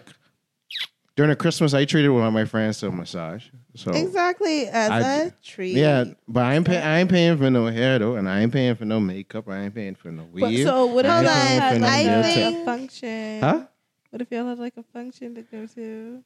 during 1.15 1.29
the 1.29 1.37
Christmas, 1.37 1.75
I 1.75 1.85
treated 1.85 2.09
one 2.09 2.27
of 2.27 2.33
my 2.33 2.47
friends 2.47 2.79
to 2.81 2.89
a 2.89 2.93
massage. 2.93 3.45
So 3.75 3.91
exactly 3.93 4.67
as 4.69 4.91
I- 4.91 5.01
a 5.27 5.31
treat. 5.43 5.77
yeah, 5.77 6.05
but 6.27 6.45
I 6.45 6.55
ain't 6.55 6.67
pay, 6.67 6.79
I 6.81 7.01
ain't 7.01 7.11
paying 7.11 7.37
for 7.37 7.51
no 7.51 7.67
hair 7.67 7.99
though, 7.99 8.17
and 8.17 8.29
I 8.29 8.41
ain't 8.41 8.53
paying 8.53 8.75
for 8.77 8.85
no 8.87 8.99
makeup. 9.01 9.49
I 9.49 9.61
ain't 9.65 9.75
paying 9.75 9.95
for 9.95 10.11
no 10.11 10.23
But 10.33 10.43
weave. 10.43 10.67
so 10.67 10.87
what 10.87 11.05
if 11.05 11.11
I 11.11 11.21
y'all 11.23 11.31
had 11.33 11.81
no 11.81 11.87
like 11.87 12.07
nail 12.07 12.25
I 12.25 12.29
a, 12.29 12.63
a 12.63 12.65
function? 12.65 13.41
Huh? 13.43 13.67
What 14.11 14.23
if 14.23 14.31
y'all 14.31 14.47
had 14.47 14.59
like 14.59 14.77
a 14.79 14.83
function 14.83 15.35
to 15.35 15.43
go 15.43 15.67
to? 15.67 16.23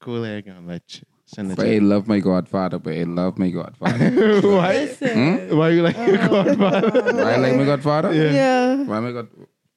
Cool 0.00 0.24
air 0.24 0.42
gonna 0.42 0.66
let 0.66 0.96
you 1.00 1.06
send 1.26 1.52
it. 1.52 1.56
But 1.56 1.66
I 1.66 1.78
love 1.78 2.08
my 2.08 2.20
Godfather, 2.20 2.78
but 2.78 2.94
I 2.94 3.02
love 3.02 3.38
my 3.38 3.50
Godfather. 3.50 4.40
Why? 4.42 4.72
Listen. 4.72 5.56
Why 5.56 5.68
you 5.70 5.82
like 5.82 5.96
your 5.96 6.22
oh. 6.22 6.44
godfather? 6.44 7.02
Why 7.12 7.34
I 7.34 7.36
like 7.36 7.56
my 7.56 7.64
Godfather? 7.64 8.14
Yeah. 8.14 8.82
Why 8.84 9.00
my 9.00 9.12
God? 9.12 9.28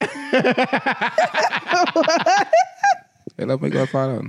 I 3.38 3.44
love 3.44 3.60
my 3.60 3.68
Godfather. 3.68 4.22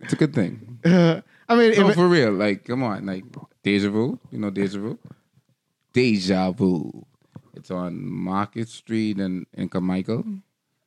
it's 0.00 0.12
a 0.12 0.16
good 0.16 0.34
thing. 0.34 0.78
I 0.84 1.22
mean, 1.54 1.78
No, 1.78 1.88
if, 1.88 1.94
for 1.94 2.08
real. 2.08 2.32
Like, 2.32 2.64
come 2.64 2.82
on. 2.82 3.04
Like, 3.06 3.24
Deja 3.62 3.90
Vu. 3.90 4.18
You 4.30 4.38
know 4.38 4.50
Deja 4.50 4.78
Vu? 4.78 4.98
Deja 5.92 6.50
Vu. 6.52 7.04
It's 7.54 7.70
on 7.70 8.02
Market 8.06 8.68
Street 8.68 9.18
in, 9.18 9.46
in 9.54 9.68
Carmichael. 9.68 10.24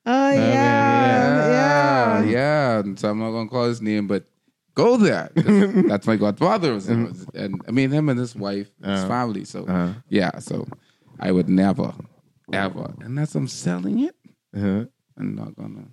Oh 0.07 0.29
yeah, 0.29 0.39
yeah. 0.39 1.49
yeah. 1.49 2.23
Yeah. 2.23 2.79
And 2.79 2.99
so 2.99 3.09
I'm 3.09 3.19
not 3.19 3.31
going 3.31 3.47
to 3.47 3.51
call 3.51 3.65
his 3.65 3.81
name, 3.81 4.07
but 4.07 4.25
go 4.75 4.97
there. 4.97 5.29
That's 5.35 6.05
my 6.07 6.15
Godfather. 6.17 6.73
And 7.33 7.61
I 7.67 7.71
mean, 7.71 7.89
him 7.91 8.09
and 8.09 8.19
his 8.19 8.35
wife, 8.35 8.69
his 8.79 8.87
Uh-huh. 8.99 9.07
family. 9.07 9.45
So, 9.45 9.65
Uh-huh. 9.65 9.93
yeah. 10.09 10.37
So 10.39 10.67
I 11.19 11.31
would 11.31 11.49
never, 11.49 11.93
ever, 12.53 12.93
unless 13.01 13.35
I'm 13.35 13.47
selling 13.47 13.99
it, 13.99 14.15
uh-huh. 14.55 14.85
I'm 15.17 15.35
not 15.35 15.55
going 15.55 15.75
to. 15.75 15.85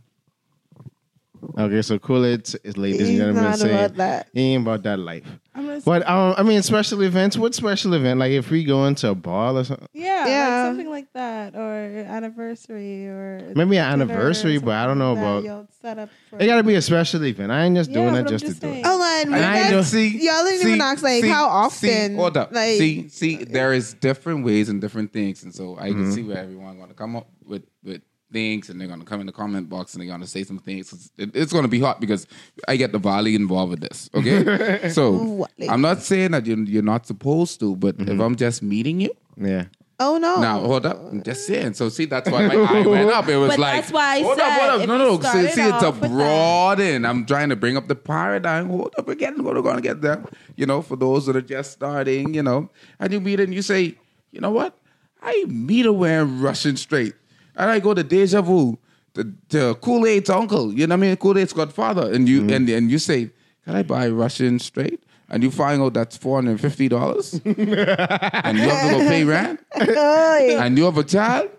Okay, 1.59 1.83
so 1.83 1.99
cool 1.99 2.25
it 2.25 2.55
is 2.63 2.77
ladies 2.77 3.01
and 3.01 3.09
He's 3.11 3.19
gentlemen 3.19 3.43
not 3.45 3.59
saying 3.59 3.75
about 3.75 3.97
that. 3.97 4.29
he 4.33 4.55
ain't 4.55 4.63
about 4.63 4.83
that 4.85 4.99
life. 4.99 5.25
I'm 5.55 5.81
But 5.81 6.09
um, 6.09 6.35
I 6.39 6.43
mean, 6.45 6.63
special 6.63 7.03
events. 7.03 7.37
What 7.37 7.55
special 7.55 7.95
event? 7.95 8.21
Like 8.21 8.31
if 8.31 8.51
we 8.51 8.63
go 8.65 8.87
into 8.87 9.09
a 9.11 9.15
ball 9.15 9.59
or 9.59 9.65
something, 9.65 9.89
yeah, 9.93 10.27
Yeah. 10.27 10.57
like 10.63 10.69
something 10.71 10.91
like 10.91 11.13
that, 11.15 11.55
or 11.57 11.75
anniversary, 12.07 13.07
or 13.09 13.53
maybe 13.57 13.77
an 13.77 13.85
anniversary, 13.93 14.59
but 14.59 14.75
I 14.75 14.87
don't 14.87 14.99
know 14.99 15.15
like 15.15 15.23
about. 15.23 15.43
that 15.43 15.49
Y'all 15.49 15.69
set 15.83 15.99
up 15.99 16.09
for. 16.31 16.39
It 16.41 16.47
got 16.47 16.57
to 16.57 16.63
be 16.63 16.75
a 16.77 16.83
special 16.83 17.25
event. 17.25 17.51
I 17.53 17.65
ain't 17.65 17.77
just 17.77 17.91
Yeah, 17.91 17.97
doing 18.11 18.23
but 18.23 18.27
it 18.27 18.29
just, 18.29 18.45
just 18.47 18.61
to 18.61 18.67
do 18.69 18.73
saying. 18.73 18.85
it. 18.85 18.87
Hold 18.87 19.01
on, 19.03 19.33
we 19.33 19.39
I 19.39 19.63
got- 19.65 19.71
don't- 19.73 19.85
see, 19.85 20.09
y'all 20.25 20.45
didn't 20.45 20.67
even 20.69 20.81
ask 20.81 21.03
like 21.03 21.23
see, 21.23 21.29
how 21.29 21.47
often. 21.49 21.89
See, 22.11 22.15
hold 22.15 22.37
up. 22.37 22.53
Like, 22.53 22.79
see, 22.79 23.09
see, 23.09 23.37
there 23.45 23.73
is 23.73 23.95
different 23.95 24.45
ways 24.45 24.69
and 24.69 24.81
different 24.81 25.13
things, 25.13 25.43
and 25.43 25.53
so 25.55 25.77
I 25.79 25.91
Mm-hmm. 25.91 26.03
can 26.05 26.13
see 26.13 26.23
where 26.23 26.39
everyone 26.39 26.77
going 26.77 26.89
to 26.91 26.95
come 26.95 27.17
up 27.17 27.27
with 27.45 27.65
with 27.83 28.01
things, 28.33 28.69
and 28.71 28.81
they're 28.81 28.89
going 28.89 29.01
to 29.01 29.07
come 29.07 29.21
in 29.21 29.27
the 29.27 29.33
comment 29.33 29.69
box 29.69 29.95
and 29.95 30.01
they're 30.01 30.09
going 30.09 30.21
to 30.23 30.27
say 30.27 30.43
some 30.45 30.59
things. 30.59 30.93
It's, 30.93 31.11
it- 31.19 31.37
it's 31.37 31.53
going 31.53 31.65
to 31.65 31.69
be 31.69 31.81
hot 31.81 32.01
because 32.01 32.27
I 32.67 32.77
get 32.77 32.93
the 32.93 32.99
volley 32.99 33.35
involved 33.35 33.71
with 33.71 33.81
this. 33.81 34.09
Okay, 34.15 34.89
so 34.99 35.47
I'm 35.69 35.81
not 35.81 36.01
saying 36.03 36.33
that 36.33 36.47
you're, 36.47 36.59
you're 36.59 36.83
not 36.83 37.07
supposed 37.07 37.61
to, 37.61 37.77
but 37.77 37.97
if 38.01 38.07
Mm-hmm. 38.09 38.21
I'm 38.21 38.37
just 38.37 38.63
meeting 38.63 39.01
you, 39.01 39.11
Yeah. 39.37 39.65
oh 40.01 40.19
no. 40.19 40.41
now 40.41 40.61
hold 40.61 40.85
up, 40.87 40.99
I'm 41.11 41.23
just 41.23 41.47
saying. 41.47 41.75
So 41.75 41.89
see, 41.89 42.07
that's 42.07 42.29
why 42.31 42.47
my 42.47 42.55
eye 42.55 42.87
went 42.87 43.11
up. 43.19 43.29
It 43.29 43.37
was 43.37 43.51
But 43.51 43.59
like, 43.59 43.75
that's 43.83 43.93
why 43.93 44.17
I 44.17 44.23
hold 44.23 44.39
up, 44.41 44.53
hold 44.53 44.71
up, 44.71 44.81
if 44.83 44.89
no, 44.89 44.97
no. 44.99 45.21
See, 45.21 45.49
see, 45.49 45.63
it's 45.63 45.83
a 45.83 45.87
off 45.89 46.01
with 46.01 46.11
that. 46.11 46.17
broaden. 46.17 47.05
I'm 47.07 47.25
trying 47.27 47.49
to 47.51 47.57
bring 47.57 47.77
up 47.77 47.89
the 47.89 47.95
paradigm. 47.95 48.69
Hold 48.69 48.95
up 48.99 49.09
again. 49.09 49.43
We're 49.45 49.61
going 49.63 49.77
to 49.77 49.83
get 49.83 50.01
there. 50.01 50.23
You 50.57 50.67
know, 50.67 50.83
for 50.83 50.97
those 50.97 51.27
that 51.27 51.37
are 51.37 51.41
just 51.57 51.73
starting, 51.73 52.35
you 52.35 52.43
know, 52.43 52.71
and 52.99 53.13
you 53.13 53.21
meet 53.21 53.39
her 53.39 53.45
and 53.45 53.55
you 53.55 53.63
say, 53.63 53.97
you 54.33 54.41
know 54.41 54.51
what? 54.51 54.77
I 55.23 55.45
meet 55.47 55.85
her 55.85 55.93
wearing 55.93 56.41
Russian 56.41 56.77
straight, 56.77 57.15
and 57.57 57.71
I 57.71 57.79
go 57.79 57.95
to 57.95 58.03
Deja 58.03 58.43
Vu. 58.43 58.79
To, 59.15 59.31
to 59.51 59.75
Kool 59.75 60.07
Aid's 60.07 60.31
uncle, 60.31 60.73
you 60.73 60.87
know 60.87 60.97
what 60.97 61.05
I 61.05 61.09
mean? 61.09 61.17
Kool 61.17 61.37
Aid's 61.37 61.53
godfather, 61.53 62.11
and 62.15 62.27
you 62.27 62.41
mm-hmm. 62.41 62.51
and, 62.51 62.69
and 62.71 62.91
you 62.91 62.99
say, 62.99 63.29
"Can 63.67 63.77
I 63.77 63.83
buy 63.83 64.09
Russian 64.09 64.59
straight?" 64.59 65.05
And 65.29 65.43
you 65.43 65.51
find 65.51 65.83
out 65.83 65.93
that's 65.93 66.17
four 66.17 66.39
hundred 66.39 66.53
and 66.53 66.61
fifty 66.63 66.89
dollars, 66.89 67.35
and 67.45 67.59
you 67.59 67.77
have 67.77 68.91
to 68.91 68.99
go 68.99 68.99
pay 69.07 69.25
rent, 69.25 69.61
and 69.75 70.79
you 70.79 70.85
have 70.85 70.97
a 70.97 71.05
child, 71.05 71.51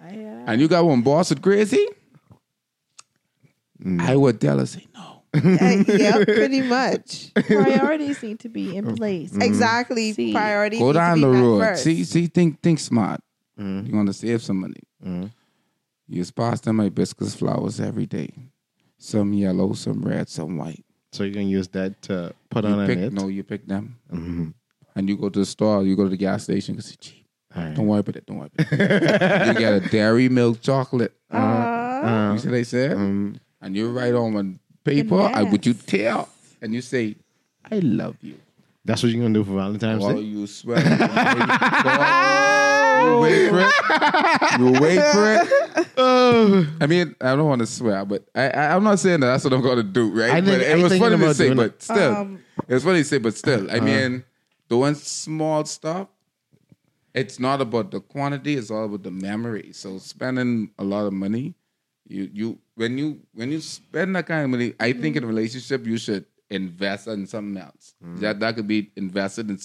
and 0.00 0.62
you 0.62 0.66
got 0.66 0.86
one 0.86 1.02
boss 1.02 1.28
that's 1.28 1.42
crazy, 1.42 1.86
mm. 3.84 4.00
I 4.00 4.16
would 4.16 4.40
tell 4.40 4.58
her, 4.58 4.64
say 4.64 4.86
no. 4.94 5.22
Uh, 5.34 5.84
yep, 5.88 6.24
pretty 6.26 6.62
much. 6.62 7.34
priorities 7.34 8.22
need 8.22 8.40
to 8.40 8.48
be 8.48 8.74
in 8.74 8.86
mm. 8.86 8.96
place. 8.96 9.32
Mm. 9.32 9.42
Exactly. 9.42 10.14
See, 10.14 10.32
Priorities. 10.32 10.78
Go 10.78 10.86
need 10.86 10.92
to 10.94 10.98
down 10.98 11.14
be 11.16 11.20
the 11.20 11.28
met 11.28 11.40
road. 11.40 11.60
first. 11.60 11.84
See, 11.84 12.04
see, 12.04 12.26
think, 12.28 12.62
think 12.62 12.78
smart. 12.78 13.20
You're 13.58 13.82
gonna 13.82 14.12
save 14.12 14.42
some 14.42 14.60
money. 14.60 14.80
Mhm. 15.04 15.30
You 16.08 16.16
just 16.22 16.34
pass 16.34 16.60
them 16.60 16.78
hibiscus 16.78 17.34
flowers 17.34 17.80
every 17.80 18.06
day. 18.06 18.30
Some 18.98 19.32
yellow, 19.32 19.72
some 19.74 20.02
red, 20.02 20.28
some 20.28 20.56
white. 20.56 20.84
So 21.12 21.24
you're 21.24 21.34
gonna 21.34 21.46
use 21.46 21.68
that 21.68 22.00
to 22.02 22.34
put 22.50 22.64
You 22.64 22.70
on 22.70 22.80
a 22.80 22.86
pick, 22.86 22.98
knit. 22.98 23.12
no, 23.12 23.28
you 23.28 23.42
pick 23.44 23.66
them, 23.66 23.96
Mhm. 24.12 24.54
and 24.96 25.08
you 25.08 25.16
go 25.16 25.28
to 25.28 25.38
the 25.40 25.46
store. 25.46 25.84
You 25.84 25.96
go 25.96 26.04
to 26.04 26.10
the 26.10 26.16
gas 26.16 26.44
station 26.44 26.74
because 26.74 26.88
it's 26.92 26.96
cheap. 26.96 27.24
All 27.54 27.62
right. 27.64 27.74
Don't 27.74 27.86
worry 27.86 28.00
about 28.00 28.16
it. 28.16 28.26
Don't 28.26 28.38
worry. 28.38 28.50
About 28.58 28.72
it. 28.72 29.46
you 29.48 29.54
get 29.54 29.82
a 29.82 29.88
dairy 29.88 30.28
milk 30.28 30.60
chocolate. 30.60 31.14
Uh, 31.30 32.30
you 32.34 32.38
see 32.38 32.48
what 32.48 32.52
they 32.52 32.64
said? 32.64 32.92
um, 32.96 33.36
and 33.60 33.76
you 33.76 33.90
write 33.90 34.14
on 34.14 34.36
on 34.36 34.58
paper, 34.84 35.20
I 35.20 35.42
would 35.42 35.64
you 35.66 35.74
tell, 35.74 36.28
and 36.62 36.74
you 36.74 36.80
say, 36.82 37.16
"I 37.70 37.78
love 37.80 38.16
you." 38.22 38.36
That's 38.88 39.02
what 39.02 39.12
you're 39.12 39.20
gonna 39.20 39.34
do 39.34 39.44
for 39.44 39.52
Valentine's 39.52 40.02
While 40.02 40.14
Day. 40.14 40.22
you 40.22 40.46
sweat, 40.46 40.78
you 43.04 43.18
wait 43.18 43.50
for 43.50 43.60
it. 43.60 43.72
You 44.58 44.72
wait 44.80 45.02
for 45.12 45.34
it. 45.34 45.88
Oh, 45.98 46.66
I 46.80 46.86
mean, 46.86 47.14
I 47.20 47.36
don't 47.36 47.46
want 47.46 47.60
to 47.60 47.66
swear, 47.66 48.06
but 48.06 48.24
I, 48.34 48.48
I 48.48 48.74
I'm 48.74 48.82
not 48.82 48.98
saying 48.98 49.20
that 49.20 49.26
that's 49.26 49.44
what 49.44 49.52
I'm 49.52 49.60
going 49.60 49.76
to 49.76 49.82
do, 49.82 50.10
right? 50.10 50.30
I 50.30 50.40
think- 50.40 50.46
but 50.46 50.60
it 50.62 50.72
I'm 50.72 50.82
was 50.82 50.92
thinking 50.92 51.04
funny 51.10 51.18
to 51.18 51.24
about 51.24 51.36
say, 51.36 51.44
doing 51.46 51.56
but 51.58 51.82
still, 51.82 52.16
Um, 52.16 52.40
it 52.66 52.74
was 52.74 52.84
funny 52.84 52.98
to 53.00 53.04
say, 53.04 53.18
but 53.18 53.36
still, 53.36 53.70
I 53.70 53.76
uh. 53.78 53.82
mean, 53.82 54.24
doing 54.70 54.94
small 54.94 55.66
stuff. 55.66 56.08
It's 57.12 57.38
not 57.38 57.60
about 57.60 57.90
the 57.90 58.00
quantity; 58.00 58.54
it's 58.56 58.70
all 58.70 58.86
about 58.86 59.02
the 59.02 59.10
memory. 59.10 59.72
So 59.72 59.98
spending 59.98 60.70
a 60.78 60.84
lot 60.84 61.04
of 61.06 61.12
money, 61.12 61.54
you 62.06 62.30
you 62.32 62.58
when 62.74 62.96
you 62.96 63.20
when 63.34 63.52
you 63.52 63.60
spend 63.60 64.16
that 64.16 64.26
kind 64.26 64.44
of 64.44 64.50
money, 64.50 64.72
I 64.80 64.94
think 64.94 65.16
in 65.16 65.24
a 65.24 65.26
mm. 65.26 65.30
relationship 65.30 65.86
you 65.86 65.98
should 65.98 66.24
invest 66.50 67.06
in 67.08 67.26
something 67.26 67.60
else. 67.62 67.94
That 68.20 68.40
that 68.40 68.56
could 68.56 68.66
be 68.68 68.90
invested 68.96 69.50
in 69.50 69.58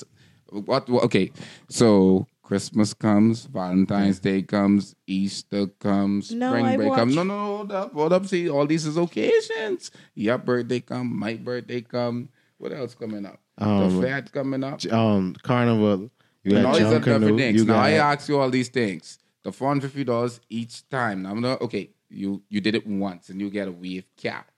what? 0.65 0.87
what- 0.89 1.03
Okay, 1.05 1.31
so 1.69 2.27
Christmas 2.41 2.93
comes, 2.93 3.45
Valentine's 3.45 4.19
Day 4.19 4.41
comes, 4.41 4.95
Easter 5.07 5.67
comes, 5.79 6.31
No, 6.31 6.51
spring 6.51 6.65
I 6.65 6.75
break 6.75 6.93
comes. 6.93 7.15
watch- 7.15 7.25
No, 7.25 7.33
no, 7.35 7.57
hold 7.57 7.71
up, 7.71 7.93
hold 7.93 8.13
up. 8.13 8.25
See, 8.25 8.49
all 8.49 8.67
these 8.67 8.85
is 8.85 8.97
occasions. 8.97 9.91
Your 10.13 10.37
birthday 10.37 10.81
come, 10.81 11.17
my 11.17 11.35
birthday 11.35 11.81
come. 11.81 12.29
What 12.57 12.73
else 12.73 12.93
coming 12.95 13.25
up? 13.25 13.39
Um, 13.57 13.95
the 13.95 14.01
fair 14.01 14.21
coming 14.23 14.63
up. 14.63 14.83
um, 14.91 15.35
carnival. 15.43 16.09
You 16.43 16.57
And 16.57 16.65
all 16.65 16.73
these 16.73 16.83
other 16.83 16.99
different 16.99 17.37
things. 17.37 17.65
Now 17.65 17.77
I 17.77 17.91
ask 17.91 18.27
you 18.27 18.37
all 18.39 18.49
these 18.49 18.67
things. 18.69 19.17
The 19.43 19.51
four 19.51 19.69
hundred 19.69 19.91
fifty 19.91 20.03
dollars 20.03 20.39
each 20.49 20.87
time. 20.89 21.21
Now 21.23 21.31
I'm 21.31 21.41
not 21.41 21.61
okay. 21.61 21.89
You 22.09 22.41
you 22.49 22.61
did 22.61 22.75
it 22.75 22.85
once 22.85 23.29
and 23.29 23.39
you 23.41 23.49
get 23.49 23.67
a 23.67 23.71
weave 23.71 24.05
cap. 24.17 24.51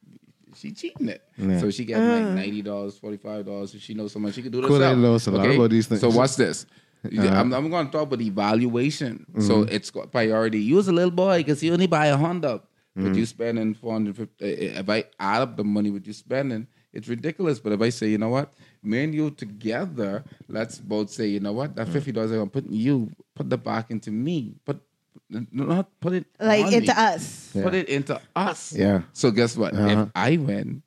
She 0.56 0.72
cheating 0.72 1.10
it. 1.10 1.22
Yeah. 1.38 1.60
So 1.60 1.70
she 1.70 1.86
getting 1.86 2.12
like 2.12 2.26
ninety 2.26 2.62
dollars, 2.62 2.98
forty 2.98 3.18
five 3.18 3.46
dollars. 3.46 3.74
If 3.76 3.82
she 3.82 3.94
knows 3.94 4.12
so 4.14 4.20
much, 4.20 4.34
she 4.36 4.42
could 4.42 4.52
do 4.52 4.62
this. 4.62 4.68
Cool, 4.68 4.78
I 4.78 4.88
herself. 4.88 4.98
knows 5.00 5.28
a 5.28 5.32
lot 5.32 5.50
about 5.54 5.70
these 5.70 5.88
things. 5.88 6.02
So 6.02 6.10
what's 6.10 6.36
this? 6.36 6.66
Yeah, 7.12 7.40
I'm, 7.40 7.54
I'm 7.54 7.70
going 7.70 7.86
to 7.86 7.92
talk 7.92 8.04
about 8.04 8.20
evaluation. 8.22 9.26
So 9.40 9.62
Mm-hmm. 9.62 9.76
it's 9.76 9.92
got 9.92 10.12
priority. 10.12 10.60
You 10.60 10.76
was 10.76 10.88
a 10.88 10.92
little 10.92 11.12
boy 11.12 11.38
because 11.40 11.62
you 11.64 11.72
only 11.72 11.86
buy 11.88 12.08
a 12.08 12.18
Honda, 12.18 12.62
but 12.96 13.04
Mm-hmm. 13.04 13.14
you 13.14 13.26
spending 13.26 13.74
450. 13.76 14.44
uh, 14.44 14.80
If 14.80 14.90
I 14.90 15.04
add 15.20 15.42
up 15.44 15.58
the 15.58 15.64
money 15.64 15.92
what 15.92 16.08
you 16.08 16.14
spending, 16.14 16.66
it's 16.94 17.08
ridiculous. 17.08 17.60
But 17.60 17.74
if 17.74 17.82
I 17.82 17.90
say, 17.90 18.08
you 18.08 18.18
know 18.18 18.30
what, 18.30 18.54
me 18.82 19.04
and 19.04 19.14
you 19.14 19.30
together, 19.32 20.24
let's 20.48 20.80
both 20.80 21.10
say, 21.12 21.28
you 21.28 21.40
know 21.42 21.52
what, 21.54 21.72
Mm. 21.72 21.76
that 21.76 21.90
fifty 21.90 22.12
dollars 22.12 22.32
I'm 22.32 22.50
putting 22.50 22.74
you, 22.74 23.12
put 23.36 23.50
the 23.50 23.58
back 23.58 23.92
into 23.92 24.12
me, 24.12 24.56
put 24.66 24.82
not 25.30 25.88
put 26.00 26.14
it 26.14 26.26
Like 26.40 26.66
on 26.66 26.74
into 26.74 26.88
me. 26.88 26.94
us. 26.98 27.50
Put 27.54 27.74
it 27.74 27.90
into 27.90 28.20
us. 28.36 28.74
Yeah. 28.74 29.02
So 29.14 29.32
guess 29.32 29.56
what? 29.58 29.74
Uh-huh. 29.74 30.04
If 30.04 30.10
I 30.16 30.38
win, 30.38 30.82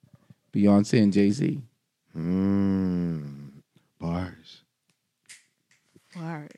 Beyonce 0.52 1.02
and 1.02 1.12
Jay 1.12 1.30
Z. 1.30 1.60
Mm, 2.16 3.50
bars. 4.00 4.62
Bars. 6.14 6.48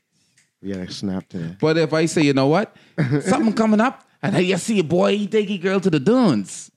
We 0.62 0.72
gotta 0.72 0.90
snap 0.92 1.28
to 1.30 1.38
that. 1.38 1.58
But 1.58 1.78
if 1.78 1.92
I 1.92 2.06
say, 2.06 2.22
you 2.22 2.32
know 2.34 2.46
what, 2.48 2.76
something 3.22 3.52
coming 3.54 3.80
up, 3.80 4.04
and 4.22 4.36
I 4.36 4.54
see 4.56 4.78
a 4.80 4.84
boy, 4.84 5.16
he 5.16 5.26
take 5.26 5.48
a 5.50 5.58
girl 5.58 5.80
to 5.80 5.88
the 5.90 6.00
dunes. 6.00 6.70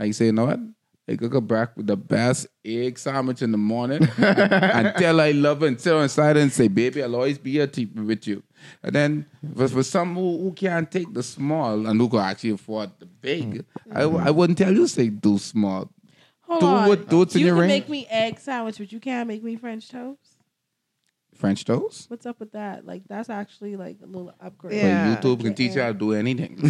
I 0.00 0.10
say, 0.10 0.26
you 0.26 0.32
know 0.32 0.46
what? 0.46 0.60
I 1.08 1.16
cook 1.16 1.34
a 1.34 1.40
back 1.40 1.76
with 1.76 1.86
the 1.88 1.96
best 1.96 2.46
egg 2.64 2.98
sandwich 2.98 3.42
in 3.42 3.50
the 3.50 3.58
morning 3.58 4.08
and 4.18 4.94
tell 4.96 5.16
her 5.18 5.22
I 5.24 5.32
love 5.32 5.60
her 5.60 5.66
and 5.66 5.80
sit 5.80 5.92
her 5.92 6.02
inside 6.02 6.36
and 6.36 6.52
say, 6.52 6.68
baby, 6.68 7.02
I'll 7.02 7.14
always 7.16 7.38
be 7.38 7.52
here 7.52 7.66
to, 7.66 7.84
with 7.86 8.26
you. 8.26 8.42
And 8.82 8.94
then 8.94 9.26
for, 9.56 9.68
for 9.68 9.82
some 9.82 10.14
who, 10.14 10.38
who 10.42 10.52
can't 10.52 10.90
take 10.90 11.12
the 11.12 11.22
small 11.22 11.86
and 11.86 12.00
who 12.00 12.08
can 12.08 12.20
actually 12.20 12.50
afford 12.50 12.90
the 12.98 13.06
big, 13.06 13.64
hmm. 13.88 13.96
I, 13.96 14.02
I 14.02 14.30
wouldn't 14.30 14.58
tell 14.58 14.72
you 14.72 14.82
to 14.82 14.88
say 14.88 15.08
do 15.08 15.38
small. 15.38 15.90
Hold 16.42 16.60
Do 16.60 16.66
on. 16.66 16.88
what- 16.88 17.08
do 17.08 17.18
what's 17.18 17.34
in 17.34 17.40
you 17.40 17.46
your 17.46 17.54
can 17.56 17.60
range. 17.62 17.70
make 17.72 17.88
me 17.88 18.06
egg 18.10 18.38
sandwich, 18.38 18.78
but 18.78 18.92
you 18.92 19.00
can't 19.00 19.26
make 19.28 19.42
me 19.42 19.56
French 19.56 19.88
toast. 19.88 20.18
French 21.34 21.64
toast? 21.64 22.08
What's 22.10 22.24
up 22.26 22.38
with 22.38 22.52
that? 22.52 22.86
Like 22.86 23.02
that's 23.08 23.28
actually 23.30 23.74
like 23.76 23.96
a 24.02 24.06
little 24.06 24.32
upgrade. 24.40 24.76
Yeah. 24.76 25.14
But 25.14 25.22
YouTube 25.24 25.40
can 25.42 25.54
teach 25.54 25.74
you 25.74 25.80
how 25.80 25.88
to 25.88 25.94
do 25.94 26.12
anything. 26.12 26.56
like 26.62 26.68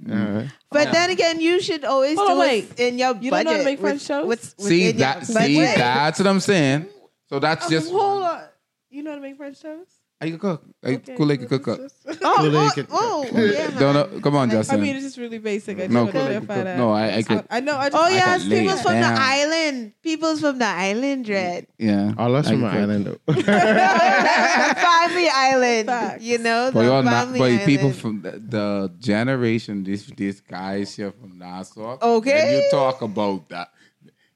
uh-huh. 0.10 0.42
But 0.70 0.92
then 0.92 1.10
again, 1.10 1.40
you 1.40 1.60
should 1.62 1.84
always 1.84 2.18
Hold 2.18 2.30
on, 2.30 2.36
do 2.36 2.40
wait. 2.40 2.70
it 2.72 2.80
in 2.80 2.98
your 2.98 3.14
You 3.16 3.30
don't 3.30 3.44
budget. 3.44 3.44
know 3.46 3.52
how 3.52 3.58
to 3.58 3.64
make 3.64 3.78
French 3.80 4.00
with- 4.00 4.08
toast? 4.08 4.26
what's 4.26 4.64
see 4.64 4.86
within 4.88 4.98
that? 5.00 5.16
your 5.16 5.24
See 5.24 5.56
budget. 5.58 5.76
that's 5.76 6.18
what 6.18 6.26
I'm 6.28 6.40
saying. 6.40 6.86
So 7.28 7.38
that's 7.38 7.66
Oh, 7.66 7.70
just 7.70 7.90
hold 7.90 8.22
on. 8.24 8.42
You 8.90 9.02
know 9.02 9.10
how 9.10 9.16
to 9.16 9.22
make 9.22 9.36
French 9.36 9.60
toast? 9.60 9.92
I 10.20 10.30
can 10.30 10.38
cook. 10.40 10.64
I 10.82 10.88
Okay, 10.94 11.14
cool 11.16 11.26
like 11.26 11.38
a 11.38 11.46
well, 11.46 11.48
cook 11.60 11.68
up. 11.68 11.78
just- 11.78 11.94
Oh, 12.22 12.36
Kool-Aid 12.38 12.54
oh, 12.54 12.70
can- 12.74 12.86
oh, 12.90 13.26
oh, 13.32 13.40
yeah, 13.40 13.78
Don't 13.78 13.94
know. 14.14 14.20
Come 14.20 14.34
on, 14.36 14.50
Justin. 14.50 14.56
I 14.74 14.78
Justin. 14.78 14.80
mean, 14.82 14.96
it's 14.96 15.04
just 15.04 15.16
really 15.18 15.38
basic. 15.38 15.76
I 15.78 15.82
just 15.82 15.92
No, 15.92 16.00
want 16.02 16.12
to 16.14 16.18
Kool-Aid 16.18 16.26
clarify 16.46 16.54
cook- 16.56 16.64
that. 16.64 16.76
no, 16.78 16.90
I- 16.90 17.14
I 17.18 17.22
could- 17.22 17.46
I 17.50 17.60
know. 17.60 17.74
I 17.76 17.86
oh, 17.86 17.90
just, 17.90 17.94
Oh 17.96 18.04
I 18.04 18.10
yes, 18.10 18.42
could 18.42 18.50
lay 18.50 18.60
people's 18.60 18.80
it 18.80 18.82
from 18.82 19.00
the 19.00 19.06
island. 19.06 19.92
People's 20.02 20.40
from 20.40 20.58
the 20.58 20.64
island, 20.66 21.24
Dread. 21.24 21.66
yeah. 21.78 22.14
All 22.18 22.34
us 22.34 22.46
I 22.46 22.50
from 22.50 22.60
can 22.62 22.66
an 22.66 22.70
cook. 22.72 22.80
island 22.80 23.04
though. 23.06 23.42
family 24.88 25.28
island. 25.32 25.86
Facts. 25.88 26.22
You 26.24 26.38
know, 26.38 26.70
But 26.72 26.80
the 26.82 26.86
y'all 26.86 27.02
not, 27.02 27.12
family 27.12 27.38
but 27.38 27.44
island. 27.52 27.66
people 27.66 27.92
from 27.92 28.22
the, 28.22 28.30
the 28.32 28.92
generation, 28.98 29.84
these 29.84 30.06
these 30.16 30.40
guys 30.40 30.94
here 30.96 31.12
from 31.12 31.38
Nassau. 31.38 31.96
Okay. 32.02 32.42
When 32.44 32.54
you 32.64 32.70
talk 32.70 33.02
about 33.02 33.48
that. 33.50 33.68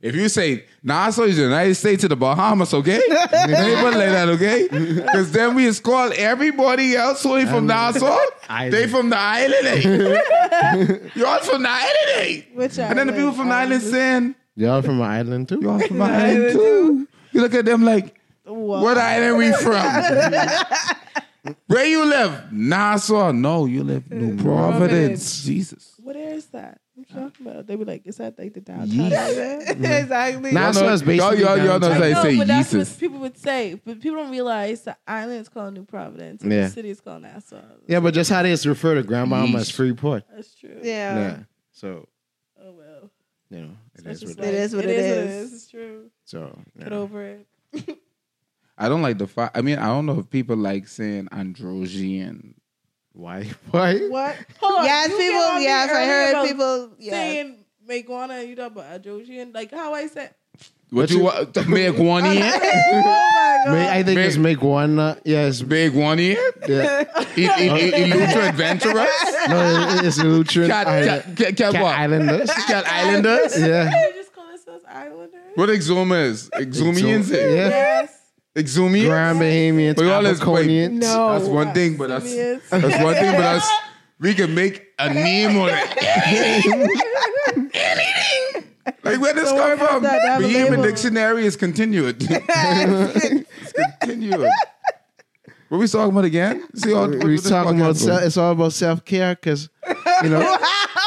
If 0.02 0.16
you 0.16 0.28
say 0.28 0.64
Nassau 0.82 1.22
is 1.22 1.36
the 1.36 1.44
United 1.44 1.76
States 1.76 2.02
of 2.02 2.10
the 2.10 2.16
Bahamas, 2.16 2.74
okay? 2.74 3.00
Anybody 3.32 3.96
like 3.96 4.10
that, 4.10 4.28
okay? 4.30 4.68
Because 4.96 5.30
then 5.30 5.54
we 5.54 5.64
just 5.66 5.84
call 5.84 6.10
everybody 6.16 6.96
else 6.96 7.22
who 7.22 7.36
ain't 7.36 7.48
from 7.48 7.66
Nassau. 7.68 8.18
Island. 8.48 8.74
They 8.74 8.88
from 8.88 9.10
the 9.10 9.16
island, 9.18 9.66
eh? 9.68 11.08
Y'all 11.14 11.38
from 11.38 11.62
the 11.62 11.68
island, 11.70 12.08
eh? 12.16 12.42
Which 12.52 12.78
And 12.80 12.98
then 12.98 13.06
the 13.06 13.12
people 13.12 13.32
from 13.32 13.48
the 13.48 13.54
island 13.54 13.82
saying, 13.82 14.34
Y'all 14.56 14.82
from 14.82 15.00
an 15.00 15.06
island 15.06 15.48
too? 15.48 15.60
Y'all 15.62 15.78
from 15.78 15.98
the 15.98 16.04
island 16.04 16.52
too. 16.52 17.08
You 17.30 17.40
look 17.40 17.54
at 17.54 17.64
them 17.64 17.84
like, 17.84 18.18
What? 18.44 18.82
what 18.82 18.98
island 18.98 19.38
we 19.38 19.52
from? 19.52 19.86
Where 21.68 21.86
you 21.86 22.04
live? 22.04 22.52
Nassau. 22.52 23.30
No, 23.32 23.66
you 23.66 23.84
live 23.84 24.10
New 24.10 24.36
Providence. 24.36 24.42
Providence. 24.42 25.44
Jesus. 25.44 25.94
What 26.02 26.16
is 26.16 26.46
that? 26.46 26.80
What 27.08 27.10
you 27.10 27.28
talking 27.30 27.46
about? 27.46 27.66
They 27.66 27.76
be 27.76 27.84
like, 27.84 28.02
is 28.06 28.16
that 28.16 28.38
like 28.38 28.54
the 28.54 28.60
downtown? 28.60 28.88
Yes. 28.90 29.36
area? 29.36 30.00
exactly. 30.02 30.52
Nah, 30.52 30.60
Nassau 30.60 30.80
Y'all 30.80 30.88
know- 30.88 30.94
is 30.94 31.02
basically 31.02 31.38
y'all, 31.40 31.56
y'all, 31.56 31.56
y'all 31.58 31.78
know 31.80 31.88
downtown. 31.88 31.92
how 31.92 31.96
I 31.96 32.00
they 32.08 32.14
know, 32.14 32.22
say 32.22 32.36
but 32.38 32.46
that's 32.46 32.70
Jesus. 32.70 32.90
what 32.92 33.00
people 33.00 33.18
would 33.20 33.38
say. 33.38 33.80
But 33.84 34.00
people 34.00 34.18
don't 34.18 34.30
realize 34.30 34.82
the 34.82 34.96
island 35.06 35.40
is 35.40 35.48
called 35.48 35.74
New 35.74 35.84
Providence. 35.84 36.42
And 36.42 36.52
Yeah. 36.52 36.62
The 36.64 36.70
city 36.70 36.90
is 36.90 37.00
called 37.00 37.22
Nassau. 37.22 37.60
Yeah, 37.86 38.00
but 38.00 38.14
just 38.14 38.30
how 38.30 38.42
they 38.42 38.50
just 38.50 38.66
refer 38.66 38.94
to 38.94 39.02
Grand 39.02 39.30
Bahama 39.30 39.58
as 39.58 39.68
Yeesh. 39.70 39.74
Freeport. 39.74 40.24
That's 40.34 40.54
true. 40.54 40.78
Yeah. 40.82 41.18
Yeah. 41.18 41.38
So, 41.72 42.08
Oh 42.60 42.72
well. 42.72 43.10
you 43.50 43.60
know, 43.62 43.70
it 43.96 44.04
That's 44.04 44.16
is 44.16 44.20
just 44.20 44.38
what 44.38 44.46
it 44.46 44.54
It 44.54 44.54
is. 44.54 44.70
is 44.70 44.76
what 44.76 44.84
it 44.84 44.90
it 44.90 44.98
is. 44.98 45.30
is. 45.34 45.52
It's 45.54 45.70
true. 45.70 46.10
So, 46.24 46.58
yeah. 46.78 46.84
Get 46.84 46.92
over 46.92 47.22
it. 47.24 47.46
I 48.78 48.88
don't 48.88 49.02
like 49.02 49.18
the 49.18 49.26
fact. 49.26 49.56
I 49.56 49.60
mean, 49.62 49.78
I 49.78 49.86
don't 49.86 50.06
know 50.06 50.18
if 50.18 50.30
people 50.30 50.56
like 50.56 50.88
saying 50.88 51.28
Androsian. 51.32 52.54
Why? 53.12 53.50
Why? 53.70 53.98
What? 54.08 54.36
Hold 54.60 54.78
on. 54.80 54.84
Yes, 54.84 55.10
you 55.10 55.16
people. 55.18 55.40
on 55.42 55.62
Yes, 55.62 55.90
I 55.90 56.04
heard 56.06 56.46
people. 56.48 56.90
Yes. 56.98 57.12
saying 57.12 57.64
Mayaguana 57.88 58.40
and 58.40 58.48
you 58.48 58.56
talk 58.56 58.72
about 58.72 58.86
Androsian. 59.02 59.54
Like 59.54 59.70
how 59.70 59.92
I 59.94 60.06
said. 60.06 60.34
What 60.90 61.08
you 61.10 61.18
you- 61.18 61.24
want? 61.24 61.54
to 61.54 61.68
Make 61.68 61.96
one 61.98 62.26
ear? 62.26 62.42
oh 62.44 63.00
my 63.02 63.62
god. 63.64 63.88
I 63.88 64.02
think 64.02 64.16
Make- 64.16 64.26
just 64.26 64.38
make 64.38 64.60
one. 64.62 64.98
Uh, 64.98 65.14
yes. 65.24 65.62
Big 65.62 65.94
one 65.94 66.18
ear? 66.20 66.36
Yeah. 66.68 67.04
Eleuthera 67.36 68.48
adventurous? 68.50 69.10
No, 69.48 69.88
it- 69.98 70.04
it's 70.06 70.18
Eleutheran 70.18 70.68
Cat, 70.68 70.86
Island. 70.86 71.36
cat, 71.36 71.36
cat, 71.36 71.56
cat, 71.56 71.72
Cat? 71.72 71.82
Islanders. 71.98 72.50
Cat 72.66 72.84
Islanders? 72.86 73.58
Yeah. 73.60 73.90
Just 74.14 74.32
call 74.34 74.46
themselves 74.48 74.84
Islanders. 74.88 75.40
What 75.54 75.68
Exuma 75.70 76.24
is? 76.26 76.50
Exumians? 76.50 77.30
Yeah. 77.30 77.38
Yes. 77.68 78.21
Exumians? 78.56 79.06
Grand 79.08 79.38
Bahamians, 79.40 79.96
We 79.98 80.10
all 80.10 80.26
is- 80.26 80.40
Abaconians. 80.40 80.92
No. 81.00 81.32
That's 81.38 81.48
one 81.48 81.72
thing, 81.72 81.96
but 81.96 82.08
that's 82.08 82.34
that's 82.34 82.70
one 82.70 83.14
thing, 83.14 83.32
but 83.32 83.40
that's 83.40 83.68
we 84.20 84.34
can 84.34 84.54
make 84.54 84.88
a 84.98 85.12
name 85.12 85.56
on 85.58 85.70
it. 85.72 86.02
Anything. 87.74 88.64
Like 89.04 89.20
where 89.20 89.32
this 89.34 89.50
Don't 89.50 89.78
come 89.78 89.88
from? 89.88 90.02
that. 90.02 90.22
I 90.22 90.26
have 90.32 90.42
The 90.42 90.48
human 90.48 90.82
dictionary 90.82 91.44
is 91.46 91.56
continued. 91.56 92.16
it's 92.30 93.72
continued. 94.00 94.48
What 95.68 95.78
we 95.78 95.86
talking 95.88 96.12
about 96.12 96.24
again? 96.24 96.64
See, 96.74 96.92
all, 96.92 97.08
We 97.08 97.16
what 97.16 97.26
we 97.26 97.36
this 97.36 97.48
talking 97.48 97.80
about 97.80 97.96
se- 97.96 98.26
it's 98.26 98.36
all 98.36 98.52
about 98.52 98.72
self 98.74 99.04
care 99.04 99.34
because 99.34 99.70
you 100.22 100.28
know 100.28 100.56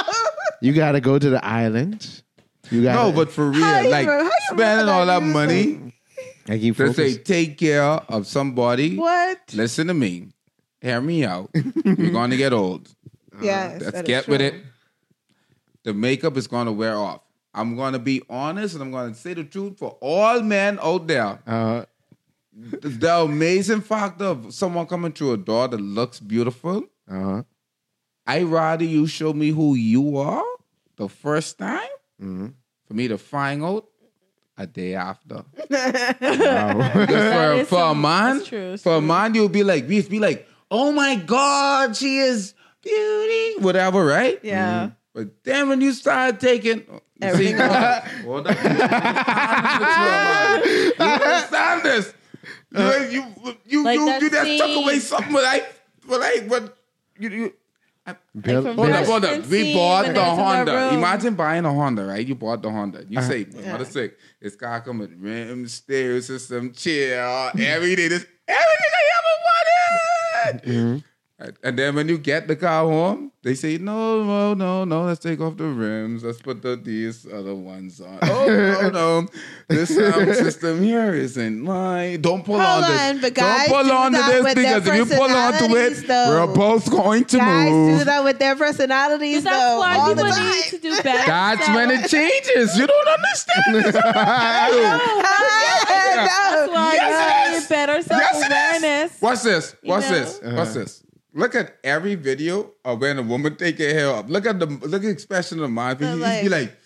you 0.62 0.74
got 0.74 0.94
to 0.94 1.02
go 1.02 1.20
to 1.20 1.30
the 1.30 1.46
island. 1.46 2.24
You 2.72 2.82
got 2.82 2.96
No, 2.96 3.12
but 3.12 3.32
for 3.32 3.52
real, 3.52 3.64
How 3.64 3.88
like 3.90 4.08
you 4.08 4.32
spending 4.52 4.90
all 4.90 5.06
that 5.06 5.20
that 5.20 5.24
music? 5.24 5.34
money 5.80 5.85
I 6.48 6.58
keep 6.60 6.76
to 6.78 6.94
say 6.94 7.10
focused. 7.12 7.26
take 7.26 7.58
care 7.58 7.84
of 7.84 8.28
somebody. 8.28 8.98
What? 8.98 9.40
Listen 9.54 9.88
to 9.88 9.94
me. 9.94 10.30
Hear 10.82 11.02
me 11.02 11.26
out. 11.26 11.50
You're 11.54 12.12
going 12.12 12.30
to 12.32 12.38
get 12.38 12.54
old. 12.54 12.88
Yes. 13.42 13.82
Let's 13.82 13.92
that 13.94 14.04
is 14.04 14.08
get 14.08 14.28
with 14.28 14.42
it. 14.42 14.54
The 15.84 15.94
makeup 15.94 16.38
is 16.38 16.48
going 16.48 16.66
to 16.68 16.72
wear 16.72 16.96
off. 16.96 17.22
I'm 17.54 17.76
going 17.76 17.94
to 17.94 18.00
be 18.00 18.22
honest 18.30 18.76
and 18.76 18.84
I'm 18.84 18.92
going 18.92 19.14
to 19.14 19.20
say 19.20 19.34
the 19.34 19.44
truth 19.44 19.78
for 19.80 19.98
all 20.02 20.42
men 20.42 20.78
out 20.82 21.08
there. 21.08 21.40
Uh, 21.48 21.86
The, 22.58 22.88
the 22.90 23.16
amazing 23.18 23.82
factor 23.82 24.26
of 24.26 24.54
someone 24.54 24.86
coming 24.88 25.12
through 25.12 25.34
a 25.34 25.38
door 25.38 25.68
that 25.68 25.82
looks 25.82 26.20
beautiful. 26.22 26.84
Uh-huh. 27.10 27.44
I 28.26 28.44
rather 28.44 28.86
you 28.86 29.08
show 29.08 29.34
me 29.34 29.50
who 29.50 29.76
you 29.76 30.18
are 30.18 30.44
the 30.96 31.10
first 31.10 31.58
time 31.60 31.90
Mhm. 32.22 32.54
for 32.88 32.94
me 32.94 33.08
to 33.10 33.18
find 33.18 33.62
out 33.64 33.90
a 34.58 34.66
day 34.68 34.96
after. 34.96 35.36
wow. 35.36 35.46
Because 35.68 35.70
That 36.20 37.60
for, 37.62 37.66
for 37.66 37.84
a 37.84 37.88
some- 37.90 38.02
man, 38.02 38.38
that's 38.38 38.50
true, 38.50 38.74
it's 38.74 38.84
for 38.84 38.96
a 38.96 39.00
true. 39.00 39.08
man, 39.08 39.36
you'll 39.36 39.50
be 39.50 39.64
like, 39.64 39.88
we 39.88 40.02
be 40.02 40.20
like, 40.20 40.48
oh 40.72 40.92
my 40.92 41.16
God, 41.16 41.96
she 41.96 42.18
is 42.18 42.54
beauty, 42.82 43.56
whatever, 43.60 44.04
right? 44.06 44.40
Yeah. 44.44 44.86
Mm-hmm. 44.88 44.94
But 45.14 45.44
then 45.44 45.70
when 45.70 45.82
you 45.82 45.94
start 45.94 46.40
taking 46.40 46.84
oh, 46.92 46.96
you 47.22 47.22
Everything 47.22 47.58
see, 47.58 48.24
hold 48.24 48.48
up. 48.48 48.62
You 48.62 48.70
understand 51.06 51.84
this? 51.84 52.14
Uh, 52.76 53.08
you, 53.10 53.24
you, 53.46 53.56
you, 53.66 53.84
Like 53.86 53.98
you, 53.98 54.06
that 54.06 54.22
you 54.22 54.30
just 54.30 54.58
took 54.60 54.84
away 54.84 55.00
something 55.00 55.32
what 55.32 55.46
I, 55.46 55.62
what 56.08 56.22
I, 56.22 56.40
what 56.46 56.78
you, 57.18 57.30
you 57.30 57.54
Bill- 58.40 58.62
from 58.62 58.76
Hold 58.78 58.90
up, 58.92 59.06
hold 59.06 59.26
up. 59.26 59.46
We 59.48 59.74
bought 59.74 60.06
the 60.08 60.14
they 60.14 60.20
was 60.20 60.38
in 60.60 60.66
their 60.66 60.80
Honda. 60.80 60.90
Imagine 60.94 61.34
buying 61.36 61.66
a 61.66 61.74
Honda, 61.74 62.06
right? 62.06 62.26
You 62.26 62.36
bought 62.36 62.62
the 62.62 62.70
Honda. 62.70 63.04
You 63.10 63.22
say, 63.22 63.48
Yeah. 63.50 63.72
mother 63.72 63.86
sick. 63.86 64.18
It's 64.42 64.56
got 64.56 64.86
come 64.86 65.00
with 65.00 65.12
rim, 65.18 65.68
stereo 65.68 66.20
system, 66.20 66.72
chair, 66.74 67.52
everything. 67.60 68.10
This 68.10 68.26
everything 68.48 68.92
I 68.94 69.04
ever 69.18 70.54
wanted. 70.54 70.68
And- 70.76 71.04
And 71.38 71.78
then 71.78 71.96
when 71.96 72.08
you 72.08 72.18
get 72.18 72.48
the 72.48 72.56
car 72.56 72.86
home, 72.86 73.30
they 73.44 73.56
say, 73.56 73.78
no, 73.78 74.24
no, 74.24 74.54
no, 74.54 74.86
no, 74.86 75.04
let's 75.04 75.20
take 75.20 75.42
off 75.42 75.58
the 75.58 75.66
rims. 75.68 76.24
Let's 76.24 76.42
put 76.42 76.62
the, 76.62 76.78
these 76.78 77.28
other 77.28 77.54
ones 77.54 78.00
on. 78.00 78.20
Oh, 78.22 78.46
no, 78.48 78.90
no. 78.90 79.28
This 79.68 79.94
sound 79.96 80.34
system 80.34 80.82
here 80.82 81.14
isn't 81.14 81.60
mine. 81.60 82.22
Don't 82.22 82.46
pull 82.46 82.58
Hold 82.60 82.86
on 82.86 82.90
this. 82.90 83.02
on, 83.02 83.20
but 83.22 83.34
guys 83.34 83.68
Don't 83.68 83.76
pull 83.76 83.84
do 83.84 83.92
on 83.92 84.12
to 84.14 84.18
this 84.18 84.54
because 84.56 84.88
if 84.88 84.96
you 84.96 85.06
pull 85.06 85.30
on 85.30 85.54
to 85.56 85.66
it, 85.76 86.08
though. 86.08 86.48
we're 86.48 86.56
both 86.56 86.90
going 86.90 87.26
to 87.26 87.38
Guys 87.38 87.70
move. 87.70 87.90
Guys 87.90 88.00
do 88.00 88.06
that 88.06 88.24
with 88.24 88.40
their 88.40 88.56
personalities, 88.56 89.44
That's 89.44 89.56
though. 89.58 89.80
why 89.80 89.96
all 89.98 90.08
people 90.16 90.30
time. 90.30 90.52
need 90.52 90.64
to 90.70 90.78
do 90.80 91.02
better. 91.04 91.26
That's 91.28 91.68
when 91.68 91.92
it 91.92 92.10
changes. 92.10 92.78
You 92.78 92.88
don't 92.88 93.08
understand. 93.10 93.76
this. 93.76 93.96
Hey! 93.96 94.82
That's 96.16 96.72
why 96.72 96.94
Yes, 96.96 97.54
you 97.54 97.60
need 97.60 97.70
better 97.70 98.02
self 98.02 98.22
Yes, 98.22 98.36
it 98.36 98.40
is. 98.40 98.84
awareness. 98.84 99.22
Watch 99.22 99.42
this. 99.44 99.76
You 99.84 99.90
know? 99.90 100.00
this. 100.00 100.40
Watch 100.42 100.70
this. 100.74 101.02
Look 101.36 101.54
at 101.54 101.78
every 101.84 102.16
video 102.16 102.72
of 102.86 103.02
when 103.02 103.20
a 103.20 103.22
woman 103.22 103.56
take 103.58 103.78
her 103.80 103.90
hair 103.94 104.10
up. 104.12 104.30
Look 104.30 104.46
at 104.46 104.58
the 104.58 104.66
look 104.68 104.94
at 104.96 105.02
the 105.02 105.10
expression 105.10 105.62
of 105.62 105.70
mine. 105.70 105.98
He, 105.98 106.06
like- 106.06 106.34
he 106.38 106.44
be 106.44 106.50
like, 106.50 106.78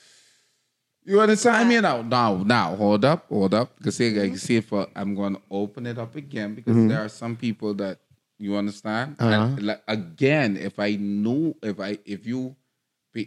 you 1.05 1.21
understand 1.21 1.69
me 1.69 1.79
now? 1.79 2.01
Now, 2.01 2.35
now, 2.43 2.75
hold 2.75 3.05
up, 3.05 3.25
hold 3.29 3.53
up. 3.53 3.77
Because 3.77 3.95
see, 3.97 4.09
I 4.19 4.27
can 4.29 4.37
see 4.37 4.57
if 4.57 4.73
uh, 4.73 4.87
I'm 4.95 5.13
going 5.15 5.35
to 5.35 5.41
open 5.51 5.85
it 5.85 5.97
up 5.97 6.15
again 6.15 6.55
because 6.55 6.75
there 6.89 6.99
are 7.05 7.09
some 7.09 7.35
people 7.35 7.73
that 7.75 7.99
you 8.39 8.55
understand. 8.55 9.15
And, 9.19 9.65
like, 9.65 9.83
again, 9.87 10.57
if 10.57 10.79
I 10.79 10.95
knew, 10.95 11.55
if 11.61 11.79
I, 11.79 11.97
if 12.05 12.25
you, 12.25 12.55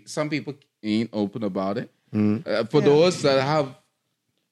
some 0.06 0.28
people 0.28 0.54
ain't 0.82 1.10
open 1.12 1.44
about 1.44 1.78
it. 1.78 1.90
Uh, 2.46 2.64
for 2.64 2.80
those 2.80 3.22
that 3.22 3.42
have 3.42 3.74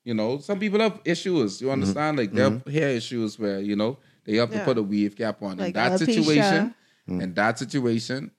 you 0.03 0.15
know, 0.15 0.39
some 0.39 0.59
people 0.59 0.81
have 0.81 0.99
issues. 1.05 1.61
You 1.61 1.71
understand? 1.71 2.17
Like 2.17 2.33
they 2.33 2.41
have 2.43 2.67
hair 2.67 2.89
issues 2.91 3.39
where 3.39 3.61
you 3.61 3.77
know 3.77 3.99
they 4.25 4.37
have 4.37 4.51
to 4.51 4.57
Yeah. 4.57 4.65
put 4.65 4.79
a 4.79 4.83
weave 4.83 5.17
cap 5.17 5.43
on. 5.43 5.59
Like 5.59 5.69
in 5.69 5.73
that 5.75 5.93
alopecia. 5.93 5.99
situation, 6.15 6.75
in 7.09 7.35
that 7.35 7.59
situation, 7.59 8.31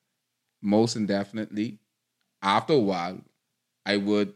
most 0.62 0.96
indefinitely, 0.96 1.80
after 2.42 2.74
a 2.74 2.80
while, 2.80 3.20
I 3.86 3.98
would. 3.98 4.34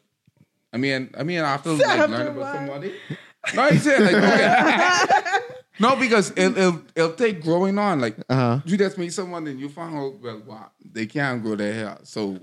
I 0.73 0.77
mean, 0.77 1.09
I 1.17 1.23
mean, 1.23 1.39
after 1.39 1.71
like 1.71 1.87
After 1.87 2.11
learn 2.11 2.27
a 2.27 2.31
about 2.31 2.53
somebody. 2.55 2.93
No, 3.53 3.61
I'm 3.61 3.77
saying 3.77 4.03
like 4.03 4.15
okay. 4.15 5.39
no, 5.79 5.95
because 5.95 6.31
it'll, 6.35 6.57
it'll 6.57 6.81
it'll 6.95 7.13
take 7.13 7.41
growing 7.41 7.77
on. 7.77 8.01
Like 8.01 8.17
Uh-huh. 8.29 8.59
you 8.65 8.75
just 8.77 8.97
meet 8.97 9.13
someone 9.13 9.47
and 9.47 9.59
you 9.59 9.69
find 9.69 9.95
out 9.95 10.19
well, 10.19 10.41
wow, 10.45 10.71
they 10.83 11.05
can't 11.05 11.41
grow 11.41 11.55
their 11.55 11.73
hair. 11.73 11.97
So 12.03 12.39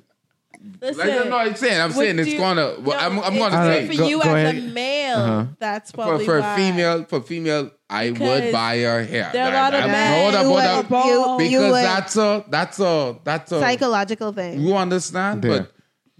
Listen, 0.80 1.09
like, 1.09 1.28
no, 1.28 1.36
I'm 1.36 1.55
saying, 1.57 1.80
I'm 1.80 1.92
saying 1.92 2.18
it's 2.18 2.28
you- 2.30 2.38
gonna. 2.38 2.74
Well, 2.80 2.96
I'm, 3.00 3.18
I'm 3.20 3.32
it's 3.34 3.38
gonna 3.38 3.72
say 3.72 3.86
for 3.88 3.94
Go- 3.98 4.09
you 4.09 4.16
go 4.22 4.28
as 4.30 4.34
ahead. 4.55 4.57
a 4.57 4.61
male. 4.68 5.16
Uh-huh. 5.18 5.46
That's 5.59 5.90
for, 5.90 5.96
probably 6.05 6.24
for 6.24 6.40
why. 6.40 6.57
female 6.57 7.05
for 7.05 7.20
female 7.20 7.70
I 7.90 8.11
would 8.11 8.53
buy 8.53 8.78
her 8.80 9.05
hair. 9.05 9.30
there 9.32 9.44
are 9.44 9.50
a 9.50 9.55
lot 9.55 9.74
of 9.74 9.80
I'm- 9.80 9.90
men 9.90 10.22
hold 10.22 10.34
up, 10.34 10.42
you 10.42 10.96
hold 10.96 11.05
would- 11.05 11.34
up. 11.34 11.40
you- 11.40 11.46
you 11.48 11.59
because 11.61 11.82
that's 11.82 12.16
a 12.16 12.44
that's 12.48 12.80
a 12.80 13.16
that's 13.24 13.53
a 13.53 13.61
psychological 13.61 14.32
thing. 14.32 14.61
you 14.61 14.76
understand, 14.76 15.44
Yeah. 15.44 15.50
but 15.59 15.72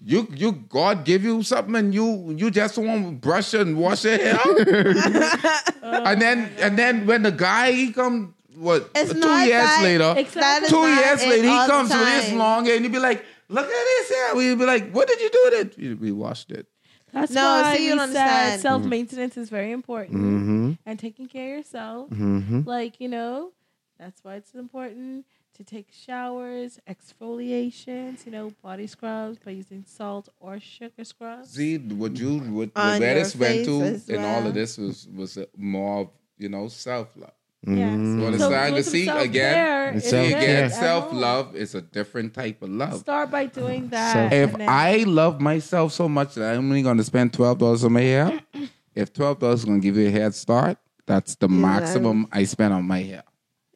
you 0.05 0.27
you 0.35 0.53
God 0.53 1.05
give 1.05 1.23
you 1.25 1.43
something 1.45 1.77
and 1.77 1.95
you 1.95 2.35
you 2.37 2.51
just 2.51 2.77
want 2.79 3.05
to 3.07 3.13
brush 3.13 3.55
and 3.55 3.77
wash 3.77 4.05
your 4.05 4.19
hair, 4.19 4.41
and 5.83 6.21
then 6.21 6.51
and 6.59 6.79
then 6.79 7.07
when 7.07 7.23
the 7.23 7.33
guy 7.33 7.73
he 7.73 7.93
come 7.93 8.35
what 8.57 8.91
It's 8.95 9.13
two 9.13 9.19
not 9.19 9.47
years 9.47 9.63
that- 9.63 9.83
later, 9.83 10.15
Exactly. 10.19 10.41
That 10.41 10.63
is 10.65 10.69
two 10.71 10.87
years 10.87 11.27
later 11.27 11.49
he 11.49 11.67
comes 11.67 11.91
with 11.91 12.09
his 12.09 12.29
time. 12.29 12.39
long 12.39 12.65
hair 12.67 12.77
and 12.77 12.85
you 12.85 12.91
be 12.91 12.99
like, 12.99 13.25
look 13.53 13.67
at 13.67 13.85
this 13.93 14.11
hair. 14.11 14.35
We 14.35 14.49
would 14.51 14.59
be 14.59 14.67
like, 14.67 14.91
what 14.93 15.07
did 15.09 15.21
you 15.21 15.31
do 15.31 15.41
with 15.45 15.55
it? 15.63 15.77
We, 15.79 15.95
we 15.95 16.13
washed 16.13 16.51
it. 16.51 16.67
That's 17.13 17.31
No, 17.33 17.43
why 17.43 17.77
see, 17.77 17.85
you 17.87 17.93
we 17.93 17.99
don't 17.99 18.13
said 18.13 18.27
understand. 18.29 18.61
self 18.63 18.83
maintenance 18.85 19.37
is 19.37 19.49
very 19.51 19.71
important, 19.73 20.17
Mm-hmm. 20.17 20.73
and 20.87 20.99
taking 20.99 21.27
care 21.29 21.53
of 21.53 21.59
yourself. 21.59 22.11
Mm-hmm. 22.11 22.61
Like 22.65 23.01
you 23.01 23.09
know, 23.09 23.53
that's 23.99 24.25
why 24.25 24.35
it's 24.37 24.55
important 24.55 25.27
to 25.59 25.63
take 25.65 25.89
showers, 25.93 26.81
exfoliations. 26.89 28.25
You 28.27 28.33
know, 28.33 28.53
body 28.63 28.87
scrubs 28.87 29.39
by 29.39 29.51
using 29.53 29.85
salt 29.87 30.29
or 30.41 30.59
sugar 30.61 31.05
scrubs. 31.05 31.51
See, 31.51 31.79
what 31.79 32.17
you 32.17 32.39
what 32.41 32.71
On 32.77 32.99
where 33.01 33.15
your 33.15 33.25
this 33.25 33.37
went 33.37 33.53
face 33.57 33.67
to 33.67 33.83
as 33.83 34.09
and 34.09 34.25
all 34.25 34.39
well. 34.41 34.47
of 34.49 34.55
this 34.55 34.79
was 34.79 35.07
was 35.15 35.39
more 35.57 36.01
of, 36.03 36.09
you 36.39 36.49
know 36.49 36.69
self 36.69 37.17
love. 37.17 37.33
Yes. 37.65 37.77
Mm-hmm. 37.79 38.21
You 38.21 38.21
So 38.21 38.27
understand? 38.27 38.73
doing 38.75 38.83
see, 38.83 39.05
self-care 39.05 39.25
again, 39.25 39.97
It's 39.97 40.05
See 40.07 40.11
self-care. 40.11 40.41
good 40.41 40.43
again, 40.43 40.65
at 40.65 40.73
self 40.73 41.05
home. 41.11 41.21
love 41.21 41.57
is 41.57 41.75
a 41.77 41.83
different 41.83 42.35
type 42.35 42.61
of 42.63 42.71
love. 42.71 42.99
Start 43.01 43.31
by 43.31 43.47
doing 43.47 43.89
that. 43.91 44.13
Self- 44.15 44.33
If 44.33 44.53
then- 44.59 44.69
I 44.69 45.05
love 45.07 45.41
myself 45.41 45.93
so 45.93 46.09
much 46.09 46.35
that 46.35 46.55
I'm 46.55 46.65
only 46.69 46.83
going 46.83 46.97
to 46.97 47.05
spend 47.05 47.33
twelve 47.33 47.59
dollars 47.59 47.85
on 47.85 47.93
my 47.93 48.01
hair, 48.01 48.41
if 48.95 49.13
twelve 49.13 49.39
dollars 49.39 49.61
is 49.61 49.65
going 49.65 49.81
to 49.81 49.85
give 49.85 49.97
you 49.97 50.09
a 50.09 50.11
head 50.11 50.35
start, 50.35 50.77
that's 51.07 51.37
the 51.37 51.49
maximum 51.49 52.27
I 52.33 52.45
spend 52.45 52.75
on 52.75 52.85
my 52.85 53.01
hair, 53.03 53.23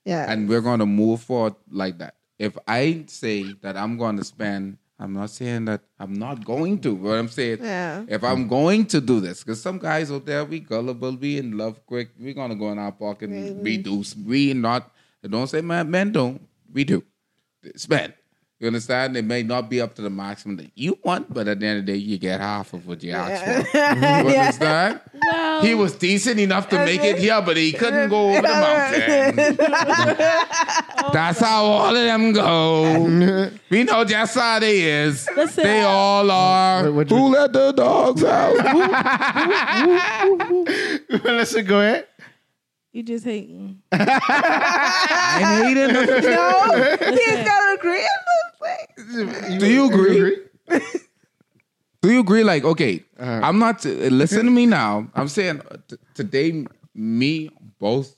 yeah. 0.05 0.31
and 0.33 0.49
we're 0.49 0.61
going 0.63 0.79
to 0.81 0.87
move 0.87 1.21
forward 1.23 1.55
like 1.71 1.99
that. 1.99 2.15
If 2.39 2.57
I 2.67 3.05
say 3.09 3.53
that 3.63 3.77
I'm 3.77 3.97
going 3.99 4.17
to 4.17 4.25
spend, 4.25 4.79
I'm 4.99 5.13
not 5.13 5.31
saying 5.31 5.67
that 5.67 5.83
I'm 5.99 6.15
not 6.15 6.45
going 6.45 6.81
to, 6.81 6.97
but 6.97 7.11
I'm 7.19 7.29
saying 7.29 7.59
yeah. 7.61 8.05
if 8.09 8.25
I'm 8.25 8.49
going 8.49 8.87
to 8.87 9.01
do 9.01 9.21
this, 9.21 9.45
because 9.45 9.61
some 9.61 9.79
guys 9.79 10.11
out 10.11 10.25
there, 10.25 10.45
we 10.45 10.61
gullible, 10.61 11.17
we 11.17 11.37
in 11.37 11.57
love 11.59 11.85
quick, 11.85 12.11
we're 12.19 12.33
gonna 12.33 12.55
go 12.55 12.73
in 12.73 12.79
our 12.79 12.93
pocket 12.93 13.29
and 13.31 13.63
we 13.63 13.77
do. 13.77 14.03
We 14.25 14.55
not, 14.55 14.91
don't 15.23 15.49
say 15.49 15.61
man, 15.61 15.91
men 15.91 16.13
don't. 16.13 16.41
We 16.73 16.85
do. 16.85 17.05
it's 17.63 17.83
Spend. 17.83 18.15
You 18.59 18.69
understand? 18.69 19.19
It 19.19 19.25
may 19.27 19.43
not 19.43 19.69
be 19.69 19.83
up 19.83 19.95
to 19.97 20.03
the 20.03 20.09
maximum 20.09 20.57
that 20.57 20.71
you 20.75 20.99
want, 21.05 21.33
but 21.33 21.47
at 21.47 21.61
the 21.61 21.67
end 21.67 21.81
of 21.81 21.85
the 21.87 21.93
day, 21.93 21.99
you 21.99 22.17
get 22.17 22.41
half 22.41 22.73
of 22.73 22.87
what 22.87 23.03
you 23.03 23.13
asked 23.13 23.45
for. 23.45 23.79
You 23.79 24.39
understand? 24.39 25.01
well, 25.13 25.61
He 25.63 25.75
was 25.75 25.93
decent 25.95 26.41
enough 26.41 26.71
to 26.71 26.77
make 26.83 27.03
it 27.05 27.19
here, 27.19 27.43
but 27.43 27.59
he 27.59 27.73
couldn't 27.73 28.09
go 28.09 28.31
over 28.31 28.41
the 28.41 28.49
mountain. 28.49 29.57
That's 31.13 31.39
how 31.39 31.65
all 31.67 31.89
of 31.95 32.03
them 32.03 32.33
go. 32.33 33.51
We 33.71 33.83
know 33.85 34.05
just 34.05 34.35
how 34.37 34.59
they 34.61 34.81
is. 35.03 35.29
Listen. 35.37 35.65
they 35.65 35.83
all 35.83 36.31
are. 36.31 36.85
What- 36.85 36.95
what 36.95 37.11
you- 37.11 37.17
Who 37.17 37.29
let 37.29 37.53
the 37.53 37.73
dogs 37.73 38.23
out? 38.25 38.55
Listen, 41.25 41.67
go 41.67 41.81
ahead. 41.81 42.07
you 42.93 43.03
just 43.03 43.25
hating. 43.27 43.83
I 43.93 45.63
hate 45.67 45.77
it. 45.77 45.93
no, 45.93 46.03
he's 47.13 47.45
got 47.45 47.61
to 47.61 47.75
agree 47.79 48.01
on 48.01 48.21
this 48.25 48.36
thing. 48.36 48.36
Do 49.13 49.67
you 49.67 49.87
agree? 49.87 50.39
Do 52.03 52.13
you 52.13 52.21
agree? 52.21 52.45
Like, 52.45 52.65
okay, 52.65 53.05
I'm 53.19 53.59
not. 53.59 53.85
listen 53.85 54.45
to 54.45 54.51
me 54.51 54.67
now. 54.67 55.09
I'm 55.15 55.29
saying 55.29 55.61
uh, 55.71 55.77
t- 55.89 55.97
today, 56.15 56.67
me, 56.95 57.51
both, 57.79 58.15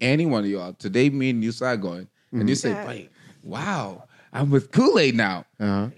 any 0.00 0.26
one 0.26 0.44
of 0.44 0.50
y'all. 0.50 0.74
Today, 0.74 1.08
me 1.10 1.30
and 1.30 1.42
you 1.42 1.52
start 1.52 1.80
going, 1.80 2.08
and 2.32 2.48
you 2.48 2.54
say, 2.54 2.70
Yeah. 2.70 2.86
"Wait, 2.86 3.10
wow, 3.42 4.04
I'm 4.32 4.50
with 4.50 4.70
Kool 4.70 4.98
Aid 4.98 5.14
now." 5.16 5.44
Uh-huh. 5.60 5.88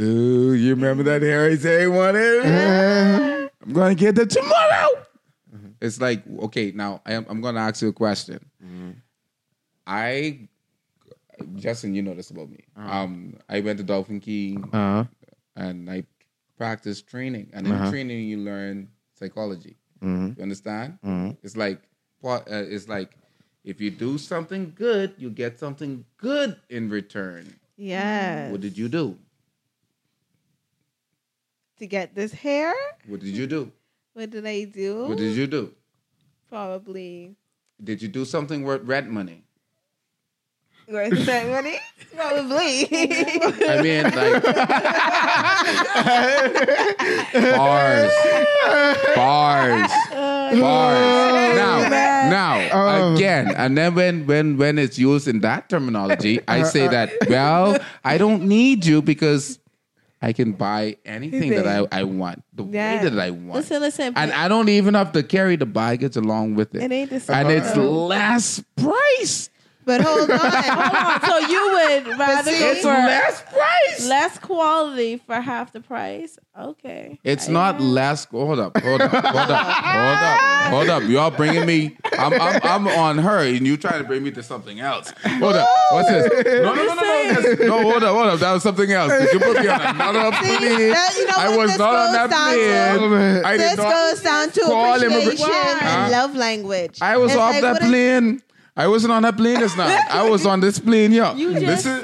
Ooh, 0.00 0.52
you 0.54 0.70
remember 0.74 1.04
that 1.04 1.22
Harry 1.22 1.56
said 1.56 1.80
he 1.82 1.86
wanted? 1.86 2.44
I'm 2.44 3.72
gonna 3.72 3.94
get 3.94 4.16
that 4.16 4.28
tomorrow. 4.30 4.88
It's 5.80 6.00
like, 6.00 6.22
okay, 6.44 6.72
now 6.74 7.00
I 7.06 7.12
am, 7.12 7.26
I'm 7.28 7.40
gonna 7.40 7.60
ask 7.60 7.80
you 7.82 7.88
a 7.88 7.92
question. 7.92 8.40
I, 9.86 10.48
Justin, 11.56 11.94
you 11.94 12.02
know 12.02 12.14
this 12.14 12.30
about 12.30 12.50
me. 12.50 12.64
Um, 12.76 13.38
I 13.48 13.60
went 13.60 13.78
to 13.78 13.84
Dolphin 13.84 14.20
Cay 14.20 14.56
Uh-huh. 14.72 15.04
and 15.56 15.90
I 15.90 16.04
practiced 16.56 17.06
training, 17.06 17.50
and 17.52 17.66
in 17.66 17.72
Uh-huh. 17.72 17.90
training 17.90 18.28
you 18.28 18.38
learn 18.38 18.88
psychology. 19.14 19.76
Mhm. 20.02 20.36
You 20.36 20.42
understand? 20.42 20.98
Mhm. 21.04 21.36
It's 21.42 21.56
like, 21.56 21.82
what? 22.20 22.46
Uh, 22.50 22.64
it's 22.66 22.88
like, 22.88 23.16
if 23.64 23.80
you 23.80 23.90
do 23.90 24.18
something 24.18 24.72
good, 24.76 25.14
you 25.18 25.30
get 25.30 25.58
something 25.58 26.04
good 26.16 26.60
in 26.68 26.88
return. 26.88 27.58
Yes. 27.76 28.50
What 28.52 28.60
did 28.60 28.76
you 28.78 28.88
do? 28.88 29.18
to 31.76 31.86
get 31.86 32.14
this 32.14 32.32
hair? 32.32 32.72
What 33.06 33.20
did 33.20 33.36
you 33.36 33.46
do? 33.46 33.72
What 34.12 34.30
did 34.30 34.46
I 34.46 34.64
do? 34.64 35.06
What 35.08 35.18
did 35.18 35.34
you 35.36 35.46
do? 35.46 35.74
Probably 36.48 37.34
Did 37.82 38.00
you 38.00 38.08
do 38.08 38.24
something 38.24 38.62
worth 38.62 38.82
rent 38.84 39.10
money? 39.10 39.43
Worth 40.88 41.26
that 41.26 41.48
money. 41.48 41.78
Probably. 42.14 42.88
I 43.68 43.82
mean, 43.82 44.04
like 44.04 44.42
bars, 47.56 48.12
bars, 49.16 49.90
oh, 50.12 50.60
bars. 50.60 51.56
Now, 51.56 51.88
now, 52.30 52.68
Oh. 52.72 53.14
again, 53.14 53.52
and 53.56 53.76
then 53.76 53.94
when 53.94 54.26
when 54.26 54.56
when 54.56 54.78
it's 54.78 54.98
used 54.98 55.28
in 55.28 55.40
that 55.40 55.68
terminology, 55.68 56.40
I 56.48 56.62
say 56.62 56.86
that 56.88 57.10
well, 57.28 57.78
I 58.04 58.18
don't 58.18 58.44
need 58.44 58.84
you 58.86 59.02
because 59.02 59.58
I 60.22 60.32
can 60.32 60.52
buy 60.52 60.96
anything 61.04 61.50
that 61.50 61.66
I, 61.66 61.86
I 61.92 62.04
want, 62.04 62.42
the 62.54 62.64
Yeah. 62.64 62.96
way 63.02 63.08
that 63.10 63.18
I 63.18 63.30
want, 63.30 63.54
Listen, 63.56 63.80
listen. 63.82 64.12
and 64.16 64.32
I 64.32 64.48
don't 64.48 64.68
even 64.70 64.94
have 64.94 65.12
to 65.12 65.22
carry 65.22 65.56
the 65.56 65.66
baggage 65.66 66.16
along 66.16 66.54
with 66.54 66.74
it, 66.74 66.82
it 66.82 66.92
ain't 66.92 67.10
the 67.10 67.20
same. 67.20 67.36
and 67.36 67.50
it's 67.50 67.76
less 67.76 68.62
price. 68.76 69.50
But 69.84 70.00
hold 70.00 70.30
on. 70.30 70.38
Hold 70.40 70.94
on. 70.94 71.20
So 71.22 71.38
you 71.48 71.70
would 71.72 72.18
rather 72.18 72.50
go 72.50 72.74
for 72.76 72.88
less 72.88 73.42
price. 73.42 74.06
less 74.08 74.38
quality 74.38 75.16
for 75.18 75.40
half 75.40 75.72
the 75.72 75.80
price? 75.80 76.38
Okay. 76.58 77.18
It's 77.24 77.48
I- 77.48 77.52
not 77.52 77.80
less. 77.80 78.24
Hold 78.26 78.58
up, 78.60 78.76
hold 78.80 79.00
up, 79.00 79.10
hold 79.10 79.24
up, 79.24 79.24
hold 79.26 79.50
up, 79.50 80.70
hold 80.70 80.88
up. 80.88 81.02
Y'all 81.08 81.30
bringing 81.30 81.66
me. 81.66 81.96
I'm, 82.18 82.32
I'm, 82.34 82.60
I'm 82.62 82.88
on 82.88 83.18
her, 83.18 83.40
and 83.40 83.66
you 83.66 83.76
trying 83.76 84.00
to 84.00 84.04
bring 84.06 84.22
me 84.22 84.30
to 84.32 84.42
something 84.42 84.78
else. 84.80 85.12
Hold 85.26 85.56
up. 85.56 85.68
What's 85.92 86.08
this? 86.08 86.44
No, 86.62 86.74
no, 86.74 86.84
no, 86.84 86.84
no, 86.86 86.94
no. 86.94 87.34
that's- 87.34 87.58
No, 87.58 87.82
hold 87.82 88.02
up, 88.04 88.14
hold 88.14 88.26
up. 88.28 88.40
That 88.40 88.52
was 88.52 88.62
something 88.62 88.90
else. 88.92 89.10
Did 89.12 89.32
you 89.32 89.40
put 89.40 89.60
me 89.60 89.66
on 89.68 89.80
another 89.80 90.30
plane? 90.36 90.90
that- 90.90 91.14
you 91.16 91.26
know 91.26 91.34
I 91.36 91.56
was 91.56 91.76
not 91.78 91.94
on 91.94 92.12
that 92.12 92.30
plane. 92.30 93.10
to? 93.42 93.46
I 93.48 93.56
this 93.56 93.76
not. 93.76 93.92
goes 93.92 94.20
down 94.22 94.50
to 94.50 94.60
appreciation 94.62 95.50
and 95.50 95.80
Huh? 95.80 96.08
love 96.10 96.34
language. 96.36 96.98
I 97.02 97.16
was 97.16 97.32
It's 97.32 97.40
off 97.40 97.52
like, 97.54 97.62
that 97.62 97.72
what 97.74 97.82
is- 97.82 97.88
plane. 97.88 98.42
I 98.76 98.88
wasn't 98.88 99.12
on 99.12 99.22
that 99.22 99.36
plane 99.36 99.58
just 99.60 99.76
now. 99.76 99.86
I 100.10 100.28
was 100.28 100.44
on 100.46 100.60
this 100.60 100.78
plane, 100.78 101.12
yeah. 101.12 101.34
You 101.34 101.52
just 101.52 101.66
This 101.66 101.78
is- 101.86 102.00
said 102.00 102.02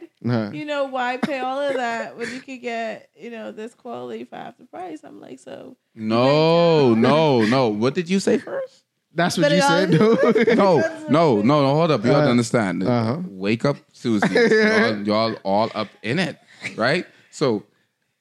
said, 0.00 0.08
Nah. 0.22 0.50
you 0.50 0.64
know, 0.64 0.84
why 0.84 1.16
pay 1.16 1.38
all 1.40 1.60
of 1.60 1.74
that 1.74 2.16
when 2.16 2.30
you 2.32 2.40
could 2.40 2.60
get, 2.60 3.08
you 3.18 3.30
know, 3.30 3.52
this 3.52 3.74
quality 3.74 4.24
for 4.24 4.36
half 4.36 4.58
the 4.58 4.64
price? 4.64 5.00
I'm 5.04 5.20
like, 5.20 5.38
so 5.38 5.76
No, 5.94 6.94
no, 6.94 7.42
no. 7.44 7.68
What 7.68 7.94
did 7.94 8.08
you 8.10 8.20
say 8.20 8.38
first? 8.38 8.84
That's 9.14 9.36
what 9.36 9.44
But 9.48 9.52
you 9.52 9.62
said, 9.62 10.00
all- 10.00 10.16
though. 10.16 10.54
No, 10.54 10.78
no, 11.08 11.42
no, 11.42 11.62
no. 11.62 11.74
Hold 11.74 11.90
up. 11.92 12.04
You 12.04 12.10
have 12.12 12.22
to 12.24 12.28
Uh, 12.28 12.30
understand. 12.30 12.82
uh-huh. 12.84 13.18
Wake 13.28 13.64
up, 13.64 13.76
Susie. 13.92 14.26
y'all, 14.34 15.02
y'all 15.02 15.34
all 15.44 15.70
up 15.74 15.88
in 16.02 16.18
it, 16.18 16.38
right? 16.76 17.06
So 17.30 17.64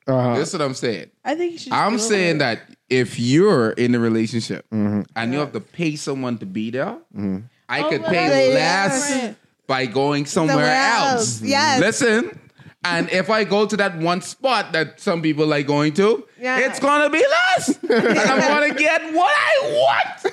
Uh-huh. 0.08 0.36
this 0.36 0.48
is 0.48 0.54
what 0.54 0.64
I'm 0.64 0.74
saying. 0.74 1.12
I 1.24 1.36
think 1.36 1.52
you 1.54 1.58
should. 1.60 1.74
I'm 1.74 2.00
saying 2.00 2.38
it. 2.38 2.40
that 2.40 2.62
if 2.90 3.20
you're 3.20 3.72
in 3.72 3.94
a 3.94 4.00
relationship 4.00 4.66
Mm-hmm. 4.72 5.02
and 5.16 5.34
you 5.34 5.40
have 5.40 5.52
to 5.54 5.60
pay 5.62 5.96
someone 5.96 6.38
to 6.40 6.46
be 6.48 6.72
there, 6.72 6.98
I 7.70 7.82
Oh, 7.84 7.90
could 7.90 8.04
pay 8.06 8.54
that's 8.54 9.10
less 9.12 9.36
by 9.68 9.86
going 9.86 10.26
somewhere, 10.26 10.56
Somewhere 10.56 10.76
else. 10.76 11.12
else, 11.20 11.42
yes. 11.42 11.80
Listen. 11.80 12.40
And 12.84 13.10
if 13.12 13.30
I 13.30 13.44
go 13.44 13.66
to 13.66 13.78
that 13.78 13.98
one 13.98 14.22
spot 14.22 14.72
that 14.72 15.00
some 15.00 15.22
people 15.22 15.46
like 15.46 15.68
going 15.68 15.94
to, 15.96 16.26
Yeah. 16.40 16.60
it's 16.60 16.80
gonna 16.80 17.10
be 17.10 17.24
less. 17.24 17.78
and 17.84 18.18
I'm 18.20 18.40
gonna 18.40 18.74
get 18.74 19.14
what 19.14 19.32
I 19.36 19.62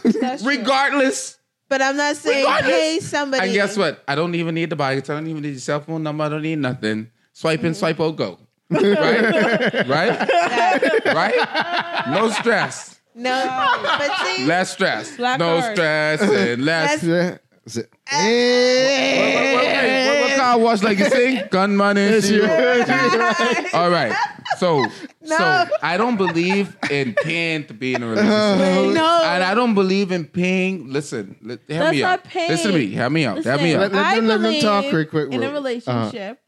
want, 0.01 0.21
That's 0.21 0.43
true. 0.43 0.51
regardless. 0.53 1.39
But 1.69 1.83
I'm 1.83 1.97
not 1.97 2.15
saying 2.17 2.45
Regardless. 2.45 2.73
pay 2.73 3.01
somebody. 3.01 3.43
And 3.49 3.53
guess 3.53 3.77
what? 3.77 4.03
I 4.07 4.15
don't 4.15 4.35
even 4.37 4.55
need 4.55 4.71
the 4.71 4.77
bike. 4.77 4.99
I 4.99 5.15
don't 5.15 5.27
even 5.27 5.43
need 5.43 5.51
your 5.51 5.59
cell 5.59 5.81
phone 5.81 6.05
number. 6.05 6.23
I 6.23 6.29
don't 6.29 6.43
need 6.43 6.59
nothing. 6.61 7.11
Swipe 7.33 7.61
in, 7.65 7.73
mm-hmm. 7.73 7.75
swipe 7.75 8.01
out, 8.01 8.15
go. 8.17 8.39
right? 8.71 9.87
right? 9.89 11.05
right? 11.07 12.05
No 12.09 12.31
stress. 12.31 12.96
No, 13.17 13.79
but 13.83 14.11
see, 14.27 14.45
Less 14.45 14.73
stress. 14.73 15.17
Black 15.17 15.39
no 15.39 15.61
card. 15.61 15.75
stress 15.77 16.21
and 16.23 16.65
less. 16.65 17.03
Yeah. 17.03 17.39
Is 17.65 17.79
eh. 17.79 19.55
What, 19.55 19.65
what, 19.65 19.75
what, 19.75 20.21
what, 20.21 20.21
what 20.31 20.37
car 20.39 20.59
wash 20.59 20.83
like 20.83 20.99
you 20.99 21.07
sing? 21.07 21.43
Gunman 21.51 21.97
and 21.97 22.15
It's 22.15 22.29
shit. 22.29 22.37
yours. 22.43 23.75
All 23.75 23.91
right. 23.91 24.15
So, 24.59 24.83
No. 25.23 25.37
so 25.37 25.67
I 25.83 25.97
don't 25.97 26.17
believe 26.17 26.77
in 26.91 27.15
paying 27.15 27.65
to 27.67 27.75
be 27.75 27.95
in 27.95 28.03
a 28.05 28.13
uh-huh. 28.13 28.21
relationship. 28.61 28.95
no. 28.95 29.23
And 29.25 29.43
I 29.43 29.55
don't 29.55 29.75
believe 29.75 30.13
in 30.13 30.27
paying. 30.27 30.89
Listen, 30.93 31.37
li- 31.43 31.59
hear 31.67 31.79
That's 31.81 31.93
me 31.97 32.03
not 32.03 32.19
out. 32.21 32.25
paying. 32.25 32.51
Listen 32.51 32.73
to 32.73 32.79
me. 32.79 32.87
Hear 32.87 33.11
me 33.11 33.25
out. 33.27 33.39
Hear 33.43 33.53
Listen, 33.55 33.65
me 33.65 33.75
out. 33.75 33.81
Let- 33.81 33.93
let 33.93 34.05
I 34.07 34.17
them- 34.17 34.27
let 34.29 34.35
them 34.35 34.43
believe 34.43 34.63
talk 34.63 34.85
quick, 34.89 35.11
quick, 35.11 35.27
in 35.33 35.35
a 35.35 35.37
quick. 35.39 35.43
Uh-huh. 35.49 35.53
relationship, 35.55 36.39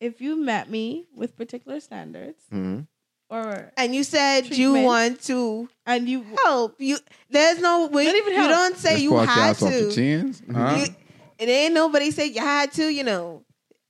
if 0.00 0.20
you 0.20 0.42
met 0.42 0.68
me 0.68 1.06
with 1.14 1.36
particular 1.36 1.78
standards, 1.80 2.42
Mhm. 2.52 2.88
Or 3.34 3.72
and 3.76 3.94
you 3.94 4.04
said 4.04 4.46
you 4.56 4.74
want 4.74 5.20
to 5.24 5.68
and 5.86 6.08
you 6.08 6.24
help 6.44 6.76
you. 6.80 6.98
There's 7.30 7.60
no 7.60 7.86
way. 7.88 8.04
Not 8.06 8.14
even 8.14 8.32
You 8.34 8.48
don't 8.48 8.76
say 8.76 8.94
This 8.94 9.02
you 9.02 9.16
had 9.16 9.28
podcast 9.28 9.50
off 9.66 9.72
the 9.72 9.80
to. 9.88 9.92
chins. 9.92 10.42
Huh? 10.52 10.76
You- 10.78 10.94
it 11.36 11.48
ain't 11.48 11.74
nobody 11.74 12.10
say 12.12 12.26
you 12.26 12.40
had 12.40 12.72
to. 12.74 12.84
You 12.88 13.02
know, 13.02 13.44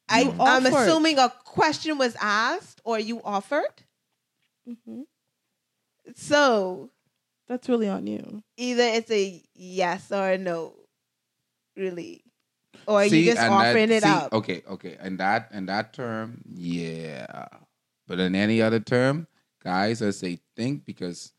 I, 0.09 0.23
You 0.23 0.35
I'm 0.41 0.65
assuming 0.67 1.19
a 1.19 1.29
question 1.45 1.99
was 1.99 2.17
asked 2.21 2.81
or 2.85 2.99
you 2.99 3.21
offered. 3.23 3.83
Mhm. 4.69 5.05
So 6.17 6.91
that's 7.49 7.69
really 7.69 7.89
on 7.89 8.07
you. 8.07 8.43
either 8.57 8.83
it's 8.83 9.11
a 9.11 9.43
yes 9.55 10.11
or 10.11 10.31
a 10.31 10.39
no, 10.39 10.75
really, 11.77 12.25
or 12.87 13.07
See, 13.09 13.21
you 13.21 13.33
just 13.33 13.43
and 13.43 13.53
offering 13.53 13.89
that, 13.91 13.97
it 13.97 14.03
see, 14.05 14.09
up. 14.09 14.33
Okay, 14.33 14.63
okay. 14.69 14.97
And 15.01 15.19
that 15.21 15.49
and 15.53 15.69
that 15.69 15.93
term, 15.93 16.43
yeah. 16.55 17.47
But 18.07 18.21
in 18.21 18.35
any 18.35 18.61
other 18.63 18.81
term, 18.81 19.27
guys, 19.65 20.03
as 20.03 20.21
they 20.21 20.39
think 20.57 20.85
because 20.85 21.33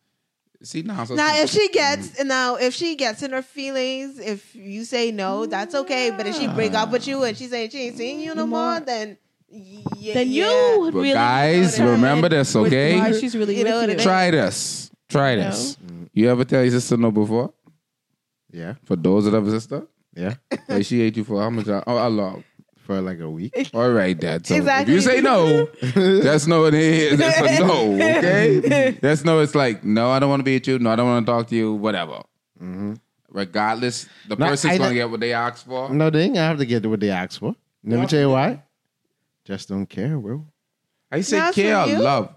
see 0.63 0.81
now. 0.81 1.03
So 1.05 1.15
Now, 1.15 1.35
if 1.37 1.49
she 1.49 1.67
gets 1.69 2.23
now, 2.23 2.55
if 2.55 2.73
she 2.73 2.95
gets 2.95 3.21
in 3.21 3.31
her 3.31 3.41
feelings, 3.43 4.17
if 4.19 4.55
you 4.55 4.83
say 4.83 5.11
no, 5.11 5.45
that's 5.45 5.75
okay. 5.75 6.11
But 6.11 6.25
if 6.27 6.35
she 6.35 6.47
break 6.47 6.73
up 6.73 6.91
with 6.91 7.07
you 7.07 7.23
and 7.23 7.37
she 7.37 7.47
say 7.47 7.69
she 7.69 7.87
ain't 7.87 7.97
seeing 7.97 8.19
you 8.19 8.33
no 8.33 8.47
more, 8.47 8.79
then 8.79 9.17
yeah, 9.47 10.15
Then 10.15 10.29
you 10.31 10.43
yeah. 10.43 10.77
would 10.77 10.93
really 10.93 11.13
guys, 11.13 11.79
remember 11.79 12.27
this, 12.29 12.55
okay? 12.55 12.97
Why 12.99 13.11
she's 13.13 13.35
really 13.37 13.57
You 13.57 13.63
know 13.63 13.81
with 13.81 13.81
what 13.81 13.89
you. 13.89 13.93
it 13.93 13.97
is. 13.99 14.03
try 14.03 14.31
this. 14.31 14.91
Try 15.07 15.35
this. 15.35 15.75
Mm. 15.77 16.09
You 16.13 16.29
ever 16.29 16.43
tell 16.43 16.61
your 16.63 16.71
sister 16.71 16.97
no 16.97 17.11
before? 17.11 17.53
Yeah. 18.51 18.73
For 18.85 18.95
those 18.95 19.25
that 19.25 19.33
have 19.33 19.45
a 19.47 19.51
sister, 19.51 19.85
Yeah. 20.15 20.35
like 20.67 20.85
she 20.85 21.01
ate 21.01 21.15
you 21.17 21.23
for 21.23 21.39
how 21.41 21.49
much? 21.51 21.67
Oh, 21.67 21.83
how 21.85 22.07
long? 22.07 22.43
For 22.85 23.01
like 23.01 23.19
a 23.19 23.29
week. 23.29 23.71
All 23.73 23.89
right, 23.91 24.17
Dad. 24.17 24.45
So 24.45 24.55
Exactly. 24.55 24.93
if 24.93 24.95
you 24.95 25.01
say 25.01 25.19
no, 25.19 25.65
that's 26.21 26.45
no. 26.45 26.65
it 26.65 26.75
is. 26.75 27.17
That's 27.17 27.59
a 27.59 27.65
no. 27.65 27.93
Okay. 27.95 28.91
That's 29.01 29.25
no. 29.25 29.39
It's 29.39 29.55
like 29.55 29.83
no. 29.83 30.11
I 30.11 30.19
don't 30.19 30.29
want 30.29 30.41
to 30.41 30.43
be 30.43 30.53
with 30.53 30.67
you. 30.67 30.77
No, 30.77 30.91
I 30.91 30.95
don't 30.95 31.07
want 31.07 31.25
to 31.25 31.31
talk 31.31 31.47
to 31.47 31.55
you. 31.55 31.73
Whatever. 31.73 32.21
Regardless, 33.29 34.07
the 34.27 34.35
No, 34.35 34.45
person's 34.47 34.73
I 34.73 34.77
gonna 34.77 34.93
get 34.93 35.09
what 35.09 35.19
they 35.19 35.33
asked 35.33 35.65
for. 35.65 35.89
No, 35.89 36.09
they 36.09 36.23
ain't 36.23 36.35
gonna 36.35 36.47
have 36.47 36.57
to 36.59 36.65
get 36.65 36.85
what 36.85 36.99
they 36.99 37.09
asked 37.09 37.39
for. 37.39 37.55
Let 37.83 37.99
me 37.99 38.05
tell 38.05 38.19
you 38.19 38.29
why. 38.29 38.61
Just 39.43 39.67
don't 39.69 39.87
care, 39.87 40.17
bro. 40.17 40.45
I 41.11 41.21
say 41.21 41.39
Not 41.39 41.53
care, 41.53 41.85
you. 41.87 41.99
love, 41.99 42.33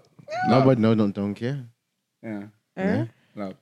No, 0.47 0.61
but 0.61 0.77
no, 0.79 0.93
don't 0.95 1.13
don't 1.13 1.33
care. 1.35 1.63
yeah, 2.23 2.43
Eh? 2.75 3.05
love, 3.35 3.55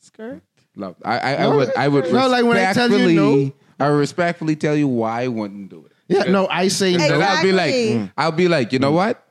Skirt. 0.00 0.42
love. 0.76 0.96
I, 1.04 1.18
I, 1.18 1.32
I 1.44 1.46
would, 1.48 1.76
I 1.76 1.88
would 1.88 2.12
No, 2.12 2.28
like 2.28 2.44
when 2.44 2.56
I 2.56 2.72
tell 2.72 2.90
you 2.90 2.96
respectfully, 2.96 3.14
no. 3.14 3.52
I 3.78 3.90
would 3.90 3.96
respectfully 3.98 4.56
tell 4.56 4.76
you 4.76 4.88
why 4.88 5.22
I 5.22 5.28
wouldn't 5.28 5.70
do 5.70 5.86
it. 5.86 5.89
Yeah, 6.10 6.24
no, 6.24 6.48
I 6.48 6.68
say 6.68 6.96
Then 6.96 7.08
no. 7.08 7.20
I'll 7.20 7.42
be 7.42 7.52
like, 7.52 7.74
Exactly. 7.74 8.12
I'll 8.18 8.32
be 8.32 8.48
like, 8.48 8.72
you 8.72 8.78
know 8.80 8.92
what? 8.92 9.24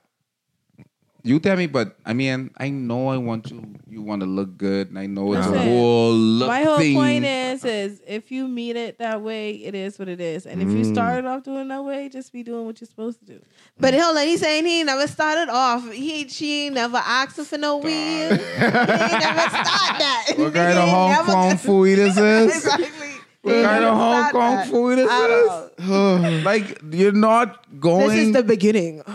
You 1.21 1.37
tell 1.41 1.57
me, 1.57 1.67
but 1.67 1.97
I 2.05 2.13
mean, 2.13 2.49
I 2.57 2.69
know 2.69 3.09
I 3.09 3.17
want 3.17 3.51
you. 3.51 3.75
You 3.89 4.01
want 4.01 4.21
to 4.21 4.25
look 4.25 4.55
good, 4.57 4.87
and 4.87 4.97
I 4.97 5.05
know 5.05 5.33
it's 5.33 5.45
a 5.45 5.49
Listen, 5.49 5.67
whole 5.67 6.13
look 6.13 6.47
My 6.47 6.63
whole 6.63 6.77
thing. 6.77 6.95
point 6.95 7.25
is, 7.25 7.65
is 7.65 8.01
if 8.07 8.31
you 8.31 8.47
meet 8.47 8.77
it 8.77 8.99
that 8.99 9.21
way, 9.21 9.51
it 9.51 9.75
is 9.75 9.99
what 9.99 10.07
it 10.07 10.21
is. 10.21 10.45
And 10.45 10.61
if 10.61 10.69
you 10.73 10.83
Mm. 10.85 10.85
started 10.93 11.27
off 11.27 11.43
doing 11.43 11.67
that 11.67 11.83
way, 11.83 12.07
just 12.07 12.31
be 12.31 12.41
doing 12.41 12.65
what 12.65 12.79
you're 12.79 12.87
supposed 12.87 13.19
to 13.19 13.25
do. 13.25 13.41
But 13.77 13.93
hold 13.95 14.15
on, 14.15 14.23
he's 14.23 14.39
saying 14.39 14.65
he 14.65 14.81
never 14.83 15.07
started 15.07 15.49
off. 15.51 15.91
He 15.91 16.29
she 16.29 16.69
never 16.69 16.97
asked 16.97 17.35
her 17.35 17.43
for 17.43 17.57
no 17.57 17.77
weed. 17.79 17.91
he 17.91 18.31
never 18.31 19.49
start 19.49 19.99
that. 19.99 20.25
what 20.37 20.53
kind 20.53 20.77
He 20.77 20.83
of 20.83 20.87
ain't 20.87 20.89
Hong 20.89 21.25
Kong 21.25 21.57
food 21.57 21.97
this 21.99 22.17
is? 22.17 22.55
Exactly. 22.65 23.18
What 23.49 23.65
kind 23.65 23.83
of 23.83 23.93
Hong 23.97 24.31
Kong 24.31 24.67
food 24.69 24.99
is 24.99 25.09
this 25.09 26.45
like 26.45 26.81
you're 26.91 27.11
not 27.11 27.65
going. 27.79 28.07
This 28.09 28.17
is 28.27 28.33
the 28.33 28.43
beginning. 28.43 29.01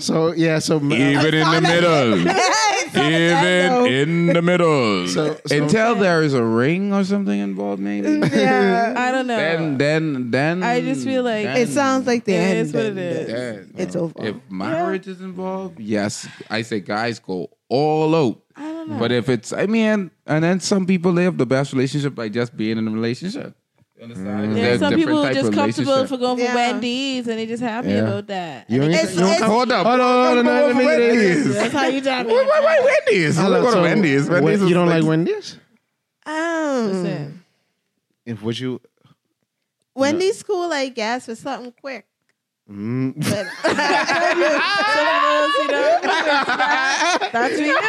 So 0.00 0.30
yeah, 0.32 0.60
so 0.60 0.76
even 0.76 1.34
in 1.34 1.50
the 1.50 1.60
middle. 1.60 2.18
Even 2.94 3.86
in 3.86 4.26
the 4.28 4.40
middle. 4.42 5.06
So- 5.08 5.36
so- 5.46 5.56
Until 5.62 5.94
there 5.96 6.22
is 6.22 6.32
a 6.34 6.42
ring 6.42 6.92
or 6.92 7.04
something 7.04 7.38
involved, 7.38 7.80
maybe. 7.82 8.26
yeah. 8.34 8.94
I 8.96 9.10
don't 9.12 9.26
know. 9.30 9.36
Then, 9.36 9.76
then, 9.78 10.30
then. 10.30 10.62
I 10.62 10.80
just 10.80 11.04
feel 11.04 11.22
like- 11.22 11.44
then- 11.44 11.56
It 11.58 11.68
sounds 11.68 12.06
like 12.06 12.24
the 12.24 12.32
It 12.32 12.36
end. 12.38 12.58
is 12.60 12.72
what 12.72 12.84
it 12.86 12.94
then. 12.94 13.16
is. 13.16 13.26
then 13.28 13.70
It's 13.76 13.96
over. 13.96 14.14
If 14.24 14.36
marriage 14.50 15.06
is 15.06 15.20
involved, 15.20 15.78
yes, 15.80 16.26
I 16.48 16.62
say 16.62 16.80
guys 16.80 17.18
go 17.18 17.50
all 17.68 18.14
out. 18.14 18.40
I 18.58 18.72
don't 18.72 18.88
know. 18.90 18.98
But 18.98 19.12
if 19.12 19.28
it's, 19.28 19.52
I 19.52 19.66
mean, 19.66 20.10
and 20.26 20.42
then 20.44 20.60
some 20.60 20.84
people 20.86 21.12
live 21.12 21.38
the 21.38 21.46
best 21.46 21.72
relationship 21.72 22.14
by 22.14 22.28
just 22.28 22.56
being 22.56 22.76
in 22.78 22.88
a 22.88 22.90
relationship. 22.90 23.54
You 23.96 24.04
understand? 24.04 24.56
There's 24.56 24.56
There's 24.56 24.80
some 24.80 24.94
people 24.94 25.22
type 25.22 25.34
just 25.34 25.52
comfortable 25.52 26.06
for 26.06 26.16
going 26.18 26.36
for 26.38 26.42
Yeah. 26.44 26.54
Wendy's 26.54 27.26
and 27.28 27.38
they 27.38 27.46
just 27.46 27.62
happy 27.62 27.88
Yeah. 27.88 27.98
about 28.06 28.26
that. 28.28 28.70
You 28.70 28.82
And 28.82 28.94
ain't- 28.94 29.06
they- 29.08 29.12
you 29.14 29.18
don't 29.20 29.32
it's- 29.32 29.48
Hold 29.50 29.72
up. 29.72 29.86
Hold 29.86 30.00
on, 30.00 30.26
hold 30.26 30.38
on, 30.38 30.44
Don't 30.44 30.66
let 30.66 30.76
me 30.76 30.82
for. 30.82 30.86
Wendy's. 30.88 31.54
That's 31.54 31.72
how 31.72 31.86
you 31.86 32.00
tell 32.00 32.24
me. 32.24 32.32
Why, 32.32 32.44
why, 32.44 32.60
why 32.60 32.80
Wendy's? 33.06 33.36
Hold 33.36 33.50
Let's 33.52 33.62
go 33.64 33.70
to 33.70 33.76
so 33.76 33.82
Wendy's. 33.82 34.28
what- 34.28 34.42
Wendy's 34.42 34.68
you 34.68 34.74
don't 34.74 34.86
like- 34.88 35.02
like 35.02 35.08
Wendy's? 35.08 35.56
Um, 36.26 36.86
Listen, 36.92 37.44
If 38.26 38.42
would 38.42 38.58
you? 38.58 38.80
Wendy's 39.94 40.42
cool, 40.42 40.70
I 40.72 40.88
guess, 40.90 41.26
for 41.26 41.34
something 41.34 41.72
quick. 41.80 42.06
Mm, 42.70 43.14
But 43.16 43.24
some 43.24 43.46
you 45.56 45.66
know, 45.72 45.98
that- 46.02 47.30
that's 47.32 47.54
for 47.56 47.62
you. 47.62 47.80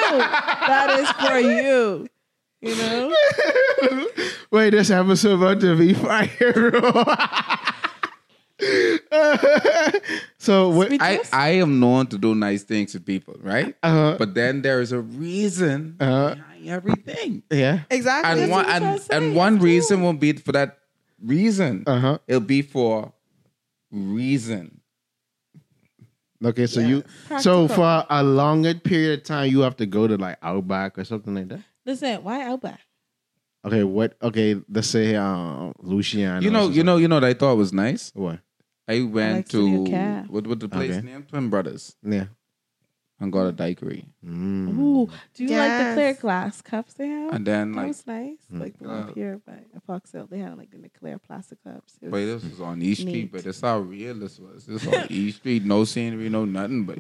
That 0.68 1.00
is 1.00 1.10
for 1.28 1.40
you. 1.40 2.08
You 2.62 2.76
know? 2.76 3.16
wait, 4.52 4.72
this 4.72 4.90
episode 4.90 5.36
about 5.42 5.60
to 5.62 5.76
be 5.78 5.94
fire. 5.94 6.30
so 10.38 10.70
what? 10.70 10.92
I, 11.02 11.22
I 11.32 11.50
am 11.62 11.80
known 11.80 12.08
to 12.08 12.18
do 12.18 12.36
nice 12.36 12.64
things 12.64 12.92
to 12.94 13.00
people, 13.00 13.36
right? 13.42 13.76
Uh, 13.84 14.18
But 14.18 14.34
then 14.34 14.62
there 14.62 14.82
is 14.82 14.92
a 14.92 15.00
reason 15.00 15.96
Uh-huh. 16.00 16.36
behind 16.36 16.68
everything. 16.70 17.44
yeah. 17.50 17.82
exactly. 17.90 18.44
And 18.44 18.52
one 18.52 18.66
and, 18.66 19.02
and 19.12 19.36
one 19.36 19.60
reason 19.60 20.02
won't 20.02 20.20
be 20.20 20.34
for 20.34 20.52
that 20.52 20.80
reason. 21.24 21.84
Uh 21.88 22.00
huh. 22.00 22.18
It'll 22.28 22.42
be 22.42 22.62
for 22.62 23.14
reason. 23.92 24.82
Okay, 26.44 26.68
so 26.68 26.80
you 26.80 27.04
so 27.40 27.68
for 27.68 28.06
a 28.10 28.24
longer 28.24 28.74
period 28.74 29.20
of 29.20 29.26
time, 29.26 29.52
you 29.52 29.60
have 29.62 29.76
to 29.78 29.86
go 29.86 30.08
to 30.08 30.16
like 30.18 30.38
Outback 30.42 30.98
or 30.98 31.04
something 31.04 31.36
like 31.36 31.50
that. 31.50 31.60
Listen, 31.86 32.24
why 32.24 32.44
Outback? 32.48 32.80
Okay, 33.66 33.84
what? 33.84 34.16
Okay, 34.22 34.56
let's 34.70 34.88
say 34.88 35.16
um, 35.16 35.74
Luciano. 35.80 36.40
You 36.40 36.50
know, 36.50 36.70
you 36.70 36.82
know, 36.84 36.96
you 36.96 37.10
know 37.10 37.18
what 37.18 37.26
I 37.26 37.34
thought 37.34 37.56
was 37.58 37.74
nice. 37.74 38.12
what? 38.16 38.40
I 38.88 39.02
went 39.04 39.36
like 39.36 39.48
Studio 39.48 39.84
to 39.86 39.92
Cab. 39.92 40.28
what 40.30 40.48
what 40.48 40.60
the 40.62 40.70
place 40.70 40.92
Okay. 40.96 41.06
named 41.06 41.28
Twin 41.28 41.50
Brothers 41.50 41.96
Yeah. 42.04 42.26
And 43.20 43.32
got 43.34 43.48
a 43.48 43.52
daiquiri. 43.52 44.06
Mm. 44.26 44.78
Ooh, 44.80 45.10
Do 45.34 45.44
you 45.44 45.58
like 45.58 45.88
the 45.88 45.94
clear 45.94 46.14
glass 46.14 46.62
cups 46.62 46.94
they 46.94 47.08
have? 47.08 47.34
And 47.34 47.46
then 47.46 47.74
that 47.74 47.88
was 47.88 48.08
nice. 48.08 48.38
Like 48.50 48.78
the 48.80 48.88
one 48.88 48.98
Uh, 49.10 49.14
here 49.14 49.42
by 49.46 49.60
Fox 49.86 50.12
Hill, 50.12 50.28
they 50.30 50.40
had 50.40 50.58
like 50.58 50.74
in 50.74 50.82
the 50.82 50.90
clear 50.90 51.20
plastic 51.20 51.64
cups. 51.64 51.96
It 52.02 52.12
but 52.12 52.22
was- 52.22 52.44
this 52.44 52.52
was 52.52 52.62
on 52.62 52.82
East 52.82 53.02
Street, 53.02 53.14
Neat. 53.14 53.32
but 53.32 53.44
that's 53.44 53.62
how 53.62 53.80
real 53.80 54.16
this 54.16 54.40
was. 54.40 54.66
This 54.66 54.88
on 54.88 55.08
East 55.10 55.38
Street, 55.40 55.66
no 55.66 55.84
scenery, 55.84 56.30
no 56.30 56.46
nothing, 56.46 56.86
but 56.86 57.00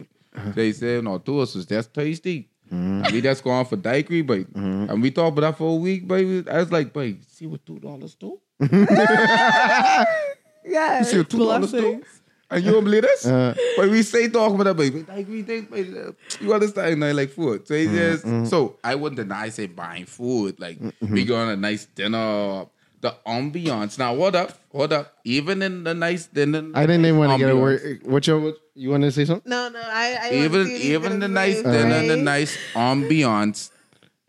they 0.55 0.72
said 0.74 1.03
no 1.03 1.17
to 1.20 1.39
us 1.39 1.55
was 1.55 1.65
just 1.65 1.93
tasty. 1.93 2.49
And 2.72 3.07
we 3.11 3.20
just 3.20 3.43
going 3.43 3.65
for 3.65 3.78
daiquiri, 3.78 4.22
but 4.22 4.45
and 4.53 5.01
we 5.01 5.09
talked 5.09 5.36
about 5.38 5.51
that 5.53 5.57
for 5.57 5.72
a 5.72 5.76
week, 5.76 6.07
baby. 6.07 6.47
I 6.47 6.59
was 6.59 6.72
like, 6.72 6.93
babe, 6.93 7.20
see 7.28 7.47
what 7.47 7.65
two 7.65 7.80
dollars 7.80 8.13
do? 8.13 8.39
yeah, 10.65 11.01
see 11.03 11.17
what 11.17 11.30
two 11.30 11.39
dollars 11.39 11.72
do? 11.72 12.03
Blessings. 12.49 12.65
And 12.65 12.65
you 12.65 12.71
don't 12.71 12.83
believe 12.83 13.01
this? 13.03 13.25
Uh, 13.25 13.55
But 13.77 13.89
we 13.89 14.03
say 14.03 14.27
talk 14.27 14.53
about 14.53 14.63
that, 14.63 14.77
baby. 14.77 15.05
Like 15.07 15.27
we 15.27 15.43
think, 15.43 15.71
baby, 15.71 15.97
uh, 15.97 16.11
you 16.41 16.53
understand? 16.53 17.03
I 17.03 17.11
like 17.11 17.29
food. 17.31 17.67
So 17.67 17.73
it's 17.73 17.91
just 17.91 18.49
so 18.49 18.77
I 18.83 18.95
wouldn't 18.95 19.17
deny 19.17 19.49
say 19.49 19.67
buying 19.67 20.05
food. 20.05 20.59
Like 20.59 20.79
we 21.01 21.25
go 21.25 21.35
on 21.35 21.49
a 21.49 21.55
nice 21.55 21.85
dinner. 21.85 22.65
The 23.01 23.15
ambiance. 23.25 23.97
Now, 23.97 24.13
what 24.13 24.35
up? 24.35 24.51
What 24.71 24.91
up? 24.91 25.13
Even 25.23 25.61
in 25.61 25.85
the 25.85 25.93
nice 25.93 26.25
dinner, 26.27 26.69
I 26.75 26.81
didn't 26.85 27.05
even 27.05 27.17
want 27.17 27.31
to 27.31 27.37
get 27.37 27.49
a 27.49 27.55
word. 27.55 28.01
What 28.03 28.27
your, 28.27 28.55
you 28.75 28.89
want 28.89 29.03
to 29.03 29.11
say 29.13 29.23
something? 29.23 29.49
No, 29.49 29.69
no, 29.69 29.79
I, 29.79 30.17
I 30.21 30.31
Even 30.33 30.51
wanna 30.51 30.65
see 30.65 30.71
what 30.73 30.81
he's 30.81 30.91
even 30.91 31.19
the 31.21 31.27
nice 31.29 31.55
say, 31.55 31.63
dinner, 31.63 31.95
and 31.95 32.09
the 32.09 32.17
nice 32.17 32.57
ambiance. 32.73 33.71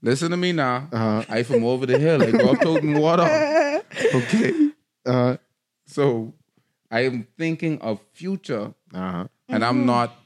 Listen 0.02 0.30
to 0.30 0.36
me 0.36 0.52
now. 0.52 0.86
Uh-huh. 0.92 1.24
I 1.28 1.42
from 1.42 1.64
over 1.64 1.84
the 1.84 1.98
hill. 1.98 2.22
I 2.22 2.30
go 2.30 2.50
up 2.52 2.60
toting 2.60 2.96
water. 3.00 3.82
Okay. 4.14 4.70
Uh, 5.04 5.36
So 5.86 6.32
I 6.91 7.01
am 7.01 7.26
thinking 7.38 7.80
of 7.80 8.01
future 8.12 8.74
uh-huh. 8.93 9.26
and 9.49 9.64
I'm 9.64 9.78
mm-hmm. 9.78 9.86
not 9.86 10.16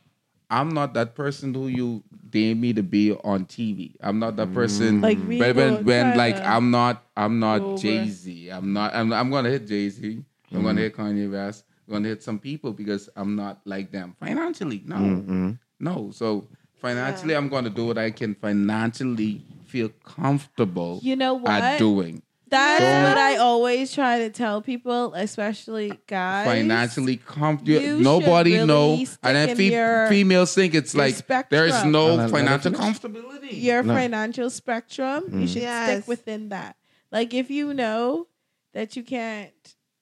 I'm 0.50 0.70
not 0.70 0.94
that 0.94 1.14
person 1.14 1.52
who 1.52 1.68
you 1.68 2.02
deem 2.30 2.60
me 2.60 2.72
to 2.74 2.82
be 2.82 3.12
on 3.12 3.46
TV. 3.46 3.96
I'm 4.00 4.18
not 4.18 4.36
that 4.36 4.52
person 4.54 5.00
Like 5.00 5.18
we 5.26 5.38
when 5.40 5.56
when, 5.56 5.84
when 5.84 6.16
like 6.16 6.36
I'm 6.36 6.70
not 6.70 7.04
I'm 7.16 7.38
not. 7.38 7.78
Jay 7.78 8.08
Z. 8.08 8.50
I'm 8.50 8.72
not 8.72 8.94
I'm 8.94 9.12
I'm 9.12 9.30
gonna 9.30 9.50
hit 9.50 9.66
Jay 9.66 9.88
Z. 9.88 10.24
I'm 10.52 10.62
gonna 10.62 10.68
mm-hmm. 10.68 10.78
hit 10.78 10.96
Kanye 10.96 11.30
West. 11.30 11.64
I'm 11.86 11.94
gonna 11.94 12.08
hit 12.08 12.22
some 12.22 12.38
people 12.38 12.72
because 12.72 13.08
I'm 13.16 13.36
not 13.36 13.60
like 13.64 13.90
them 13.90 14.16
financially. 14.18 14.82
No, 14.86 14.96
mm-hmm. 14.96 15.50
no. 15.80 16.10
So 16.12 16.48
financially, 16.80 17.34
I'm 17.34 17.48
gonna 17.48 17.70
do 17.70 17.86
what 17.86 17.98
I 17.98 18.10
can 18.10 18.34
financially 18.34 19.44
feel 19.66 19.88
comfortable 20.04 21.00
You 21.02 21.16
know 21.16 21.34
what? 21.34 21.50
at 21.50 21.78
doing. 21.78 22.22
That's 22.54 22.80
Don't- 22.84 23.02
what 23.04 23.18
I 23.18 23.36
always 23.36 23.92
try 23.92 24.18
to 24.20 24.30
tell 24.30 24.62
people, 24.62 25.12
especially 25.14 25.92
guys. 26.06 26.46
financially 26.46 27.16
comfortable. 27.16 27.98
Nobody 28.00 28.56
should 28.58 28.66
know, 28.68 29.04
and 29.22 29.36
then 29.36 29.56
fe- 29.56 30.06
females 30.08 30.54
think 30.54 30.74
it's 30.74 30.94
like 30.94 31.14
there's 31.50 31.72
spectrum. 31.74 31.92
no 31.92 32.08
No, 32.08 32.16
no, 32.16 32.22
no, 32.26 32.28
financial 32.32 32.70
no. 32.72 32.78
comfortability. 32.78 33.62
your 33.62 33.82
No. 33.82 33.94
financial 33.94 34.50
spectrum, 34.50 35.24
you 35.40 35.46
should 35.48 35.62
Yes. 35.62 35.90
stick 35.90 36.08
within 36.08 36.48
that. 36.50 36.76
Like 37.10 37.34
if 37.34 37.50
you 37.50 37.74
know 37.74 38.26
that 38.72 38.96
you 38.96 39.02
can't 39.02 39.50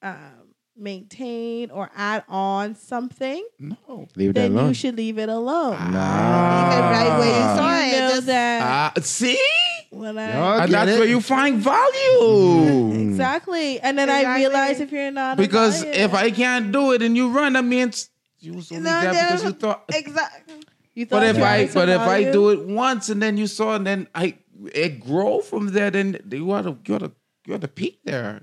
um, 0.02 0.48
maintain 0.76 1.70
or 1.70 1.90
add 1.96 2.24
on 2.28 2.74
something, 2.74 3.46
no. 3.58 4.08
Leave 4.16 4.34
that 4.34 4.40
then 4.40 4.52
alone. 4.52 4.68
you 4.68 4.74
should 4.74 4.96
leave 4.96 5.16
it 5.18 5.28
alone. 5.28 5.72
Leave 5.78 5.94
it 5.94 5.94
right 5.94 7.16
where 7.18 7.28
you 7.28 7.56
saw 7.56 7.78
You 7.78 7.92
it. 7.94 8.00
know 8.00 8.10
Just- 8.16 8.26
that 8.26 8.62
Ah, 8.62 8.92
see, 9.02 9.38
when 9.92 10.18
I 10.18 10.64
and 10.64 10.72
that's 10.72 10.90
it? 10.90 10.98
where 10.98 11.08
you 11.08 11.20
find 11.20 11.60
value. 11.60 12.92
exactly, 13.10 13.80
and 13.80 13.98
then 13.98 14.08
I 14.10 14.20
Exactly. 14.20 14.40
realize 14.42 14.80
if 14.80 14.92
you're 14.92 15.10
not 15.10 15.36
Because 15.36 15.84
liar, 15.84 15.92
if 15.94 16.14
I 16.14 16.30
can't 16.30 16.72
do 16.72 16.92
it 16.92 17.02
and 17.02 17.16
you 17.16 17.30
run, 17.30 17.52
that 17.54 17.64
means 17.64 18.10
you 18.40 18.54
was 18.54 18.70
only 18.72 18.84
No, 18.84 19.00
there 19.00 19.12
because 19.12 19.28
there's- 19.28 19.42
you 19.44 19.52
thought. 19.52 19.84
exactly. 19.92 20.54
you 20.94 21.06
But 21.06 21.20
thought 21.20 21.26
if 21.26 21.36
you 21.38 21.44
I 21.44 21.56
had 21.58 21.70
some 21.70 21.82
but 21.82 21.88
if 21.88 22.00
I 22.00 22.30
do 22.32 22.50
it 22.50 22.66
once 22.66 23.08
and 23.08 23.22
then 23.22 23.36
you 23.36 23.46
saw 23.46 23.74
and 23.76 23.86
then 23.86 24.08
I 24.14 24.36
it 24.74 25.00
grow 25.00 25.40
from 25.40 25.68
there, 25.68 25.90
then 25.90 26.18
you 26.30 26.50
ought 26.52 26.62
to 26.62 26.76
you 26.86 26.94
ought 26.94 26.98
to 27.00 27.12
you 27.46 27.54
ought 27.54 27.60
to 27.60 27.68
peak 27.68 28.00
there. 28.04 28.42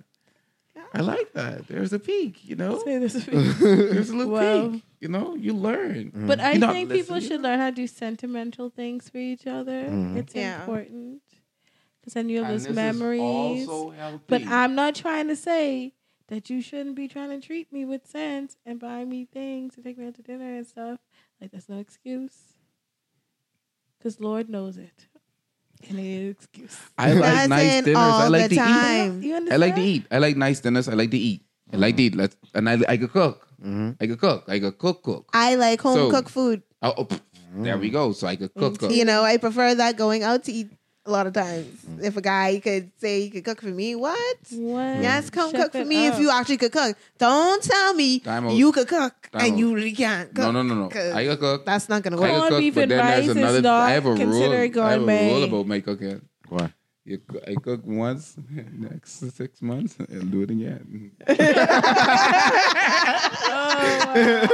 I 0.91 1.01
like 1.01 1.33
that. 1.33 1.67
There's 1.67 1.93
a 1.93 1.99
peak, 1.99 2.39
you 2.49 2.55
know. 2.55 2.81
Say 2.83 2.99
peak. 3.25 3.57
There's 3.59 4.09
a 4.09 4.15
little 4.15 4.33
Well- 4.33 4.69
peak. 4.71 4.83
You 5.01 5.07
know, 5.07 5.35
you 5.35 5.53
learn. 5.53 6.11
But 6.13 6.41
I 6.41 6.51
You're 6.53 6.59
not 6.59 6.73
think 6.73 6.89
people 6.91 7.15
listening. 7.15 7.29
should 7.37 7.41
learn 7.41 7.57
how 7.59 7.69
to 7.69 7.75
do 7.75 7.87
sentimental 7.87 8.69
things 8.69 9.07
for 9.07 9.17
each 9.19 9.47
other. 9.47 9.83
Mm-hmm. 9.83 10.17
It's 10.17 10.35
Yeah. 10.35 10.59
important 10.59 11.21
because 12.09 12.13
then 12.15 12.29
you 12.29 12.43
have 12.43 12.51
those 12.51 12.63
this 12.63 12.71
is 12.71 12.75
memories. 12.75 13.67
also 13.67 13.91
healthy. 13.91 14.23
But 14.27 14.47
I'm 14.47 14.73
not 14.73 14.95
trying 14.95 15.27
to 15.27 15.35
say 15.35 15.93
that 16.27 16.49
you 16.49 16.61
shouldn't 16.61 16.95
be 16.95 17.07
trying 17.07 17.29
to 17.29 17.45
treat 17.45 17.71
me 17.71 17.85
with 17.85 18.07
sense 18.07 18.57
and 18.65 18.79
buy 18.79 19.05
me 19.05 19.25
things 19.25 19.75
and 19.75 19.83
take 19.83 19.97
me 19.97 20.07
out 20.07 20.15
to 20.15 20.21
dinner 20.23 20.55
and 20.55 20.65
stuff. 20.65 20.99
Like 21.39 21.51
that's 21.51 21.69
no 21.69 21.77
excuse. 21.77 22.55
Because 23.97 24.19
Lord 24.19 24.49
knows 24.49 24.77
it. 24.77 25.07
And 25.87 25.99
it 25.99 26.03
is 26.03 26.31
excuse. 26.35 26.77
I 26.97 27.13
like 27.13 27.21
Doesn't 27.21 27.49
nice 27.49 27.83
dinners. 27.83 27.97
I 27.97 28.27
like 28.27 28.41
the 28.41 28.47
to 28.49 28.53
eat. 28.55 28.57
time. 28.57 29.23
You 29.23 29.35
I 29.51 29.55
like 29.55 29.75
to 29.75 29.81
eat. 29.81 30.05
I 30.11 30.17
like 30.17 30.37
nice 30.37 30.59
dinners. 30.59 30.87
I 30.89 30.93
like 30.93 31.11
to 31.11 31.17
eat. 31.17 31.43
I 31.71 31.77
like 31.77 31.95
to 31.97 32.03
eat. 32.03 32.15
Let's, 32.15 32.35
and 32.55 32.69
I 32.69 32.79
I 32.87 32.97
could 32.97 33.11
cook. 33.11 33.47
Mm-hmm. 33.61 33.91
I 34.01 34.07
could 34.07 34.19
cook. 34.19 34.43
I 34.47 34.59
could 34.59 34.77
cook 34.77 35.03
cook. 35.03 35.29
I 35.33 35.55
like 35.55 35.81
home 35.81 35.95
So- 35.95 36.11
cooked 36.11 36.29
food. 36.29 36.63
Oh, 36.81 36.93
oh, 36.97 37.05
pff, 37.05 37.19
there 37.55 37.77
we 37.77 37.89
go. 37.89 38.13
So 38.13 38.25
I 38.25 38.37
could 38.37 38.53
cook 38.53 38.73
mm-hmm. 38.73 38.87
cook. 38.87 38.95
You 38.95 39.03
know, 39.03 39.23
I 39.23 39.35
prefer 39.37 39.75
that 39.75 39.97
going 39.97 40.23
out 40.23 40.45
to 40.45 40.51
eat 40.51 40.69
a 41.05 41.11
lot 41.11 41.25
of 41.27 41.33
times. 41.33 41.65
Mm. 41.85 42.03
If 42.03 42.17
a 42.17 42.21
guy 42.21 42.59
could 42.59 42.91
say 42.99 43.21
he 43.21 43.29
could 43.29 43.43
cook 43.45 43.61
for 43.61 43.67
me, 43.67 43.95
what? 43.95 44.17
What? 44.51 45.01
Yes, 45.01 45.29
come 45.29 45.49
Shut 45.51 45.61
cook 45.61 45.71
for 45.71 45.79
it 45.79 45.87
me 45.87 46.07
if 46.07 46.19
you 46.19 46.29
actually 46.29 46.57
could 46.57 46.71
cook. 46.71 46.95
Don't 47.17 47.63
tell 47.63 47.93
me 47.93 48.19
Time 48.19 48.45
out. 48.47 48.53
you 48.53 48.71
could 48.71 48.87
cook 48.87 49.29
Time 49.31 49.41
and 49.45 49.59
you 49.59 49.73
really 49.73 49.93
can't 49.93 50.29
cook. 50.35 50.43
No, 50.45 50.51
no, 50.51 50.61
no, 50.63 50.75
no. 50.75 50.89
'cause 50.89 51.13
I 51.13 51.25
could 51.25 51.39
cook. 51.39 51.65
That's 51.65 51.89
not 51.89 52.03
gonna 52.03 52.17
I 52.17 52.19
work. 52.19 52.29
could 52.31 52.37
Corned 52.39 52.49
cook, 52.51 52.59
beef 52.59 52.75
but 52.75 52.81
and 52.83 52.91
then 52.91 52.97
there's 53.05 53.19
rice 53.27 53.29
is 53.29 53.35
another. 53.37 53.61
not 53.61 53.81
I 53.89 53.91
have 53.91 54.05
a 54.05 54.09
rule. 54.09 54.17
considered 54.17 54.77
I 54.77 54.91
have 54.91 55.07
a 55.07 55.29
rule 55.33 55.43
about 55.43 55.67
my 55.67 55.79
cooking. 55.79 56.21
What? 56.49 56.71
You, 57.05 57.19
I 57.47 57.55
cook 57.55 57.81
once, 57.85 58.35
next 58.77 59.33
six 59.35 59.61
months, 59.63 59.95
and 59.97 60.31
do 60.31 60.41
it 60.43 60.51
again. 60.51 61.11
Oh, 63.51 64.47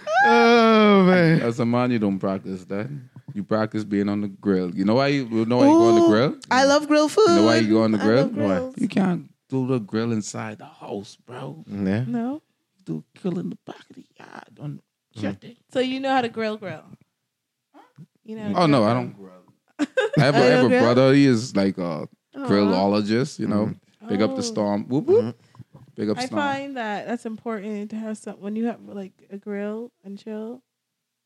oh 0.24 1.04
man. 1.04 1.40
As 1.42 1.60
a 1.60 1.66
man, 1.66 1.90
you 1.90 1.98
don't 1.98 2.18
practice 2.18 2.64
that. 2.66 2.88
You 3.34 3.44
practice 3.44 3.84
being 3.84 4.08
on 4.08 4.20
the 4.22 4.28
grill. 4.28 4.74
You 4.74 4.84
know 4.84 4.94
why 4.94 5.08
you, 5.08 5.26
you 5.26 5.44
know 5.44 5.58
why 5.58 5.66
you 5.66 5.72
go 5.72 5.88
on 5.88 5.94
the 6.02 6.08
grill? 6.08 6.36
I 6.50 6.64
love 6.64 6.88
grill 6.88 7.08
food. 7.08 7.28
You 7.28 7.34
know 7.36 7.44
why 7.44 7.56
you 7.56 7.68
go 7.70 7.82
on 7.82 7.92
the 7.92 7.98
I 7.98 8.02
grill? 8.02 8.22
love 8.22 8.34
grills. 8.34 8.74
You 8.78 8.88
can't 8.88 9.30
do 9.48 9.66
the 9.66 9.78
grill 9.78 10.12
inside 10.12 10.58
the 10.58 10.66
house, 10.66 11.16
bro. 11.16 11.64
Yeah. 11.66 12.04
No. 12.06 12.42
Do 12.84 13.04
grill 13.20 13.38
in 13.38 13.50
the 13.50 13.58
back 13.66 13.80
of 13.90 13.96
the 13.96 14.06
yard 14.18 14.58
on 14.60 14.80
mm. 15.16 15.20
Saturday. 15.20 15.58
So 15.72 15.80
you 15.80 16.00
know 16.00 16.10
how 16.10 16.22
to 16.22 16.28
grill 16.28 16.56
grill. 16.56 16.84
You 18.24 18.36
know. 18.36 18.42
how 18.42 18.48
to 18.48 18.60
Oh 18.60 18.66
no, 18.66 18.78
grill 18.80 18.88
I 18.88 18.92
grill. 18.92 19.02
don't 19.04 19.16
grill. 19.16 19.32
I 20.18 20.20
have, 20.24 20.34
a- 20.34 20.38
I 20.38 20.40
have 20.44 20.64
a 20.64 20.68
don't 20.68 20.82
brother. 20.82 21.12
He 21.14 21.26
is 21.26 21.54
like 21.54 21.78
a 21.78 21.82
Aw. 21.82 22.08
grillologist. 22.34 23.38
You 23.38 23.46
know, 23.48 23.66
mm-hmm. 23.66 24.08
big 24.08 24.22
up 24.22 24.30
Oh. 24.30 24.36
the 24.36 24.42
storm. 24.42 24.88
Whoop 24.88 25.04
whoop. 25.06 25.24
Mm-hmm. 25.24 25.78
Big 25.96 26.10
up 26.10 26.18
I 26.18 26.26
storm. 26.26 26.40
find 26.40 26.76
that 26.76 27.06
that's 27.06 27.26
important 27.26 27.90
to 27.90 27.96
have 27.96 28.16
some 28.16 28.36
when 28.40 28.56
you 28.56 28.66
have 28.66 28.80
like 28.84 29.12
a 29.30 29.36
grill 29.36 29.92
and 30.04 30.18
chill. 30.18 30.62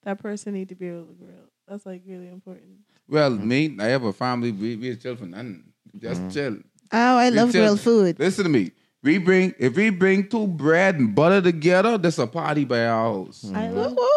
That 0.05 0.19
person 0.19 0.55
need 0.55 0.69
to 0.71 0.75
be 0.75 0.89
able 0.89 1.05
to 1.07 1.15
grill. 1.15 1.52
That's 1.69 1.87
like 1.87 2.03
really 2.07 2.29
important. 2.29 2.79
Well, 3.09 3.31
me, 3.31 3.77
I 3.81 3.87
have 3.87 4.05
a 4.05 4.13
family. 4.13 4.53
We 4.53 4.77
we 4.77 4.97
chill 4.97 5.17
for 5.17 5.27
nothing. 5.27 5.65
Just 5.99 6.21
mm-hmm. 6.21 6.31
chill. 6.31 6.57
Oh, 6.93 7.17
I 7.19 7.31
We 7.31 7.37
love 7.37 7.53
chill. 7.53 7.63
grilled 7.63 7.81
food. 7.81 8.19
Listen 8.19 8.45
to 8.45 8.51
me. 8.51 8.73
We 9.03 9.19
bring 9.19 9.55
if 9.59 9.77
we 9.77 9.91
bring 9.91 10.29
two 10.29 10.47
bread 10.47 10.97
and 10.97 11.15
butter 11.15 11.41
together, 11.43 11.99
that's 11.99 12.19
a 12.19 12.27
party 12.27 12.65
by 12.65 12.87
our 12.87 13.03
house. 13.13 13.45
I 13.55 13.69
Woo, 13.69 13.75
love. 13.77 13.93
woo. 13.97 14.09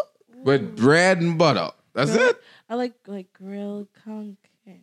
With 0.44 0.76
bread 0.76 1.22
and 1.22 1.38
butter. 1.38 1.72
That's 1.94 2.12
Grill- 2.12 2.30
it. 2.30 2.38
I 2.70 2.76
like 2.76 2.94
like 3.08 3.34
grilled 3.34 3.88
conch. 4.04 4.38
and 4.68 4.82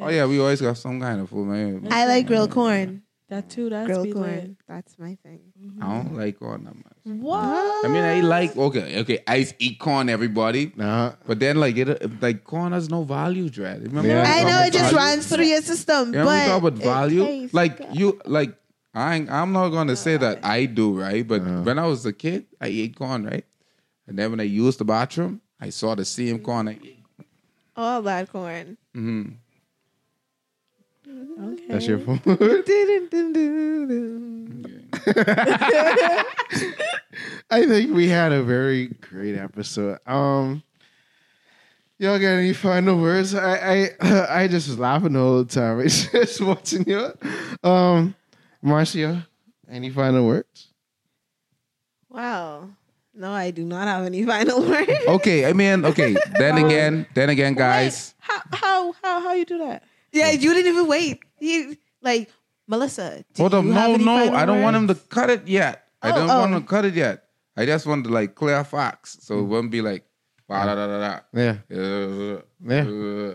Oh 0.00 0.08
yeah, 0.08 0.26
we 0.26 0.38
always 0.38 0.60
got 0.60 0.76
some 0.76 1.00
kind 1.00 1.20
of 1.20 1.28
food, 1.30 1.46
man. 1.48 1.88
I 1.90 2.06
like 2.06 2.26
grilled 2.26 2.50
corn. 2.52 2.86
Mm-hmm. 2.88 2.96
That 3.34 3.50
too. 3.50 3.68
That's 3.68 3.86
Grilled 3.86 4.12
corn. 4.14 4.24
lit. 4.30 4.56
That's 4.66 4.98
my 4.98 5.16
thing. 5.22 5.40
I 5.82 5.96
don't 6.02 6.16
like 6.16 6.38
corn 6.38 6.64
that 6.64 6.74
much. 6.76 6.87
What? 7.08 7.84
I 7.84 7.88
mean, 7.88 8.04
I 8.04 8.20
like 8.20 8.56
okay, 8.56 9.00
okay. 9.00 9.18
I 9.26 9.46
eat 9.58 9.78
corn, 9.78 10.08
everybody, 10.10 10.72
Nah. 10.76 11.12
but 11.26 11.40
then 11.40 11.56
like 11.56 11.76
it, 11.76 12.20
like 12.22 12.44
corn 12.44 12.72
has 12.72 12.90
no 12.90 13.02
value, 13.04 13.48
Dread. 13.48 13.82
Remember 13.82 14.08
Yeah. 14.08 14.24
I 14.26 14.44
know 14.44 14.60
it 14.62 14.72
just 14.72 14.92
value? 14.92 14.96
runs 14.98 15.26
through 15.26 15.44
your 15.46 15.62
system, 15.62 16.12
Yeah, 16.12 16.24
but 16.24 16.44
we 16.44 16.50
talk 16.50 16.58
about 16.62 16.72
value. 16.74 17.48
Like 17.52 17.78
good. 17.78 17.96
you, 17.96 18.20
like 18.26 18.54
I, 18.94 19.14
I'm 19.30 19.52
not 19.52 19.70
gonna 19.70 19.96
say 19.96 20.16
that 20.18 20.44
I 20.44 20.66
do 20.66 20.98
right, 21.00 21.26
but 21.26 21.42
when 21.64 21.78
I 21.78 21.86
was 21.86 22.04
a 22.04 22.12
kid, 22.12 22.44
I 22.60 22.66
ate 22.68 22.96
corn, 22.96 23.24
right? 23.24 23.44
And 24.06 24.18
then 24.18 24.30
when 24.30 24.40
I 24.40 24.44
used 24.44 24.78
the 24.80 24.84
bathroom, 24.84 25.40
I 25.60 25.70
saw 25.70 25.94
the 25.94 26.04
same 26.04 26.40
corn. 26.40 26.68
I 26.68 26.72
ate. 26.72 27.04
all 27.76 28.02
that 28.02 28.30
corn. 28.30 28.76
hmm 28.94 29.22
Okay. 31.40 31.62
That's 31.68 31.86
your 31.86 31.98
food. 32.00 32.20
I 37.50 37.64
think 37.66 37.94
we 37.94 38.08
had 38.08 38.32
a 38.32 38.42
very 38.42 38.88
great 38.88 39.36
episode. 39.36 39.98
Um, 40.06 40.62
y'all 41.98 42.18
got 42.18 42.28
any 42.28 42.52
final 42.52 43.00
words? 43.00 43.34
I 43.34 43.90
I 44.00 44.26
I 44.42 44.48
just 44.48 44.68
was 44.68 44.78
laughing 44.78 45.12
the 45.12 45.18
whole 45.20 45.44
time. 45.44 45.80
It's 45.84 46.06
just 46.10 46.40
watching 46.40 46.84
you. 46.88 47.12
Um, 47.62 48.14
Marcia, 48.62 49.26
any 49.68 49.90
final 49.90 50.26
words? 50.26 50.68
Wow. 52.08 52.70
No, 53.14 53.32
I 53.32 53.50
do 53.50 53.64
not 53.64 53.88
have 53.88 54.04
any 54.06 54.24
final 54.24 54.60
words. 54.68 54.90
Okay, 55.08 55.46
I 55.46 55.52
mean, 55.52 55.84
okay. 55.84 56.16
Then 56.38 56.58
again, 56.58 57.06
then 57.14 57.30
again, 57.30 57.54
guys. 57.54 58.14
How, 58.18 58.40
how 58.52 58.92
how 59.02 59.20
how 59.20 59.32
you 59.32 59.44
do 59.44 59.58
that? 59.58 59.82
Yeah, 60.12 60.30
you 60.30 60.54
didn't 60.54 60.72
even 60.72 60.86
wait. 60.86 61.20
He 61.36 61.76
like 62.00 62.30
Melissa. 62.68 63.24
Do 63.34 63.42
Hold 63.42 63.54
on, 63.54 63.66
you 63.66 63.72
have 63.72 63.88
no, 63.88 63.94
any 63.94 64.04
no, 64.04 64.18
final 64.18 64.36
I 64.36 64.44
don't 64.46 64.62
want 64.62 64.76
him 64.76 64.86
to 64.88 64.94
cut 64.94 65.30
it 65.30 65.48
yet. 65.48 65.84
I 66.02 66.10
Oh, 66.12 66.14
don't 66.14 66.30
oh. 66.30 66.40
want 66.40 66.54
to 66.54 66.60
cut 66.60 66.84
it 66.84 66.94
yet. 66.94 67.24
I 67.56 67.66
just 67.66 67.86
want 67.86 68.04
to 68.04 68.10
like 68.10 68.34
clear 68.36 68.62
facts, 68.62 69.18
so 69.22 69.40
it 69.40 69.42
won't 69.44 69.70
be 69.72 69.82
like, 69.82 70.04
da 70.48 70.64
da 70.64 70.74
da 70.86 70.98
da. 71.00 71.20
Yeah. 71.32 71.56
Uh, 71.72 72.42
Yeah. 72.62 72.86
uh. 72.86 73.34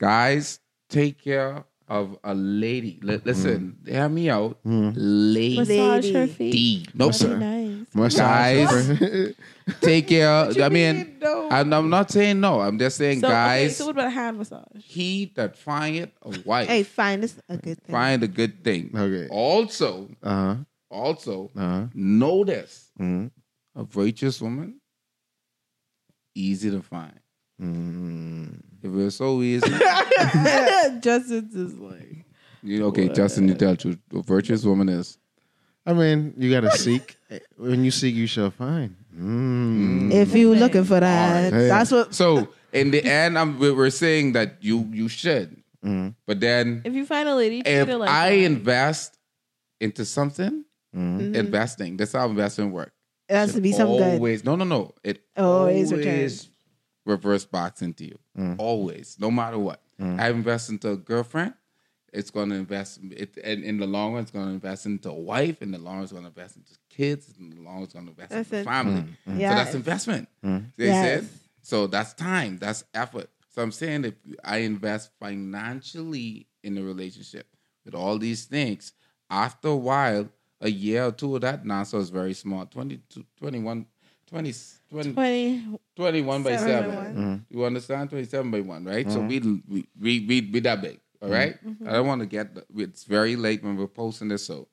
Guys, 0.00 0.58
take 0.88 1.22
care 1.22 1.64
of 1.92 2.16
a 2.24 2.34
lady. 2.34 2.98
Li- 3.02 3.20
listen, 3.24 3.76
hear 3.86 4.08
me 4.08 4.30
out. 4.30 4.58
Lady. 4.64 5.56
Massage 5.58 6.10
her 6.12 6.26
feet. 6.26 6.88
No, 6.94 7.06
That'd 7.06 7.20
sir. 7.20 7.36
Nice. 7.36 7.86
Massage. 7.94 9.34
Take 9.82 10.08
care. 10.08 10.46
What 10.46 10.56
you 10.56 10.62
I 10.64 10.68
mean, 10.70 10.96
mean, 10.96 11.16
no? 11.20 11.48
I'm, 11.50 11.72
I'm 11.72 11.90
not 11.90 12.10
saying 12.10 12.40
no. 12.40 12.60
I'm 12.60 12.78
just 12.78 12.96
saying, 12.96 13.20
So, 13.20 13.26
okay, 13.26 13.34
guys, 13.34 13.76
so 13.76 13.84
what 13.86 13.90
about 13.92 14.06
a 14.06 14.10
hand 14.10 14.38
massage? 14.38 14.64
he 14.82 15.32
that 15.36 15.56
find 15.58 16.10
a 16.22 16.30
wife, 16.46 16.68
Hey, 16.68 16.82
fine. 16.82 17.20
This 17.20 17.34
is 17.36 17.42
a 17.50 17.56
good 17.58 17.82
thing. 17.84 17.92
find 17.92 18.22
a 18.22 18.28
good 18.28 18.64
thing. 18.64 18.90
Okay. 18.96 19.28
Also, 19.28 20.08
Uh 20.22 20.30
huh. 20.30 20.56
also, 20.90 21.50
Uh 21.54 21.60
huh. 21.60 21.86
know 21.94 22.42
this. 22.44 22.90
Mm. 22.98 23.30
A 23.76 23.84
virtuous 23.84 24.40
woman, 24.40 24.80
easy 26.34 26.70
to 26.70 26.80
find. 26.82 27.20
Mm. 27.60 28.60
If 28.82 28.90
it 28.90 28.90
was 28.90 29.14
so 29.16 29.40
easy, 29.42 29.70
Justin's 31.00 31.54
is 31.54 31.74
like. 31.74 32.24
you 32.62 32.80
know, 32.80 32.86
okay, 32.86 33.08
Justin, 33.08 33.48
you 33.48 33.54
tell 33.54 33.70
the 33.72 33.76
truth. 33.76 33.98
A 34.14 34.22
virtuous 34.22 34.64
woman 34.64 34.88
is. 34.88 35.18
I 35.86 35.92
mean, 35.92 36.34
you 36.36 36.50
gotta 36.50 36.70
seek. 36.76 37.16
When 37.56 37.84
you 37.84 37.90
seek, 37.90 38.14
you 38.14 38.26
shall 38.26 38.50
find. 38.50 38.94
Mm. 39.16 40.12
If 40.12 40.34
you 40.34 40.54
looking 40.54 40.84
for 40.84 41.00
that, 41.00 41.52
Alright. 41.52 41.68
that's 41.68 41.90
what. 41.90 42.14
So 42.14 42.48
in 42.72 42.90
the 42.92 43.04
end, 43.04 43.38
I'm, 43.38 43.58
we- 43.58 43.72
we're 43.72 43.90
saying 43.90 44.32
that 44.32 44.58
you 44.60 44.88
you 44.92 45.08
should, 45.08 45.56
Mm. 45.84 46.14
but 46.26 46.38
then 46.40 46.82
If 46.84 46.94
you 46.94 47.04
find 47.04 47.28
a 47.28 47.34
lady, 47.34 47.62
treat 47.62 47.72
if 47.72 47.88
like 47.88 48.08
I 48.08 48.30
that. 48.30 48.36
invest 48.44 49.18
into 49.80 50.04
something, 50.04 50.64
Mm. 50.94 51.20
Mhm. 51.20 51.34
investing. 51.34 51.96
That's 51.96 52.12
how 52.12 52.28
investment 52.28 52.72
works. 52.72 52.92
It 53.28 53.34
has 53.34 53.54
to 53.54 53.60
be 53.60 53.72
something 53.72 53.96
good. 53.98 54.14
always, 54.14 54.44
No, 54.44 54.54
no, 54.56 54.64
no. 54.64 54.92
It 55.02 55.22
Always 55.36 55.90
always, 55.90 55.92
returns. 55.92 56.48
Reverse 57.04 57.44
box 57.44 57.82
into 57.82 58.04
you. 58.04 58.18
Mm. 58.38 58.56
Always, 58.58 59.16
no 59.18 59.30
matter 59.30 59.58
what. 59.58 59.80
Mm. 60.00 60.20
I 60.20 60.30
invest 60.30 60.70
into 60.70 60.90
a 60.90 60.96
girlfriend. 60.96 61.54
It's 62.12 62.30
going 62.30 62.50
to 62.50 62.56
invest 62.56 63.00
it, 63.10 63.38
and 63.42 63.64
in 63.64 63.78
the 63.78 63.86
long 63.86 64.12
run. 64.12 64.22
It's 64.22 64.30
going 64.30 64.46
to 64.46 64.52
invest 64.52 64.84
into 64.84 65.08
a 65.10 65.14
wife. 65.14 65.62
In 65.62 65.70
the 65.70 65.78
long 65.78 65.94
run, 65.94 66.02
it's 66.02 66.12
going 66.12 66.24
to 66.24 66.28
invest 66.28 66.56
into 66.56 66.72
kids. 66.90 67.32
In 67.38 67.50
the 67.50 67.56
long 67.62 67.74
run, 67.76 67.82
it's 67.84 67.92
going 67.94 68.04
to 68.04 68.10
invest 68.10 68.30
That's 68.30 68.48
into 68.50 68.60
it. 68.60 68.64
family. 68.64 69.00
Mm. 69.00 69.06
So 69.26 69.32
Yes. 69.38 69.64
that's 69.64 69.74
investment. 69.74 70.28
Mm. 70.44 70.64
They 70.76 70.86
Yes. 70.86 71.04
said. 71.22 71.28
So 71.62 71.86
that's 71.86 72.12
time. 72.12 72.58
That's 72.58 72.84
effort. 72.92 73.30
So 73.48 73.62
I'm 73.62 73.72
saying 73.72 74.04
if 74.04 74.14
I 74.44 74.58
invest 74.58 75.10
financially 75.20 76.46
in 76.62 76.76
a 76.78 76.82
relationship 76.82 77.46
with 77.84 77.94
all 77.94 78.18
these 78.18 78.44
things, 78.44 78.92
after 79.30 79.68
a 79.68 79.76
while, 79.76 80.28
a 80.60 80.70
year 80.70 81.06
or 81.06 81.12
two 81.12 81.34
of 81.34 81.40
that 81.42 81.64
nonsense 81.64 82.04
is 82.04 82.10
very 82.10 82.34
small. 82.34 82.66
22, 82.66 83.24
21, 83.36 83.86
20, 84.32 84.52
20, 84.90 85.12
20. 85.12 85.78
21 85.94 86.42
by 86.42 86.56
Seven 86.56 86.66
by 86.66 86.94
7. 86.94 86.94
one. 86.96 87.16
Mm. 87.16 87.44
You 87.50 87.64
understand? 87.64 88.10
27 88.10 88.50
by 88.50 88.60
1, 88.60 88.84
right? 88.84 89.06
Mm-hmm. 89.06 89.14
So 89.14 89.20
we, 89.20 89.38
we, 89.68 89.86
we, 90.00 90.26
we, 90.26 90.50
we 90.52 90.60
that 90.60 90.80
big, 90.80 91.00
all 91.20 91.28
right? 91.28 91.56
I 91.86 91.92
don't 91.92 92.06
want 92.06 92.20
to 92.20 92.26
get, 92.26 92.48
it's 92.76 93.04
very 93.04 93.36
late 93.36 93.62
when 93.62 93.76
we're 93.76 93.86
posting 93.86 94.28
this, 94.28 94.46
so 94.46 94.68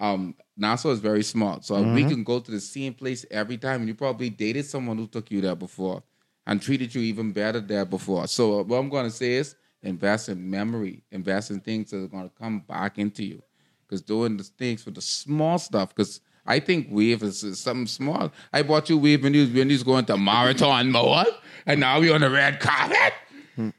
um, 0.00 0.34
Nassau 0.56 0.90
is 0.90 0.98
very 0.98 1.22
small. 1.22 1.60
So 1.62 1.80
we 1.80 2.00
Mm-hmm. 2.02 2.08
can 2.08 2.24
go 2.24 2.40
to 2.40 2.50
the 2.50 2.60
same 2.60 2.92
place 2.94 3.24
every 3.30 3.56
time. 3.56 3.80
And 3.80 3.88
you 3.88 3.94
probably 3.94 4.30
dated 4.30 4.64
someone 4.66 4.96
who 4.96 5.06
took 5.06 5.30
you 5.30 5.40
there 5.40 5.54
before 5.56 6.02
and 6.46 6.60
treated 6.60 6.94
you 6.94 7.02
even 7.02 7.32
better 7.32 7.60
there 7.60 7.84
before. 7.84 8.26
So 8.26 8.62
what 8.62 8.78
I'm 8.78 8.88
going 8.88 9.04
to 9.06 9.10
say 9.10 9.34
is 9.34 9.54
invest 9.82 10.28
in 10.28 10.48
memory, 10.50 11.02
invest 11.12 11.50
in 11.52 11.60
things 11.60 11.90
that 11.90 11.98
are 12.02 12.08
going 12.08 12.28
to 12.28 12.34
come 12.36 12.60
back 12.60 12.98
into 12.98 13.24
you. 13.24 13.42
Because 13.86 14.02
doing 14.02 14.36
the 14.36 14.44
things 14.44 14.82
for 14.82 14.90
the 14.90 15.00
small 15.00 15.58
stuff, 15.58 15.94
because 15.94 16.20
I 16.48 16.60
think 16.60 16.88
wave 16.90 17.22
is, 17.22 17.44
is 17.44 17.60
something 17.60 17.86
small. 17.86 18.32
I 18.52 18.62
bought 18.62 18.88
you 18.88 18.96
wave 18.98 19.22
when 19.22 19.34
you, 19.34 19.46
when 19.46 19.68
you 19.68 19.74
was 19.74 19.82
going 19.82 20.06
to 20.06 20.16
Marathon 20.16 20.90
Mall, 20.90 21.26
and 21.66 21.78
now 21.80 22.00
we're 22.00 22.14
on 22.14 22.22
the 22.22 22.30
red 22.30 22.58
carpet. 22.58 23.12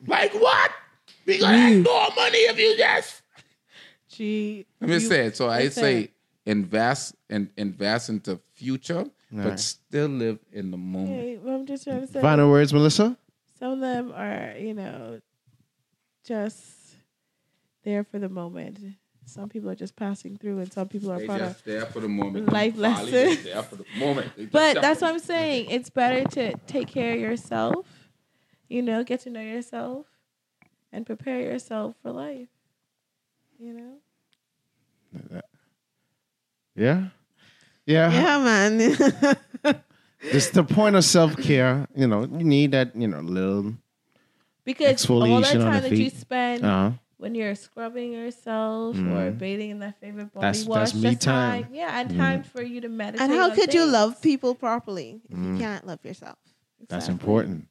like 0.08 0.34
what? 0.36 0.72
We 1.26 1.40
gonna 1.40 1.58
have 1.58 1.84
more 1.84 2.08
money 2.16 2.38
if 2.38 2.58
you 2.60 2.78
just 2.78 3.22
Gee. 4.08 4.66
let 4.80 4.90
me 4.90 4.96
just 4.96 5.04
you- 5.06 5.10
saying. 5.10 5.34
So 5.34 5.48
I 5.50 5.64
listen, 5.64 5.82
say 5.84 6.12
invest 6.46 7.16
and 7.30 7.50
invest 7.58 8.10
into 8.10 8.40
future, 8.56 9.06
but 9.32 9.46
Right. 9.50 9.60
still 9.60 10.08
live 10.10 10.40
in 10.52 10.72
the 10.72 10.78
moment. 10.78 11.10
Hey, 11.10 11.38
what 11.38 11.54
I'm 11.54 11.66
just 11.66 11.84
trying 11.86 12.02
to 12.02 12.08
say. 12.08 12.22
Final 12.22 12.50
words, 12.50 12.72
Melissa. 12.74 13.18
Some 13.60 13.74
of 13.74 13.80
them 13.80 14.12
are, 14.16 14.54
you 14.58 14.74
know, 14.74 15.20
just 16.26 16.96
there 17.84 18.04
for 18.04 18.20
the 18.20 18.30
moment. 18.30 18.80
Some 19.30 19.48
people 19.50 19.70
are 19.70 19.76
just 19.76 19.96
passing 19.96 20.38
through, 20.38 20.60
and 20.60 20.72
some 20.74 20.88
people 20.88 21.12
are 21.12 21.20
They 21.20 21.28
part 21.28 21.40
just 21.40 21.60
of. 21.60 21.66
there 21.66 21.86
for 21.86 22.00
the 22.00 22.08
moment. 22.08 22.52
life 22.52 22.74
Bali 22.76 23.12
lesson. 23.12 23.44
There 23.44 23.64
for 23.64 23.76
the 23.76 23.86
moment. 23.98 24.52
But 24.52 24.82
that's 24.82 25.02
what 25.02 25.12
I'm 25.12 25.20
saying. 25.20 25.70
It's 25.70 25.90
better 25.90 26.24
to 26.30 26.56
take 26.68 26.88
care 26.88 27.14
of 27.14 27.20
yourself, 27.20 27.86
you 28.68 28.82
know, 28.82 29.04
get 29.04 29.20
to 29.22 29.30
know 29.30 29.42
yourself, 29.42 30.08
and 30.92 31.06
prepare 31.06 31.42
yourself 31.42 31.96
for 32.02 32.12
life. 32.12 32.50
You 33.60 33.74
know. 33.74 35.42
Yeah. 36.76 37.08
Yeah. 37.86 38.12
Yeah, 38.12 38.38
man. 38.44 38.98
It's 40.22 40.50
the 40.50 40.66
point 40.66 40.98
of 40.98 41.06
self 41.06 41.38
care. 41.38 41.88
You 41.96 42.06
know, 42.06 42.22
you 42.24 42.44
need 42.44 42.72
that. 42.74 42.94
You 42.96 43.08
know, 43.08 43.22
little. 43.22 43.76
Because 44.66 45.10
all 45.10 45.20
that 45.22 45.56
Exfoliation 45.56 45.64
time 45.64 45.82
that 45.84 45.98
you 45.98 46.10
spend 46.10 46.66
Uh, 46.66 46.92
when 47.20 47.36
you're 47.36 47.54
scrubbing 47.54 48.14
yourself 48.14 48.96
or 48.96 49.30
Mm. 49.30 49.38
bathing 49.38 49.70
in 49.72 49.80
that 49.80 50.00
favorite 50.00 50.34
body 50.34 50.42
That's- 50.42 50.66
wash, 50.66 50.92
that's 50.92 50.96
me 50.96 51.10
just 51.12 51.22
time. 51.22 51.68
Yeah, 51.72 52.00
and 52.00 52.10
Mm. 52.10 52.18
time 52.18 52.44
for 52.44 52.64
you 52.64 52.80
to 52.82 52.90
meditate. 52.90 53.22
and 53.22 53.32
how 53.34 53.50
on 53.52 53.56
could 53.56 53.74
you 53.74 53.86
love 53.86 54.22
people 54.22 54.56
properly 54.56 55.20
if 55.30 55.38
Mm. 55.38 55.54
you 55.54 55.60
can't 55.60 55.86
love 55.86 56.00
yourself? 56.04 56.38
that's 56.88 57.08
important. 57.10 57.68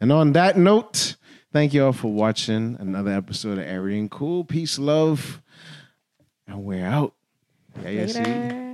And 0.00 0.10
on 0.12 0.32
that 0.32 0.58
note, 0.58 1.14
thank 1.52 1.72
you 1.72 1.84
all 1.84 1.92
for 1.92 2.12
watching 2.12 2.76
another 2.80 3.12
episode 3.12 3.58
of 3.58 3.64
Erryting 3.64 4.08
Kool. 4.10 4.44
Peace, 4.44 4.76
love, 4.78 5.40
and 6.48 6.64
we're 6.64 6.84
out. 6.84 7.14
Yeah, 7.82 7.88
yeah, 7.90 8.06
see. 8.06 8.18
Later. 8.18 8.72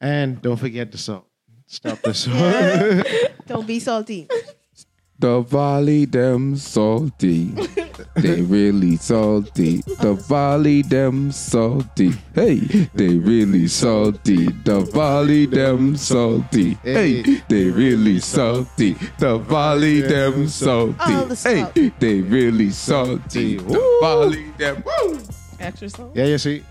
And 0.00 0.40
don't 0.40 0.56
forget 0.56 0.92
the 0.92 0.98
salt. 0.98 1.26
Stop 1.66 2.00
the 2.02 2.14
salt. 2.22 3.06
Don't 3.46 3.66
be 3.66 3.80
salty. 3.80 4.28
The 5.18 5.40
Valley 5.42 6.04
them 6.06 6.56
salty. 6.56 7.52
they 8.14 8.42
really 8.42 8.96
salty. 8.96 9.82
The 10.00 10.14
Valley 10.28 10.82
them 10.82 11.32
salty. 11.32 12.12
Hey, 12.34 12.58
they 12.94 13.16
really 13.18 13.68
salty. 13.68 14.46
The 14.64 14.80
Valley 14.92 15.46
them 15.46 15.96
salty. 15.96 16.74
Hey, 16.82 17.22
they 17.48 17.70
really 17.70 18.20
salty. 18.20 18.94
The 19.18 19.38
Valley 19.38 20.00
them 20.02 20.48
salty. 20.48 21.34
Hey, 21.42 21.92
they 21.98 22.20
really 22.20 22.70
salty. 22.70 23.56
The 23.56 23.64
Woo. 23.64 24.00
Valley 24.00 24.50
them. 24.58 24.82
Woo! 24.84 25.18
Extra 25.58 25.88
salt. 25.90 26.12
yeah, 26.14 26.24
yeah, 26.24 26.36
see. 26.36 26.62